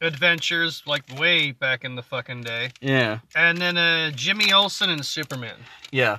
adventures, 0.01 0.83
like 0.87 1.03
way 1.19 1.53
back 1.53 1.85
in 1.85 1.95
the 1.97 2.03
fucking 2.03 2.43
day, 2.43 2.71
Yeah. 2.81 3.19
and 3.35 3.59
then 3.59 3.77
uh, 3.77 4.11
Jimmy 4.11 4.53
Olsen 4.53 4.91
and 4.91 5.05
Superman. 5.05 5.57
Yeah, 5.91 6.19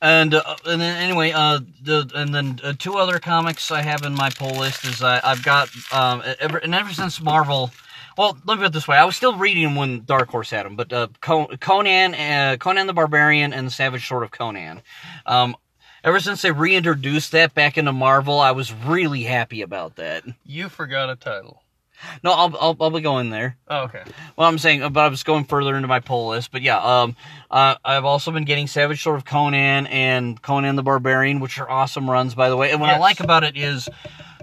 and 0.00 0.34
uh, 0.34 0.56
and 0.66 0.80
then 0.80 0.96
anyway, 1.02 1.32
uh, 1.32 1.60
the 1.82 2.10
and 2.14 2.34
then 2.34 2.60
uh, 2.62 2.72
two 2.78 2.96
other 2.96 3.18
comics 3.18 3.70
I 3.70 3.82
have 3.82 4.02
in 4.02 4.14
my 4.14 4.30
pull 4.30 4.58
list 4.58 4.84
is 4.84 5.02
I 5.02 5.20
I've 5.22 5.42
got 5.42 5.68
um 5.92 6.22
ever 6.40 6.58
and 6.58 6.74
ever 6.74 6.92
since 6.92 7.20
Marvel. 7.20 7.70
Well, 8.18 8.36
let 8.44 8.56
me 8.56 8.62
put 8.62 8.66
it 8.66 8.72
this 8.72 8.88
way: 8.88 8.96
I 8.96 9.04
was 9.04 9.16
still 9.16 9.36
reading 9.36 9.76
when 9.76 10.04
Dark 10.04 10.28
Horse 10.28 10.50
had 10.50 10.66
them, 10.66 10.76
but 10.76 10.92
uh, 10.92 11.08
Conan, 11.20 12.14
uh, 12.14 12.56
Conan 12.58 12.86
the 12.86 12.92
Barbarian, 12.92 13.52
and 13.52 13.66
the 13.66 13.70
Savage 13.70 14.06
Sword 14.06 14.24
of 14.24 14.30
Conan. 14.30 14.82
Um, 15.26 15.56
ever 16.04 16.18
since 16.20 16.42
they 16.42 16.50
reintroduced 16.50 17.32
that 17.32 17.54
back 17.54 17.78
into 17.78 17.92
Marvel, 17.92 18.40
I 18.40 18.50
was 18.50 18.72
really 18.74 19.22
happy 19.22 19.62
about 19.62 19.96
that. 19.96 20.24
You 20.44 20.68
forgot 20.68 21.08
a 21.08 21.16
title. 21.16 21.62
No, 22.22 22.32
I'll 22.32 22.56
I'll, 22.60 22.76
I'll 22.80 22.90
be 22.90 23.00
going 23.00 23.30
there. 23.30 23.56
Oh, 23.68 23.84
okay. 23.84 24.02
Well, 24.36 24.48
I'm 24.48 24.58
saying, 24.58 24.80
but 24.92 25.00
I 25.00 25.08
was 25.08 25.22
going 25.22 25.44
further 25.44 25.74
into 25.74 25.88
my 25.88 26.00
poll 26.00 26.28
list. 26.28 26.52
But 26.52 26.62
yeah, 26.62 26.78
um, 26.78 27.16
uh, 27.50 27.76
I've 27.84 28.04
also 28.04 28.30
been 28.30 28.44
getting 28.44 28.66
Savage 28.66 29.02
Sword 29.02 29.16
of 29.16 29.24
Conan 29.24 29.86
and 29.86 30.40
Conan 30.42 30.76
the 30.76 30.82
Barbarian, 30.82 31.40
which 31.40 31.58
are 31.58 31.70
awesome 31.70 32.10
runs, 32.10 32.34
by 32.34 32.48
the 32.50 32.56
way. 32.56 32.72
And 32.72 32.80
what 32.80 32.90
I 32.90 32.98
like 32.98 33.20
about 33.20 33.44
it 33.44 33.56
is 33.56 33.88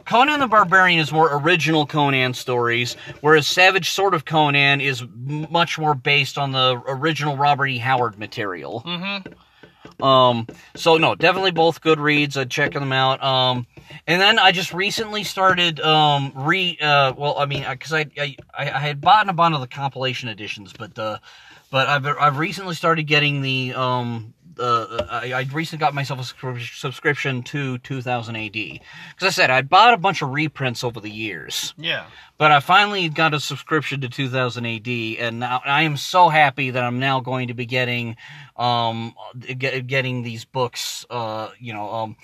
Conan 0.06 0.40
the 0.40 0.48
Barbarian 0.48 1.00
is 1.00 1.12
more 1.12 1.30
original 1.32 1.86
Conan 1.86 2.34
stories, 2.34 2.96
whereas 3.22 3.46
Savage 3.46 3.90
Sword 3.92 4.14
of 4.14 4.24
Conan 4.26 4.80
is 4.80 5.04
much 5.14 5.78
more 5.78 5.94
based 5.94 6.38
on 6.38 6.54
the 6.54 6.82
original 6.88 7.36
Robert 7.36 7.68
E. 7.68 7.78
Howard 7.78 8.18
material. 8.18 8.84
Mm-hmm. 8.86 9.34
Um, 10.02 10.48
so 10.76 10.98
no, 10.98 11.16
definitely 11.16 11.52
both 11.52 11.82
good 11.82 12.00
reads. 12.00 12.38
I'd 12.38 12.52
check 12.52 12.74
them 12.74 12.92
out. 12.92 13.24
Um, 13.24 13.66
and 14.06 14.22
then 14.22 14.40
I 14.40 14.52
just 14.52 14.74
recently 14.74 15.24
started 15.24 15.80
um 15.80 16.32
re 16.36 16.78
uh 16.82 17.14
well 17.18 17.38
I 17.38 17.46
mean 17.46 17.66
because 17.70 17.94
I, 17.94 18.06
I 18.18 18.36
I 18.54 18.72
I 18.72 18.80
had 18.80 19.02
bought 19.02 19.30
a 19.30 19.34
bunch 19.34 19.56
of 19.56 19.62
the 19.62 19.68
compilation 19.68 20.30
editions, 20.30 20.74
but 20.78 20.98
uh 21.00 21.18
but 21.72 21.88
I've 21.88 22.06
I've 22.06 22.38
recently 22.38 22.76
started 22.76 23.04
getting 23.04 23.42
the 23.42 23.74
um 23.74 24.34
uh, 24.60 25.06
I, 25.10 25.34
I 25.34 25.42
recently 25.54 25.80
got 25.80 25.94
myself 25.94 26.20
a 26.20 26.60
subscription 26.60 27.44
to 27.44 27.78
2000 27.80 28.36
AD 28.36 28.52
because 28.52 28.82
I 29.22 29.30
said 29.30 29.50
I'd 29.50 29.70
bought 29.70 29.94
a 29.94 29.98
bunch 29.98 30.22
of 30.22 30.30
reprints 30.30 30.84
over 30.84 31.00
the 31.00 31.10
years. 31.10 31.74
Yeah. 31.78 32.06
But 32.38 32.52
I 32.52 32.60
finally 32.60 33.10
got 33.10 33.34
a 33.34 33.40
subscription 33.40 34.02
to 34.02 34.10
2000 34.10 34.66
AD, 34.66 34.88
and 34.88 35.40
now 35.40 35.60
I 35.66 35.82
am 35.84 35.98
so 35.98 36.30
happy 36.30 36.70
that 36.70 36.84
I'm 36.84 37.00
now 37.00 37.20
going 37.20 37.48
to 37.48 37.56
be 37.56 37.66
getting, 37.66 38.16
um, 38.56 39.16
get, 39.58 39.88
getting 39.88 40.22
these 40.22 40.46
books. 40.46 41.04
Uh, 41.10 41.50
you 41.60 41.74
know, 41.74 41.92
um, 41.92 42.16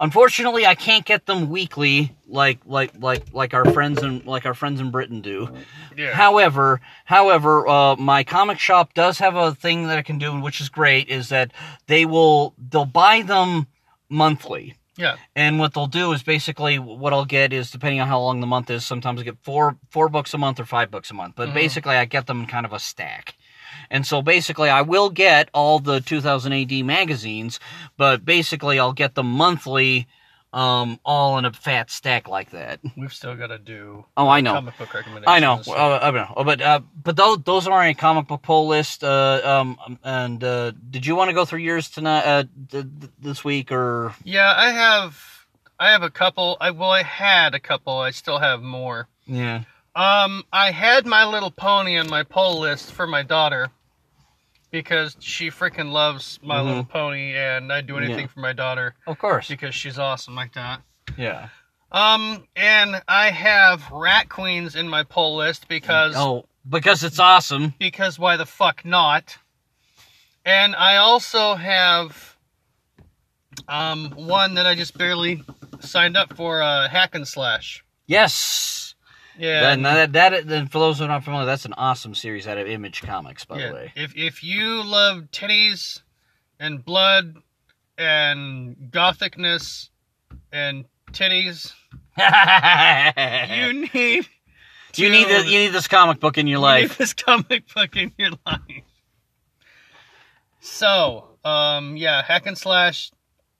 unfortunately, 0.00 0.66
I 0.66 0.74
can't 0.74 1.04
get 1.04 1.26
them 1.26 1.50
weekly 1.50 2.16
like 2.26 2.58
like 2.66 2.92
like 2.98 3.32
like 3.32 3.54
our 3.54 3.64
friends 3.72 4.02
in 4.02 4.24
like 4.24 4.44
our 4.44 4.54
friends 4.54 4.80
in 4.80 4.90
Britain 4.90 5.20
do. 5.20 5.54
Yeah. 5.96 6.14
However, 6.14 6.80
however, 7.04 7.68
uh, 7.68 7.94
my 7.94 8.24
comic 8.24 8.58
shop 8.58 8.94
does 8.94 9.18
have 9.18 9.36
a 9.36 9.54
thing 9.54 9.86
that 9.86 9.98
I 9.98 10.02
can 10.02 10.18
do, 10.18 10.40
which 10.40 10.60
is 10.60 10.68
great. 10.68 11.08
Is 11.08 11.28
that 11.28 11.52
they 11.86 12.04
will 12.06 12.54
they'll 12.58 12.86
buy 12.86 13.22
them 13.22 13.68
monthly. 14.08 14.74
Yeah. 15.00 15.16
And 15.34 15.58
what 15.58 15.72
they'll 15.74 15.86
do 15.86 16.12
is 16.12 16.22
basically 16.22 16.78
what 16.78 17.12
I'll 17.12 17.24
get 17.24 17.52
is 17.52 17.70
depending 17.70 18.00
on 18.00 18.08
how 18.08 18.20
long 18.20 18.40
the 18.40 18.46
month 18.46 18.70
is. 18.70 18.84
Sometimes 18.86 19.20
I 19.20 19.24
get 19.24 19.38
four 19.42 19.76
four 19.90 20.08
books 20.08 20.34
a 20.34 20.38
month 20.38 20.60
or 20.60 20.66
five 20.66 20.90
books 20.90 21.10
a 21.10 21.14
month. 21.14 21.34
But 21.36 21.48
Mhm. 21.48 21.54
basically, 21.54 21.96
I 21.96 22.04
get 22.04 22.26
them 22.26 22.40
in 22.42 22.46
kind 22.46 22.66
of 22.66 22.72
a 22.72 22.78
stack. 22.78 23.36
And 23.90 24.06
so 24.06 24.22
basically, 24.22 24.68
I 24.68 24.82
will 24.82 25.10
get 25.10 25.48
all 25.54 25.78
the 25.80 26.00
2000 26.00 26.52
AD 26.52 26.82
magazines, 26.82 27.58
but 27.96 28.24
basically, 28.24 28.78
I'll 28.78 28.92
get 28.92 29.14
them 29.14 29.30
monthly, 29.30 30.06
um, 30.52 30.98
all 31.04 31.38
in 31.38 31.44
a 31.44 31.52
fat 31.52 31.90
stack 31.90 32.28
like 32.28 32.50
that. 32.50 32.80
We've 32.96 33.12
still 33.12 33.36
got 33.36 33.48
to 33.48 33.58
do 33.58 34.04
Oh, 34.16 34.28
I 34.28 34.40
know. 34.40 34.54
comic 34.54 34.76
book 34.78 34.92
recommendations. 34.92 35.28
I 35.28 35.38
know, 35.40 35.62
uh, 35.68 35.98
I 36.02 36.10
know, 36.10 36.42
but 36.44 36.60
uh, 36.60 36.80
but 37.02 37.16
those 37.16 37.38
those 37.44 37.66
are 37.68 37.82
a 37.84 37.94
comic 37.94 38.26
book 38.26 38.42
poll 38.42 38.66
list. 38.66 39.04
Uh, 39.04 39.40
um, 39.44 39.98
and 40.02 40.42
uh, 40.42 40.72
did 40.90 41.06
you 41.06 41.14
want 41.16 41.28
to 41.28 41.34
go 41.34 41.44
through 41.44 41.60
yours 41.60 41.88
tonight, 41.88 42.24
uh, 42.24 42.44
th- 42.70 42.84
th- 43.00 43.12
this 43.20 43.44
week, 43.44 43.70
or 43.70 44.14
Yeah, 44.24 44.52
I 44.56 44.70
have. 44.70 45.22
I 45.78 45.92
have 45.92 46.02
a 46.02 46.10
couple. 46.10 46.56
I 46.60 46.72
well, 46.72 46.90
I 46.90 47.02
had 47.04 47.54
a 47.54 47.60
couple. 47.60 47.96
I 47.98 48.10
still 48.10 48.38
have 48.38 48.60
more. 48.62 49.08
yeah, 49.26 49.62
Um, 49.94 50.44
I 50.52 50.72
had 50.72 51.06
My 51.06 51.24
Little 51.24 51.50
Pony 51.50 51.96
on 51.96 52.10
my 52.10 52.22
poll 52.22 52.60
list 52.60 52.92
for 52.92 53.06
my 53.06 53.22
daughter, 53.22 53.70
because 54.70 55.16
she 55.20 55.50
freaking 55.50 55.90
loves 55.92 56.38
My 56.42 56.58
Mhm. 56.58 56.64
Little 56.64 56.84
Pony, 56.84 57.34
and 57.36 57.72
I'd 57.72 57.86
do 57.86 57.96
anything 57.98 58.20
Yeah. 58.20 58.26
for 58.28 58.40
my 58.40 58.52
daughter 58.52 58.94
Of 59.06 59.18
course. 59.18 59.48
because 59.48 59.74
she's 59.74 59.98
awesome 59.98 60.34
like 60.34 60.52
that. 60.54 60.80
Yeah. 61.16 61.48
Um, 61.92 62.46
and 62.54 63.02
I 63.08 63.30
have 63.30 63.90
Rat 63.90 64.28
Queens 64.28 64.76
in 64.76 64.88
my 64.88 65.02
pull 65.02 65.36
list 65.36 65.66
because 65.68 66.14
Oh, 66.16 66.46
because 66.68 67.02
it's 67.02 67.18
awesome. 67.18 67.74
because 67.78 68.18
why 68.18 68.36
the 68.36 68.46
fuck 68.46 68.84
not? 68.84 69.38
And 70.44 70.74
I 70.76 70.96
also 70.96 71.54
have 71.56 72.36
um 73.68 74.10
one 74.12 74.54
that 74.54 74.66
I 74.66 74.74
just 74.76 74.96
barely 74.96 75.42
signed 75.80 76.16
up 76.16 76.34
for, 76.36 76.62
uh, 76.62 76.88
Hack 76.88 77.14
and 77.14 77.26
Slash. 77.26 77.84
Yes. 78.06 78.79
Yeah. 79.38 79.60
That, 79.60 79.78
now 79.78 79.94
that, 79.94 80.12
that, 80.12 80.46
then 80.46 80.66
for 80.68 80.78
those 80.78 80.98
who 80.98 81.04
are 81.04 81.08
not 81.08 81.24
familiar, 81.24 81.46
that's 81.46 81.64
an 81.64 81.72
awesome 81.74 82.14
series 82.14 82.46
out 82.46 82.58
of 82.58 82.66
Image 82.66 83.02
Comics, 83.02 83.44
by 83.44 83.58
yeah. 83.58 83.68
the 83.68 83.74
way. 83.74 83.92
If 83.96 84.16
if 84.16 84.42
you 84.44 84.84
love 84.84 85.30
titties 85.32 86.00
and 86.58 86.84
blood 86.84 87.36
and 87.96 88.90
gothicness 88.90 89.90
and 90.52 90.84
titties, 91.12 91.72
you 92.18 93.88
need 93.94 94.26
you 94.96 95.08
need 95.10 95.28
the, 95.28 95.44
you 95.46 95.58
need 95.60 95.72
this 95.72 95.88
comic 95.88 96.20
book 96.20 96.36
in 96.38 96.46
your 96.46 96.58
You 96.58 96.62
life. 96.62 96.90
need 96.90 96.98
this 96.98 97.14
comic 97.14 97.72
book 97.74 97.96
in 97.96 98.12
your 98.18 98.30
life. 98.44 98.84
So, 100.60 101.38
um, 101.44 101.96
yeah, 101.96 102.22
Hack 102.22 102.46
and 102.46 102.58
Slash, 102.58 103.10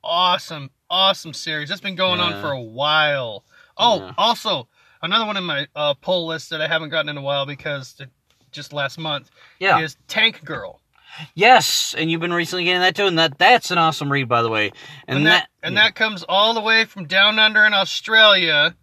awesome, 0.03 0.69
awesome 0.89 1.33
series. 1.33 1.69
That's 1.69 1.81
been 1.81 1.95
going 1.95 2.19
on 2.19 2.41
for 2.41 2.51
a 2.51 2.61
while. 2.61 3.43
Oh, 3.77 3.99
Yeah. 3.99 4.13
also 4.17 4.67
another 5.01 5.25
one 5.25 5.37
in 5.37 5.43
my 5.43 5.67
uh, 5.75 5.93
pull 5.95 6.27
list 6.27 6.49
that 6.51 6.61
I 6.61 6.67
haven't 6.67 6.89
gotten 6.89 7.09
in 7.09 7.17
a 7.17 7.21
while 7.21 7.45
because 7.45 7.95
it, 7.99 8.09
just 8.51 8.73
last 8.73 8.97
month 8.97 9.29
Yeah. 9.59 9.79
is 9.79 9.97
Tank 10.07 10.43
Girl, 10.43 10.81
Yes, 11.35 11.93
and 11.97 12.09
you've 12.09 12.21
been 12.21 12.31
recently 12.33 12.63
getting 12.63 12.79
that 12.81 12.95
too, 12.95 13.05
and 13.05 13.19
that 13.19 13.37
that's 13.37 13.69
an 13.69 13.77
awesome 13.77 14.09
read, 14.11 14.29
by 14.29 14.41
the 14.41 14.49
way. 14.49 14.71
And, 15.09 15.17
and, 15.19 15.27
that, 15.27 15.49
and 15.61 15.75
that 15.77 15.93
comes 15.93 16.23
all 16.23 16.53
the 16.53 16.61
way 16.61 16.85
from 16.85 17.05
down 17.05 17.37
under 17.37 17.65
in 17.65 17.73
Australia, 17.73 18.75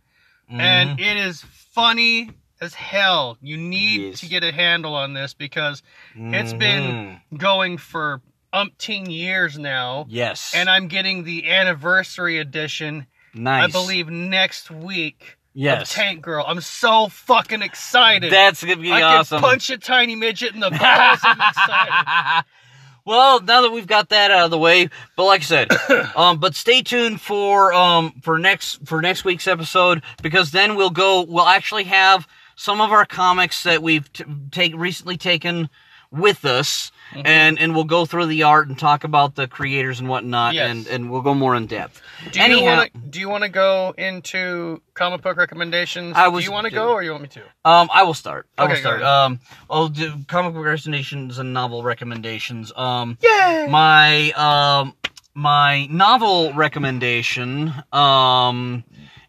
Mhm. 0.52 0.60
and 0.60 1.00
it 1.00 1.16
is 1.16 1.42
funny 1.72 2.30
as 2.60 2.74
hell. 2.74 3.38
You 3.40 3.56
need 3.56 4.00
Yes. 4.10 4.20
to 4.20 4.26
get 4.26 4.44
a 4.44 4.52
handle 4.52 4.94
on 4.94 5.14
this 5.14 5.32
because 5.32 5.82
it's 6.14 6.52
been- 6.52 7.20
Mhm. 7.32 7.38
going 7.38 7.78
for 7.78 8.20
umpteen 8.52 9.10
years 9.10 9.58
now. 9.58 10.04
yes, 10.10 10.52
and 10.54 10.68
I'm 10.68 10.88
getting 10.88 11.24
the 11.24 11.48
anniversary 11.50 12.38
edition. 12.38 13.06
nice. 13.34 13.64
I 13.68 13.72
believe 13.72 14.08
next 14.10 14.70
week 14.70 15.37
yes, 15.58 15.82
of 15.82 15.88
Tank 15.96 16.22
Girl. 16.22 16.44
I'm 16.46 16.60
so 16.60 17.08
fucking 17.08 17.62
excited. 17.62 18.32
that's 18.32 18.62
gonna 18.62 18.76
be 18.76 18.92
I 18.92 19.02
awesome. 19.02 19.40
can 19.40 19.48
punch 19.50 19.70
a 19.70 19.78
tiny 19.78 20.14
midget 20.16 20.54
in 20.54 20.60
the 20.60 20.70
balls. 20.70 21.18
I'm 21.22 21.40
excited. 21.40 22.44
well, 23.04 23.40
now 23.40 23.62
that 23.62 23.70
we've 23.72 23.86
got 23.86 24.10
that 24.10 24.30
out 24.30 24.44
of 24.44 24.50
the 24.50 24.58
way, 24.58 24.88
but 25.16 25.24
like 25.24 25.40
I 25.40 25.44
said, 25.44 25.68
um, 26.16 26.38
but 26.38 26.54
stay 26.54 26.82
tuned 26.82 27.20
for 27.20 27.72
um 27.72 28.12
for 28.22 28.38
next 28.38 28.86
for 28.86 29.00
next 29.02 29.24
week's 29.24 29.46
episode 29.46 30.02
because 30.22 30.50
then 30.50 30.76
we'll 30.76 30.90
go. 30.90 31.22
We'll 31.22 31.46
actually 31.46 31.84
have 31.84 32.26
some 32.56 32.80
of 32.80 32.90
our 32.92 33.04
comics 33.06 33.62
that 33.64 33.82
we've 33.82 34.12
t- 34.12 34.24
take 34.50 34.74
recently 34.76 35.16
taken 35.16 35.68
with 36.10 36.44
us, 36.44 36.90
Mm-hmm. 37.12 37.26
and 37.26 37.58
and 37.58 37.74
we'll 37.74 37.84
go 37.84 38.04
through 38.04 38.26
the 38.26 38.42
art 38.42 38.68
and 38.68 38.78
talk 38.78 39.02
about 39.02 39.34
the 39.34 39.48
creators 39.48 39.98
and 39.98 40.10
whatnot, 40.10 40.52
Yes. 40.52 40.70
and 40.70 40.86
and 40.88 41.10
we'll 41.10 41.22
go 41.22 41.32
more 41.32 41.54
in 41.54 41.66
depth. 41.66 42.02
Do 42.32 42.40
you 42.42 42.62
want 42.62 42.92
to? 42.92 42.98
Do 42.98 43.20
you 43.20 43.28
want 43.28 43.44
to 43.44 43.48
go 43.48 43.94
into 43.96 44.82
comic 44.94 45.22
book 45.22 45.36
recommendations? 45.36 46.16
I 46.16 46.28
was- 46.28 46.44
do 46.44 46.48
you 46.48 46.52
want 46.52 46.66
to 46.66 46.70
go, 46.72 46.90
or 46.92 47.02
you 47.02 47.10
want 47.12 47.22
me 47.22 47.28
to? 47.28 47.42
Um, 47.64 47.88
I 47.92 48.02
will 48.02 48.14
start. 48.14 48.46
I 48.56 48.62
will 48.64 48.72
Okay, 48.72 48.82
go 48.82 48.88
start. 48.98 49.02
Um, 49.02 49.40
I'll 49.70 49.88
do 49.88 50.14
comic 50.26 50.54
book 50.54 50.64
recommendations 50.64 51.38
and 51.38 51.52
novel 51.52 51.82
recommendations. 51.82 52.72
Um, 52.76 53.18
Yay! 53.22 53.66
my 53.70 54.30
um 54.32 54.94
my 55.34 55.86
novel 55.86 56.52
recommendation 56.54 57.72
um 57.92 58.84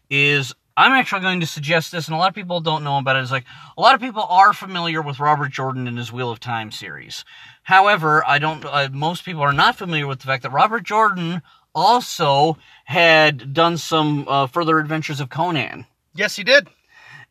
is 0.08 0.54
I'm 0.76 0.92
actually 0.92 1.20
going 1.20 1.40
to 1.40 1.46
suggest 1.46 1.92
this, 1.92 2.06
and 2.08 2.14
a 2.14 2.18
lot 2.18 2.28
of 2.30 2.34
people 2.34 2.60
don't 2.60 2.82
know 2.84 2.96
about 2.96 3.16
it. 3.16 3.20
It's 3.22 3.30
like 3.30 3.44
a 3.76 3.80
lot 3.80 3.94
of 3.94 4.00
people 4.00 4.22
are 4.22 4.52
familiar 4.54 5.02
with 5.02 5.20
Robert 5.20 5.50
Jordan 5.52 5.86
and 5.86 5.98
his 5.98 6.10
Wheel 6.10 6.30
of 6.30 6.40
Time 6.40 6.70
series. 6.70 7.24
However, 7.64 8.24
I 8.26 8.38
don't. 8.38 8.64
Uh, 8.64 8.88
most 8.90 9.24
people 9.24 9.42
are 9.42 9.52
not 9.52 9.76
familiar 9.76 10.06
with 10.06 10.20
the 10.20 10.26
fact 10.26 10.42
that 10.42 10.50
Robert 10.52 10.82
Jordan 10.84 11.42
also 11.74 12.56
had 12.84 13.52
done 13.52 13.78
some 13.78 14.26
uh, 14.28 14.46
further 14.46 14.78
adventures 14.78 15.20
of 15.20 15.28
Conan. 15.30 15.86
Yes, 16.14 16.36
he 16.36 16.44
did. 16.44 16.68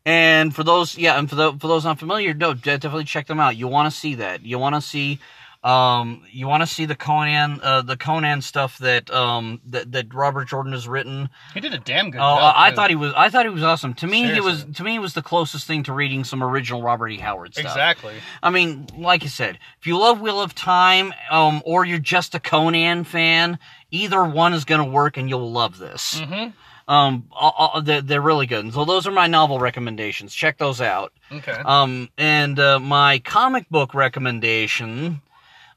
And 0.05 0.55
for 0.55 0.63
those, 0.63 0.97
yeah, 0.97 1.19
and 1.19 1.29
for 1.29 1.35
the, 1.35 1.53
for 1.53 1.67
those 1.67 1.83
not 1.85 1.99
familiar, 1.99 2.33
no, 2.33 2.53
definitely 2.53 3.03
check 3.03 3.27
them 3.27 3.39
out. 3.39 3.57
You 3.57 3.67
want 3.67 3.91
to 3.91 3.97
see 3.97 4.15
that. 4.15 4.43
You 4.43 4.57
want 4.57 4.75
to 4.75 4.81
see, 4.81 5.19
um, 5.63 6.23
you 6.31 6.47
want 6.47 6.61
to 6.61 6.67
see 6.67 6.85
the 6.85 6.95
Conan, 6.95 7.59
uh, 7.61 7.81
the 7.81 7.97
Conan 7.97 8.41
stuff 8.41 8.77
that, 8.77 9.11
um, 9.11 9.59
that, 9.67 9.91
that 9.91 10.13
Robert 10.13 10.47
Jordan 10.47 10.71
has 10.71 10.87
written. 10.87 11.29
He 11.53 11.59
did 11.59 11.73
a 11.73 11.77
damn 11.79 12.11
good 12.11 12.19
Oh, 12.19 12.37
job. 12.37 12.53
I 12.55 12.71
thought 12.73 12.89
he 12.89 12.95
was, 12.95 13.13
I 13.15 13.29
thought 13.29 13.45
he 13.45 13.51
was 13.51 13.63
awesome. 13.63 13.93
To 13.95 14.07
me, 14.07 14.31
he 14.33 14.39
was, 14.39 14.65
to 14.75 14.83
me, 14.83 14.91
he 14.93 14.99
was 14.99 15.13
the 15.15 15.21
closest 15.21 15.67
thing 15.67 15.83
to 15.83 15.93
reading 15.93 16.23
some 16.23 16.41
original 16.41 16.81
Robert 16.81 17.09
E. 17.09 17.17
Howard 17.17 17.53
stuff. 17.55 17.65
exactly. 17.65 18.13
I 18.41 18.49
mean, 18.51 18.87
like 18.97 19.23
I 19.23 19.27
said, 19.27 19.59
if 19.79 19.85
you 19.87 19.97
love 19.97 20.21
Wheel 20.21 20.39
of 20.41 20.55
Time, 20.55 21.13
um, 21.29 21.61
or 21.65 21.83
you're 21.83 21.99
just 21.99 22.35
a 22.35 22.39
Conan 22.39 23.03
fan, 23.03 23.59
either 23.91 24.23
one 24.23 24.53
is 24.53 24.63
going 24.65 24.81
to 24.83 24.89
work, 24.89 25.17
and 25.17 25.27
you'll 25.29 25.51
love 25.51 25.77
this. 25.77 26.21
Mm-hmm. 26.21 26.91
Um, 26.91 27.27
all- 27.31 27.53
all- 27.57 27.81
they're, 27.83 28.01
they're 28.01 28.21
really 28.21 28.47
good. 28.47 28.63
And 28.63 28.73
so 28.73 28.83
those 28.85 29.05
are 29.05 29.11
my 29.11 29.27
novel 29.27 29.59
recommendations. 29.59 30.33
Check 30.33 30.57
those 30.57 30.79
out. 30.81 31.13
Okay. 31.31 31.51
Um, 31.51 32.09
and 32.17 32.57
uh, 32.59 32.79
my 32.79 33.19
comic 33.19 33.69
book 33.69 33.93
recommendation. 33.93 35.21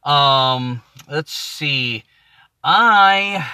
Um, 0.05 0.83
let's 1.09 1.33
see. 1.33 2.05
I, 2.65 3.49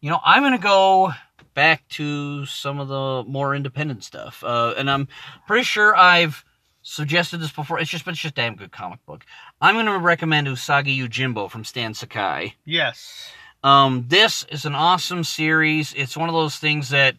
you 0.00 0.10
know, 0.10 0.20
I'm 0.24 0.42
gonna 0.42 0.58
go 0.58 1.12
back 1.54 1.86
to 1.90 2.46
some 2.46 2.80
of 2.80 2.88
the 2.88 3.24
more 3.28 3.54
independent 3.54 4.04
stuff. 4.04 4.42
Uh, 4.44 4.74
and 4.76 4.90
I'm 4.90 5.08
pretty 5.46 5.64
sure 5.64 5.94
I've 5.94 6.44
suggested 6.82 7.38
this 7.38 7.52
before. 7.52 7.78
It's 7.78 7.90
just, 7.90 8.04
but 8.04 8.12
it's 8.12 8.20
just 8.20 8.32
a 8.32 8.40
damn 8.40 8.56
good 8.56 8.72
comic 8.72 9.04
book. 9.06 9.24
I'm 9.60 9.74
gonna 9.74 9.98
recommend 9.98 10.46
Usagi 10.46 10.98
Yojimbo 10.98 11.50
from 11.50 11.64
Stan 11.64 11.94
Sakai. 11.94 12.54
yes. 12.64 13.30
Um, 13.64 14.06
this 14.08 14.44
is 14.48 14.64
an 14.64 14.74
awesome 14.74 15.22
series. 15.22 15.94
It's 15.96 16.16
one 16.16 16.28
of 16.28 16.34
those 16.34 16.56
things 16.56 16.88
that 16.88 17.14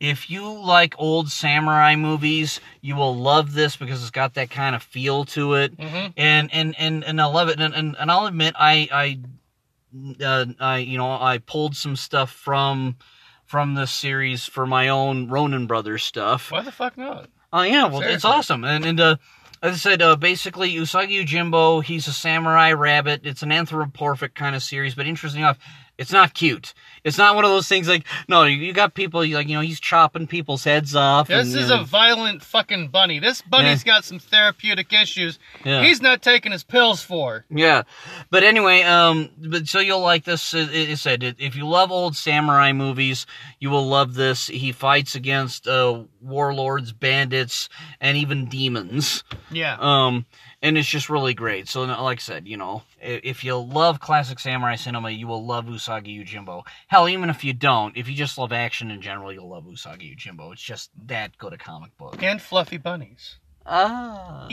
if 0.00 0.30
you 0.30 0.48
like 0.48 0.94
old 0.98 1.28
samurai 1.28 1.96
movies, 1.96 2.60
you 2.80 2.96
will 2.96 3.16
love 3.16 3.52
this 3.52 3.76
because 3.76 4.00
it's 4.00 4.10
got 4.10 4.34
that 4.34 4.50
kind 4.50 4.76
of 4.76 4.82
feel 4.82 5.24
to 5.26 5.54
it. 5.54 5.76
Mm-hmm. 5.76 6.12
And 6.16 6.52
and 6.52 6.74
and, 6.78 7.04
and 7.04 7.20
I 7.20 7.26
love 7.26 7.48
it. 7.48 7.60
And, 7.60 7.74
and 7.74 7.96
and 7.98 8.10
I'll 8.10 8.26
admit, 8.26 8.54
I 8.58 8.88
I 8.92 10.24
uh, 10.24 10.46
I 10.60 10.78
you 10.78 10.98
know 10.98 11.10
I 11.10 11.38
pulled 11.38 11.74
some 11.76 11.96
stuff 11.96 12.30
from 12.30 12.96
from 13.44 13.74
this 13.74 13.90
series 13.90 14.44
for 14.44 14.66
my 14.66 14.88
own 14.88 15.28
Ronan 15.28 15.66
Brothers 15.66 16.04
stuff. 16.04 16.52
Why 16.52 16.62
the 16.62 16.72
fuck 16.72 16.96
not? 16.96 17.28
Oh 17.52 17.62
yeah, 17.62 17.86
well 17.86 18.02
it's 18.02 18.24
awesome, 18.24 18.64
and 18.64 18.84
and 18.84 19.00
uh, 19.00 19.16
as 19.62 19.74
I 19.74 19.76
said, 19.76 20.02
uh, 20.02 20.16
basically 20.16 20.72
Usagi 20.74 21.24
Yojimbo, 21.24 21.82
he's 21.82 22.06
a 22.06 22.12
samurai 22.12 22.72
rabbit. 22.72 23.22
It's 23.24 23.42
an 23.42 23.50
anthropomorphic 23.50 24.34
kind 24.34 24.54
of 24.54 24.62
series, 24.62 24.94
but 24.94 25.06
interesting 25.06 25.40
enough, 25.40 25.58
it's 25.96 26.12
not 26.12 26.34
cute. 26.34 26.74
It's 27.08 27.18
not 27.18 27.34
one 27.34 27.44
of 27.44 27.50
those 27.50 27.68
things 27.68 27.88
like 27.88 28.04
no, 28.28 28.44
you, 28.44 28.72
got 28.72 28.94
people 28.94 29.20
like 29.20 29.48
you 29.48 29.54
know 29.54 29.60
he's 29.60 29.80
chopping 29.80 30.26
people's 30.26 30.64
heads 30.64 30.94
off. 30.94 31.28
This 31.28 31.52
and, 31.52 31.62
is 31.62 31.70
a 31.70 31.82
violent 31.82 32.42
fucking 32.42 32.88
bunny. 32.88 33.18
This 33.18 33.42
bunny's 33.42 33.82
got 33.82 34.04
some 34.04 34.18
therapeutic 34.18 34.92
issues. 34.92 35.38
yeah. 35.64 35.82
He's 35.82 36.00
not 36.00 36.22
taking 36.22 36.52
his 36.52 36.62
pills 36.62 37.02
for. 37.02 37.44
Yeah, 37.50 37.82
but 38.30 38.44
anyway, 38.44 38.82
um, 38.82 39.30
but 39.38 39.66
so 39.66 39.80
you'll 39.80 40.00
like 40.00 40.24
this. 40.24 40.54
It, 40.54 40.72
it 40.72 40.98
said 40.98 41.22
if 41.38 41.56
you 41.56 41.66
love 41.66 41.90
old 41.90 42.14
samurai 42.14 42.72
movies, 42.72 43.26
you 43.58 43.70
will 43.70 43.86
love 43.86 44.14
this. 44.14 44.46
He 44.46 44.72
fights 44.72 45.14
against 45.14 45.66
uh, 45.66 46.04
warlords, 46.20 46.92
bandits, 46.92 47.68
and 48.00 48.16
even 48.16 48.46
demons. 48.46 49.24
Yeah. 49.50 49.76
Um, 49.80 50.26
and 50.62 50.76
it's 50.76 50.88
just 50.88 51.08
really 51.08 51.34
great. 51.34 51.68
So, 51.68 51.82
like 51.82 52.18
I 52.18 52.20
said, 52.20 52.46
you 52.46 52.56
know, 52.56 52.82
if 53.00 53.44
you 53.44 53.56
love 53.56 54.00
classic 54.00 54.38
samurai 54.38 54.76
cinema, 54.76 55.10
you 55.10 55.26
will 55.26 55.44
love 55.44 55.66
Usagi 55.66 56.18
Yojimbo. 56.18 56.64
Hell, 56.88 57.08
even 57.08 57.30
if 57.30 57.44
you 57.44 57.52
don't, 57.52 57.96
if 57.96 58.08
you 58.08 58.14
just 58.14 58.38
love 58.38 58.52
action 58.52 58.90
in 58.90 59.00
general, 59.00 59.32
you'll 59.32 59.48
love 59.48 59.64
Usagi 59.64 60.16
Yojimbo. 60.16 60.52
It's 60.52 60.62
just 60.62 60.90
that 61.06 61.36
good 61.38 61.52
a 61.52 61.58
comic 61.58 61.96
book. 61.96 62.22
and 62.22 62.40
fluffy 62.40 62.76
bunnies. 62.78 63.36
Ah. 63.66 64.48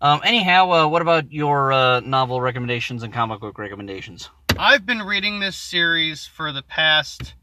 Um, 0.00 0.20
anyhow, 0.24 0.70
uh, 0.70 0.88
what 0.88 1.02
about 1.02 1.32
your 1.32 1.72
uh, 1.72 2.00
novel 2.00 2.40
recommendations 2.40 3.02
and 3.02 3.12
comic 3.12 3.40
book 3.40 3.58
recommendations? 3.58 4.28
I've 4.58 4.84
been 4.84 5.02
reading 5.02 5.40
this 5.40 5.56
series 5.56 6.26
for 6.26 6.52
the 6.52 6.62
past, 6.62 7.34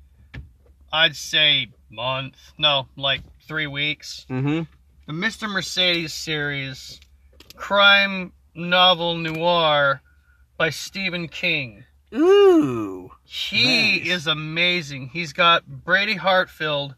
I'd 0.92 1.16
say, 1.16 1.70
month. 1.90 2.36
No, 2.58 2.88
like 2.96 3.22
three 3.48 3.68
weeks. 3.68 4.26
Mm-hmm. 4.30 4.64
The 5.08 5.14
Mr. 5.14 5.52
Mercedes 5.52 6.14
series, 6.14 7.00
crime 7.56 8.32
novel 8.54 9.16
noir 9.16 10.02
by 10.58 10.70
Stephen 10.70 11.28
King. 11.28 11.86
Ooh. 12.14 13.12
He 13.24 14.00
Nice. 14.00 14.08
is 14.10 14.28
amazing. 14.28 15.10
He's 15.14 15.34
got 15.34 15.66
Brady 15.68 16.16
Hartsfield 16.16 16.96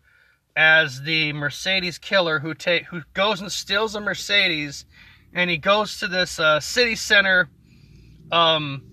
as 0.56 1.02
the 1.04 1.34
Mercedes 1.34 1.98
killer 1.98 2.40
who 2.40 2.54
take 2.54 2.86
who 2.86 3.02
goes 3.14 3.42
and 3.42 3.52
steals 3.52 3.96
a 3.96 4.02
Mercedes 4.02 4.86
and 5.34 5.50
he 5.50 5.58
goes 5.58 6.00
to 6.00 6.08
this 6.08 6.40
uh, 6.40 6.60
city 6.60 6.96
center 6.96 7.50
um, 8.32 8.84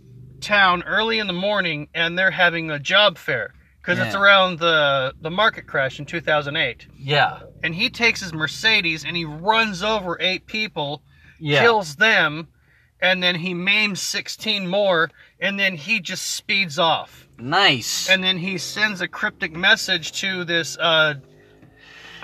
town 0.41 0.83
early 0.85 1.19
in 1.19 1.27
the 1.27 1.33
morning, 1.33 1.89
and 1.95 2.17
they're 2.19 2.31
having 2.31 2.71
a 2.71 2.79
job 2.79 3.19
fair 3.19 3.53
because 3.81 3.99
it's 3.99 4.15
around 4.15 4.59
the 4.59 5.15
the 5.21 5.31
market 5.31 5.67
crash 5.67 5.99
in 5.99 6.07
2008. 6.07 6.87
Yeah. 6.99 7.41
And 7.63 7.75
he 7.75 7.91
takes 7.91 8.21
his 8.21 8.33
Mercedes 8.33 9.05
and 9.05 9.17
he 9.17 9.25
runs 9.25 9.83
over 9.83 10.17
eight 10.21 10.47
people, 10.47 11.03
Yeah. 11.39 11.61
kills 11.63 11.97
them, 11.97 12.49
and 13.01 13.23
then 13.23 13.37
he 13.37 13.55
maims 13.55 14.01
16 14.01 14.67
more, 14.67 15.11
and 15.41 15.59
then 15.59 15.77
he 15.77 16.01
just 16.01 16.27
speeds 16.35 16.79
off. 16.79 17.27
Nice. 17.39 18.09
And 18.11 18.23
then 18.25 18.39
he 18.39 18.59
sends 18.59 19.01
a 19.01 19.09
cryptic 19.09 19.53
message 19.55 20.13
to 20.21 20.45
this 20.45 20.77
uh, 20.79 21.15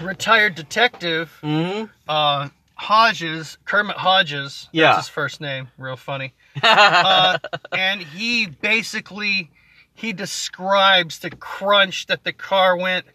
retired 0.01 0.55
detective, 0.55 1.31
hmm 1.43 1.85
uh, 2.09 2.49
Hodges, 2.77 3.57
Kermit 3.65 3.97
Hodges. 3.97 4.69
Yeah. 4.73 4.95
That's 4.95 5.07
his 5.07 5.09
first 5.09 5.41
name. 5.41 5.69
Real 5.79 5.97
funny. 5.97 6.33
Uh, 6.63 7.39
and 7.73 8.01
he 8.01 8.47
basically 8.47 9.51
he 9.95 10.13
describes 10.13 11.21
the 11.21 11.31
crunch 11.31 12.07
that 12.07 12.25
the 12.25 12.33
car 12.33 12.77
went 12.77 13.07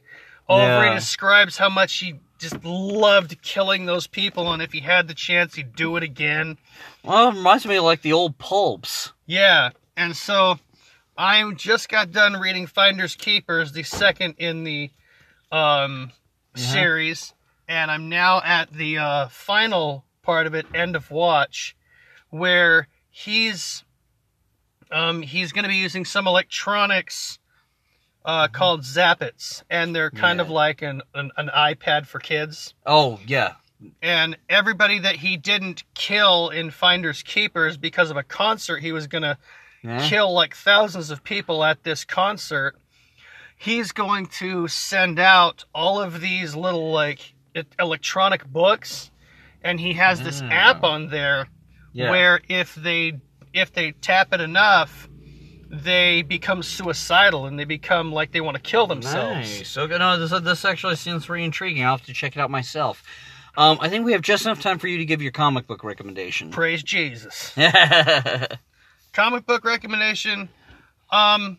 over. 0.47 0.61
Yeah. 0.63 0.89
He 0.89 0.95
describes 0.95 1.57
how 1.57 1.69
much 1.69 1.97
he 1.99 2.15
just 2.39 2.63
loved 2.63 3.41
killing 3.41 3.85
those 3.85 4.07
people, 4.07 4.51
and 4.51 4.61
if 4.61 4.71
he 4.71 4.79
had 4.79 5.07
the 5.07 5.13
chance, 5.13 5.55
he'd 5.55 5.75
do 5.75 5.97
it 5.97 6.03
again. 6.03 6.57
well, 7.03 7.29
it 7.29 7.35
reminds 7.35 7.65
me 7.65 7.75
of 7.75 7.83
like 7.83 8.01
the 8.01 8.13
old 8.13 8.37
pulps. 8.37 9.11
Yeah, 9.25 9.71
and 9.95 10.15
so 10.15 10.57
I 11.17 11.51
just 11.53 11.89
got 11.89 12.11
done 12.11 12.33
reading 12.33 12.65
Finders 12.65 13.15
Keepers, 13.15 13.73
the 13.73 13.83
second 13.83 14.35
in 14.37 14.63
the 14.63 14.89
um, 15.51 16.11
series, 16.55 17.33
and 17.67 17.91
I'm 17.91 18.09
now 18.09 18.41
at 18.43 18.71
the 18.71 18.97
uh, 18.97 19.27
final 19.27 20.05
part 20.21 20.47
of 20.47 20.55
it, 20.55 20.65
End 20.73 20.95
of 20.95 21.11
Watch, 21.11 21.75
where 22.29 22.87
he's 23.09 23.83
um, 24.91 25.21
he's 25.21 25.51
going 25.51 25.63
to 25.63 25.69
be 25.69 25.75
using 25.75 26.05
some 26.05 26.27
electronics 26.27 27.38
uh, 28.25 28.47
called 28.49 28.81
Zappits, 28.81 29.63
and 29.69 29.95
they're 29.95 30.11
kind 30.11 30.39
of 30.41 30.49
like 30.49 30.81
an, 30.81 31.01
an 31.13 31.31
an 31.37 31.49
iPad 31.55 32.05
for 32.05 32.19
kids 32.19 32.73
Oh 32.85 33.19
yeah. 33.25 33.53
and 34.01 34.37
everybody 34.49 34.99
that 34.99 35.15
he 35.15 35.37
didn't 35.37 35.83
kill 35.93 36.49
in 36.49 36.69
Finders 36.71 37.23
Keepers 37.23 37.77
because 37.77 38.11
of 38.11 38.17
a 38.17 38.23
concert 38.23 38.79
he 38.81 38.91
was 38.91 39.07
gonna 39.07 39.37
Yeah. 39.83 40.05
kill 40.07 40.33
like 40.33 40.53
thousands 40.55 41.09
of 41.11 41.23
people 41.23 41.63
at 41.63 41.83
this 41.83 42.03
concert. 42.05 42.75
He's 43.57 43.91
going 43.91 44.27
to 44.39 44.67
send 44.69 45.19
out 45.19 45.65
all 45.73 45.99
of 46.01 46.21
these 46.21 46.55
little 46.55 46.91
like 46.91 47.33
electronic 47.79 48.45
books, 48.45 49.11
and 49.63 49.79
he 49.79 49.93
has 49.93 50.21
this 50.21 50.41
Mm. 50.41 50.51
app 50.51 50.83
on 50.83 51.09
there 51.09 51.47
Yeah. 51.93 52.09
where 52.11 52.41
if 52.47 52.75
they 52.75 53.13
if 53.51 53.73
they 53.73 53.91
tap 53.93 54.31
it 54.33 54.39
enough, 54.41 55.08
they 55.69 56.23
become 56.23 56.63
suicidal 56.63 57.45
and 57.45 57.59
they 57.59 57.65
become 57.65 58.11
like 58.11 58.31
they 58.31 58.41
want 58.41 58.55
to 58.55 58.61
kill 58.61 58.87
themselves. 58.87 59.59
Nice. 59.59 59.67
So 59.69 59.85
no, 59.85 60.17
this 60.17 60.31
this 60.41 60.65
actually 60.65 60.95
seems 60.95 61.25
pretty 61.25 61.43
intriguing. 61.45 61.83
I'll 61.83 61.97
have 61.97 62.05
to 62.07 62.13
check 62.13 62.35
it 62.35 62.39
out 62.39 62.49
myself. 62.49 63.03
Um, 63.57 63.77
I 63.81 63.89
think 63.89 64.05
we 64.05 64.13
have 64.13 64.21
just 64.21 64.45
enough 64.45 64.61
time 64.61 64.79
for 64.79 64.87
you 64.87 64.97
to 64.99 65.05
give 65.05 65.21
your 65.21 65.31
comic 65.31 65.67
book 65.67 65.83
recommendation. 65.83 66.49
Praise 66.51 66.81
Jesus. 66.81 67.53
comic 69.13 69.45
book 69.45 69.65
recommendation 69.65 70.49
um 71.11 71.57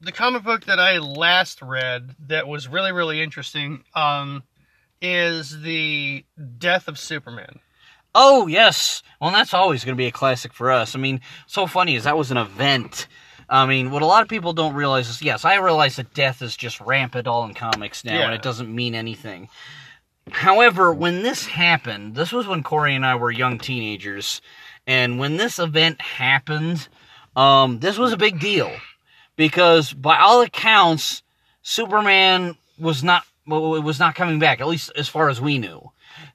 the 0.00 0.12
comic 0.12 0.42
book 0.42 0.64
that 0.64 0.80
i 0.80 0.98
last 0.98 1.60
read 1.60 2.14
that 2.26 2.48
was 2.48 2.68
really 2.68 2.92
really 2.92 3.20
interesting 3.20 3.84
um 3.94 4.42
is 5.00 5.60
the 5.60 6.24
death 6.58 6.88
of 6.88 6.98
superman 6.98 7.60
Oh 8.14 8.46
yes. 8.46 9.02
Well, 9.20 9.30
that's 9.32 9.54
always 9.54 9.84
going 9.84 9.96
to 9.96 10.00
be 10.00 10.06
a 10.06 10.12
classic 10.12 10.52
for 10.52 10.70
us. 10.70 10.94
I 10.94 10.98
mean, 10.98 11.20
so 11.46 11.66
funny 11.66 11.96
is 11.96 12.04
that 12.04 12.16
was 12.16 12.30
an 12.30 12.36
event. 12.36 13.06
I 13.48 13.66
mean, 13.66 13.90
what 13.90 14.02
a 14.02 14.06
lot 14.06 14.22
of 14.22 14.28
people 14.28 14.52
don't 14.52 14.74
realize 14.74 15.08
is, 15.08 15.22
yes, 15.22 15.44
I 15.44 15.56
realize 15.56 15.96
that 15.96 16.12
death 16.12 16.42
is 16.42 16.56
just 16.56 16.80
rampant 16.80 17.26
all 17.26 17.44
in 17.44 17.54
comics 17.54 18.04
now, 18.04 18.18
and 18.26 18.34
it 18.34 18.42
doesn't 18.42 18.72
mean 18.72 18.94
anything. 18.94 19.48
However, 20.30 20.92
when 20.92 21.22
this 21.22 21.46
happened, 21.46 22.14
this 22.14 22.30
was 22.30 22.46
when 22.46 22.62
Corey 22.62 22.94
and 22.94 23.06
I 23.06 23.14
were 23.14 23.30
young 23.30 23.58
teenagers, 23.58 24.42
and 24.86 25.18
when 25.18 25.38
this 25.38 25.58
event 25.58 26.00
happened, 26.00 26.88
um, 27.36 27.78
this 27.80 27.96
was 27.96 28.12
a 28.12 28.18
big 28.18 28.38
deal 28.38 28.70
because, 29.36 29.94
by 29.94 30.18
all 30.18 30.42
accounts, 30.42 31.22
Superman 31.62 32.56
was 32.78 33.02
not 33.02 33.24
well, 33.46 33.74
it 33.76 33.82
was 33.82 33.98
not 33.98 34.14
coming 34.14 34.38
back, 34.38 34.60
at 34.60 34.66
least 34.66 34.92
as 34.94 35.08
far 35.08 35.30
as 35.30 35.40
we 35.40 35.58
knew, 35.58 35.90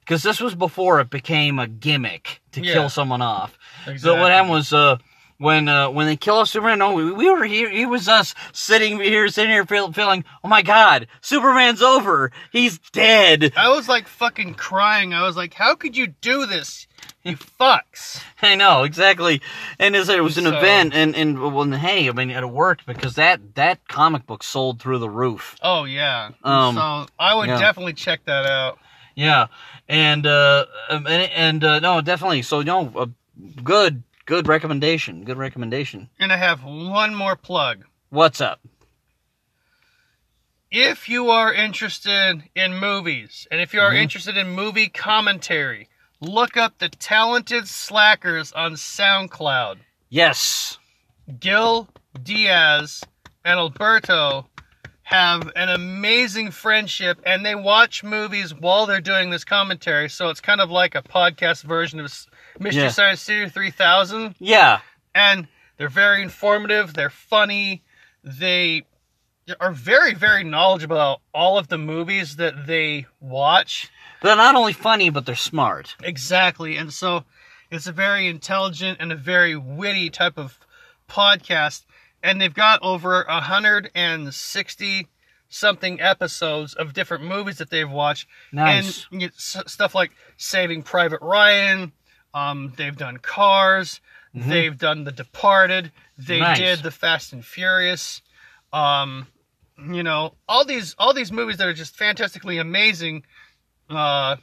because 0.05 0.23
this 0.23 0.39
was 0.39 0.55
before 0.55 0.99
it 0.99 1.09
became 1.09 1.59
a 1.59 1.67
gimmick 1.67 2.41
to 2.51 2.61
Yeah. 2.61 2.73
kill 2.73 2.89
someone 2.89 3.21
off. 3.21 3.57
Exactly. 3.87 3.99
So 3.99 4.19
what 4.19 4.31
happened 4.31 4.51
was, 4.51 4.71
uh, 4.73 4.97
when 5.39 5.67
uh, 5.67 5.89
when 5.89 6.05
they 6.07 6.15
kill 6.15 6.35
off 6.37 6.47
Superman, 6.49 6.79
no, 6.79 6.93
we, 6.93 7.11
we 7.11 7.29
were 7.29 7.43
here. 7.43 7.69
It 7.69 7.89
was 7.89 8.07
us 8.07 8.33
sitting 8.53 8.99
here, 9.01 9.27
sitting 9.27 9.51
here, 9.51 9.65
feel, 9.65 9.91
feeling, 9.91 10.23
oh 10.43 10.47
my 10.47 10.61
God, 10.61 11.07
Superman's 11.21 11.81
over. 11.81 12.31
He's 12.51 12.77
dead. 12.91 13.51
i 13.57 13.67
was 13.69 13.89
like 13.89 14.07
fucking 14.07 14.53
crying 14.53 15.13
i 15.13 15.23
was 15.23 15.35
like 15.35 15.53
how 15.55 15.75
could 15.75 15.97
you 15.97 16.07
do 16.21 16.45
this 16.45 16.87
you 17.23 17.35
fucks 17.35 18.21
I 18.41 18.55
know 18.55 18.83
exactly. 18.83 19.41
And 19.79 19.95
as 19.95 20.07
it 20.09 20.21
was 20.23 20.37
an 20.37 20.45
So- 20.45 20.57
event, 20.57 20.93
and 20.93 21.15
and 21.15 21.41
well, 21.41 21.69
hey, 21.71 22.07
I 22.07 22.11
mean, 22.11 22.29
it 22.29 22.49
worked 22.49 22.85
because 22.85 23.15
that 23.15 23.55
that 23.55 23.85
comic 23.87 24.25
book 24.25 24.43
sold 24.43 24.79
through 24.81 24.99
the 24.99 25.09
roof. 25.09 25.55
oh 25.61 25.83
yeah 25.85 26.29
Um, 26.43 26.75
so 26.75 27.05
i 27.19 27.33
would 27.35 27.47
yeah. 27.49 27.59
definitely 27.59 27.93
check 27.93 28.23
that 28.25 28.45
out 28.45 28.77
Yeah, 29.16 29.47
and 29.88 30.26
uh, 30.26 30.66
um, 30.89 31.05
and, 31.07 31.32
and 31.32 31.64
uh, 31.64 31.80
no, 31.80 32.01
definitely. 32.01 32.41
So 32.41 32.61
no, 32.61 32.91
uh, 32.95 33.05
good, 33.64 34.03
good 34.26 34.47
recommendation. 34.47 35.24
Good 35.24 35.38
recommendation. 35.38 36.09
and 36.20 36.32
i 36.34 36.38
have 36.38 36.64
one 36.64 37.14
more 37.16 37.36
plug 37.36 37.86
What's 38.09 38.41
up? 38.41 38.59
if 40.72 41.07
you 41.07 41.30
are 41.30 41.53
interested 41.53 42.43
in 42.55 42.76
movies 42.76 43.47
and 43.51 43.61
if 43.61 43.74
you 43.74 43.80
are 43.80 43.91
Mhm. 43.91 44.01
interested 44.01 44.36
in 44.38 44.49
movie 44.49 44.88
commentary, 44.89 45.88
look 46.20 46.57
up 46.57 46.80
the 46.80 46.89
Talented 46.89 47.68
Slackers 47.68 48.51
on 48.53 48.74
SoundCloud. 48.74 49.78
Yes. 50.09 50.78
Gil 51.39 51.89
Diaz 52.22 53.03
and 53.45 53.59
Alberto 53.59 54.47
have 55.03 55.51
an 55.55 55.69
amazing 55.69 56.49
friendship 56.51 57.19
and 57.25 57.45
they 57.45 57.55
watch 57.55 58.03
movies 58.03 58.53
while 58.53 58.85
they're 58.85 59.01
doing 59.01 59.29
this 59.29 59.43
commentary. 59.43 60.09
So 60.09 60.29
it's 60.29 60.39
kind 60.41 60.61
of 60.61 60.71
like 60.71 60.95
a 60.95 61.01
podcast 61.03 61.63
version 61.63 61.99
of 61.99 62.05
Mystery 62.59 62.83
Yeah. 62.83 62.89
Science 62.89 63.23
Theater 63.23 63.49
3000 63.49 64.35
Yeah. 64.39 64.79
and 65.13 65.47
they're 65.77 65.89
very 65.89 66.21
informative. 66.21 66.93
They're 66.93 67.09
funny. 67.09 67.83
They 68.23 68.83
are 69.59 69.71
very, 69.73 70.13
very 70.13 70.43
knowledgeable 70.45 70.95
about 70.95 71.21
all 71.33 71.57
of 71.57 71.67
the 71.67 71.77
movies 71.77 72.37
that 72.37 72.65
they 72.65 73.05
watch. 73.19 73.91
They're 74.21 74.37
not 74.37 74.55
only 74.55 74.71
funny, 74.71 75.09
but 75.09 75.25
they're 75.25 75.35
smart. 75.35 75.95
Exactly, 76.01 76.77
and 76.77 76.93
so 76.93 77.25
it's 77.69 77.87
a 77.87 77.91
very 77.91 78.27
intelligent 78.27 78.99
and 79.01 79.11
a 79.11 79.15
very 79.17 79.57
witty 79.57 80.09
type 80.09 80.37
of 80.37 80.57
podcast. 81.09 81.83
And 82.24 82.39
they've 82.41 82.53
got 82.53 82.80
over 82.82 83.21
a 83.24 83.41
hundred 83.41 83.91
and 83.93 84.34
sixty 84.34 85.09
something 85.49 86.01
episodes 86.01 86.74
of 86.74 86.93
different 86.93 87.24
movies 87.26 87.57
that 87.59 87.69
they've 87.69 87.89
watched. 87.89 88.28
Nice. 88.51 89.05
And 89.11 89.21
you 89.21 89.28
know, 89.28 89.34
s- 89.36 89.57
stuff 89.67 89.93
like 89.93 90.11
Saving 90.38 90.82
Private 90.84 91.21
Ryan. 91.21 91.91
Um, 92.34 92.74
they've 92.78 92.95
done 92.95 93.17
Cars. 93.17 93.99
Mhm. 94.36 94.45
They've 94.47 94.78
done 94.78 95.03
The 95.03 95.11
Departed. 95.11 95.91
They 96.17 96.39
Nice. 96.39 96.57
did 96.57 96.80
The 96.82 96.89
Fast 96.91 97.34
and 97.34 97.45
Furious. 97.45 98.21
Um, 98.71 99.28
you 99.78 100.01
know, 100.01 100.34
all 100.47 100.65
these 100.65 100.95
all 100.97 101.13
these 101.13 101.32
movies 101.32 101.57
that 101.57 101.67
are 101.67 101.74
just 101.74 101.95
fantastically 101.95 102.57
amazing. 102.57 103.26
Uh, 103.89 104.38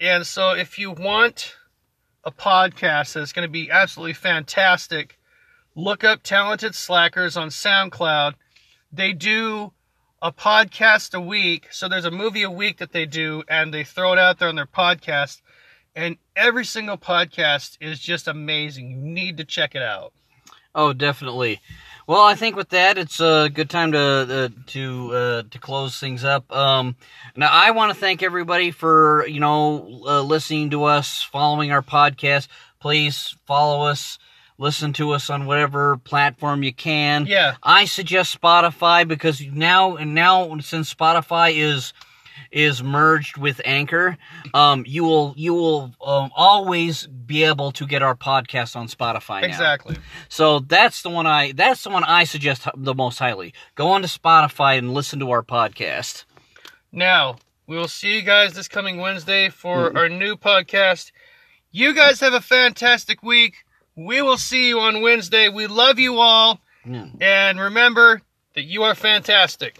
and 0.00 0.26
so, 0.26 0.50
if 0.52 0.78
you 0.78 0.90
want 0.90 1.56
a 2.24 2.30
podcast 2.30 3.14
that's 3.14 3.32
going 3.32 3.46
to 3.46 3.50
be 3.50 3.70
absolutely 3.70 4.12
fantastic, 4.12 5.18
look 5.74 6.04
up 6.04 6.22
Talented 6.22 6.74
Slackers 6.74 7.36
on 7.36 7.48
SoundCloud. 7.48 8.34
They 8.92 9.12
do 9.12 9.72
a 10.22 10.32
podcast 10.32 11.14
a 11.14 11.20
week. 11.20 11.68
So 11.70 11.88
there's 11.88 12.04
a 12.04 12.10
movie 12.10 12.42
a 12.42 12.50
week 12.50 12.78
that 12.78 12.92
they 12.92 13.06
do, 13.06 13.42
and 13.48 13.72
they 13.72 13.84
throw 13.84 14.12
it 14.12 14.18
out 14.18 14.38
there 14.38 14.48
on 14.48 14.56
their 14.56 14.66
podcast. 14.66 15.42
And 15.94 16.16
every 16.34 16.64
single 16.64 16.96
podcast 16.96 17.76
is 17.80 18.00
just 18.00 18.26
amazing. 18.26 18.90
You 18.90 18.96
need 18.96 19.36
to 19.36 19.44
check 19.44 19.74
it 19.74 19.82
out. 19.82 20.12
Oh, 20.74 20.92
definitely. 20.92 21.60
Well, 22.06 22.22
I 22.22 22.34
think 22.34 22.56
with 22.56 22.70
that, 22.70 22.98
it's 22.98 23.20
a 23.20 23.48
good 23.52 23.70
time 23.70 23.92
to 23.92 23.98
uh, 23.98 24.48
to 24.66 25.14
uh, 25.14 25.42
to 25.50 25.58
close 25.58 25.98
things 26.00 26.24
up. 26.24 26.50
Um, 26.54 26.96
now, 27.36 27.48
I 27.50 27.70
want 27.70 27.94
to 27.94 27.98
thank 27.98 28.22
everybody 28.22 28.72
for 28.72 29.26
you 29.26 29.40
know 29.40 30.02
uh, 30.04 30.22
listening 30.22 30.70
to 30.70 30.84
us, 30.84 31.22
following 31.22 31.70
our 31.70 31.80
podcast. 31.80 32.48
Please 32.80 33.36
follow 33.46 33.86
us, 33.86 34.18
listen 34.58 34.92
to 34.94 35.10
us 35.10 35.30
on 35.30 35.46
whatever 35.46 35.96
platform 35.98 36.62
you 36.62 36.72
can. 36.72 37.26
Yeah. 37.26 37.56
I 37.62 37.84
suggest 37.84 38.40
Spotify 38.40 39.06
because 39.06 39.40
now 39.40 39.96
and 39.96 40.14
now 40.14 40.58
since 40.58 40.92
Spotify 40.92 41.54
is 41.54 41.92
is 42.50 42.82
merged 42.82 43.36
with 43.36 43.60
Anchor, 43.64 44.16
um, 44.54 44.84
you 44.86 45.04
will 45.04 45.34
you 45.36 45.54
will 45.54 45.92
um, 46.04 46.30
always 46.34 47.06
be 47.06 47.44
able 47.44 47.72
to 47.72 47.86
get 47.86 48.02
our 48.02 48.14
podcast 48.14 48.76
on 48.76 48.86
Spotify 48.88 49.42
now. 49.42 49.48
Exactly. 49.48 49.96
So 50.28 50.60
that's 50.60 51.02
the 51.02 51.10
one 51.10 51.26
I 51.26 51.52
that's 51.52 51.82
the 51.82 51.90
one 51.90 52.04
I 52.04 52.24
suggest 52.24 52.68
the 52.76 52.94
most 52.94 53.18
highly. 53.18 53.54
Go 53.74 53.88
on 53.88 54.02
to 54.02 54.08
Spotify 54.08 54.78
and 54.78 54.94
listen 54.94 55.18
to 55.20 55.30
our 55.30 55.42
podcast. 55.42 56.24
Now, 56.92 57.36
we 57.66 57.76
will 57.76 57.88
see 57.88 58.14
you 58.14 58.22
guys 58.22 58.54
this 58.54 58.68
coming 58.68 58.98
Wednesday 58.98 59.48
for 59.48 59.96
our 59.96 60.08
new 60.08 60.36
podcast. 60.36 61.10
You 61.72 61.92
guys 61.92 62.20
have 62.20 62.34
a 62.34 62.40
fantastic 62.40 63.22
week. 63.22 63.63
We 63.96 64.22
will 64.22 64.36
see 64.38 64.68
you 64.68 64.80
on 64.80 65.02
Wednesday. 65.02 65.48
We 65.48 65.66
love 65.66 65.98
you 65.98 66.18
all. 66.18 66.60
And 67.20 67.58
remember 67.60 68.20
that 68.54 68.64
you 68.64 68.82
are 68.82 68.94
fantastic. 68.94 69.78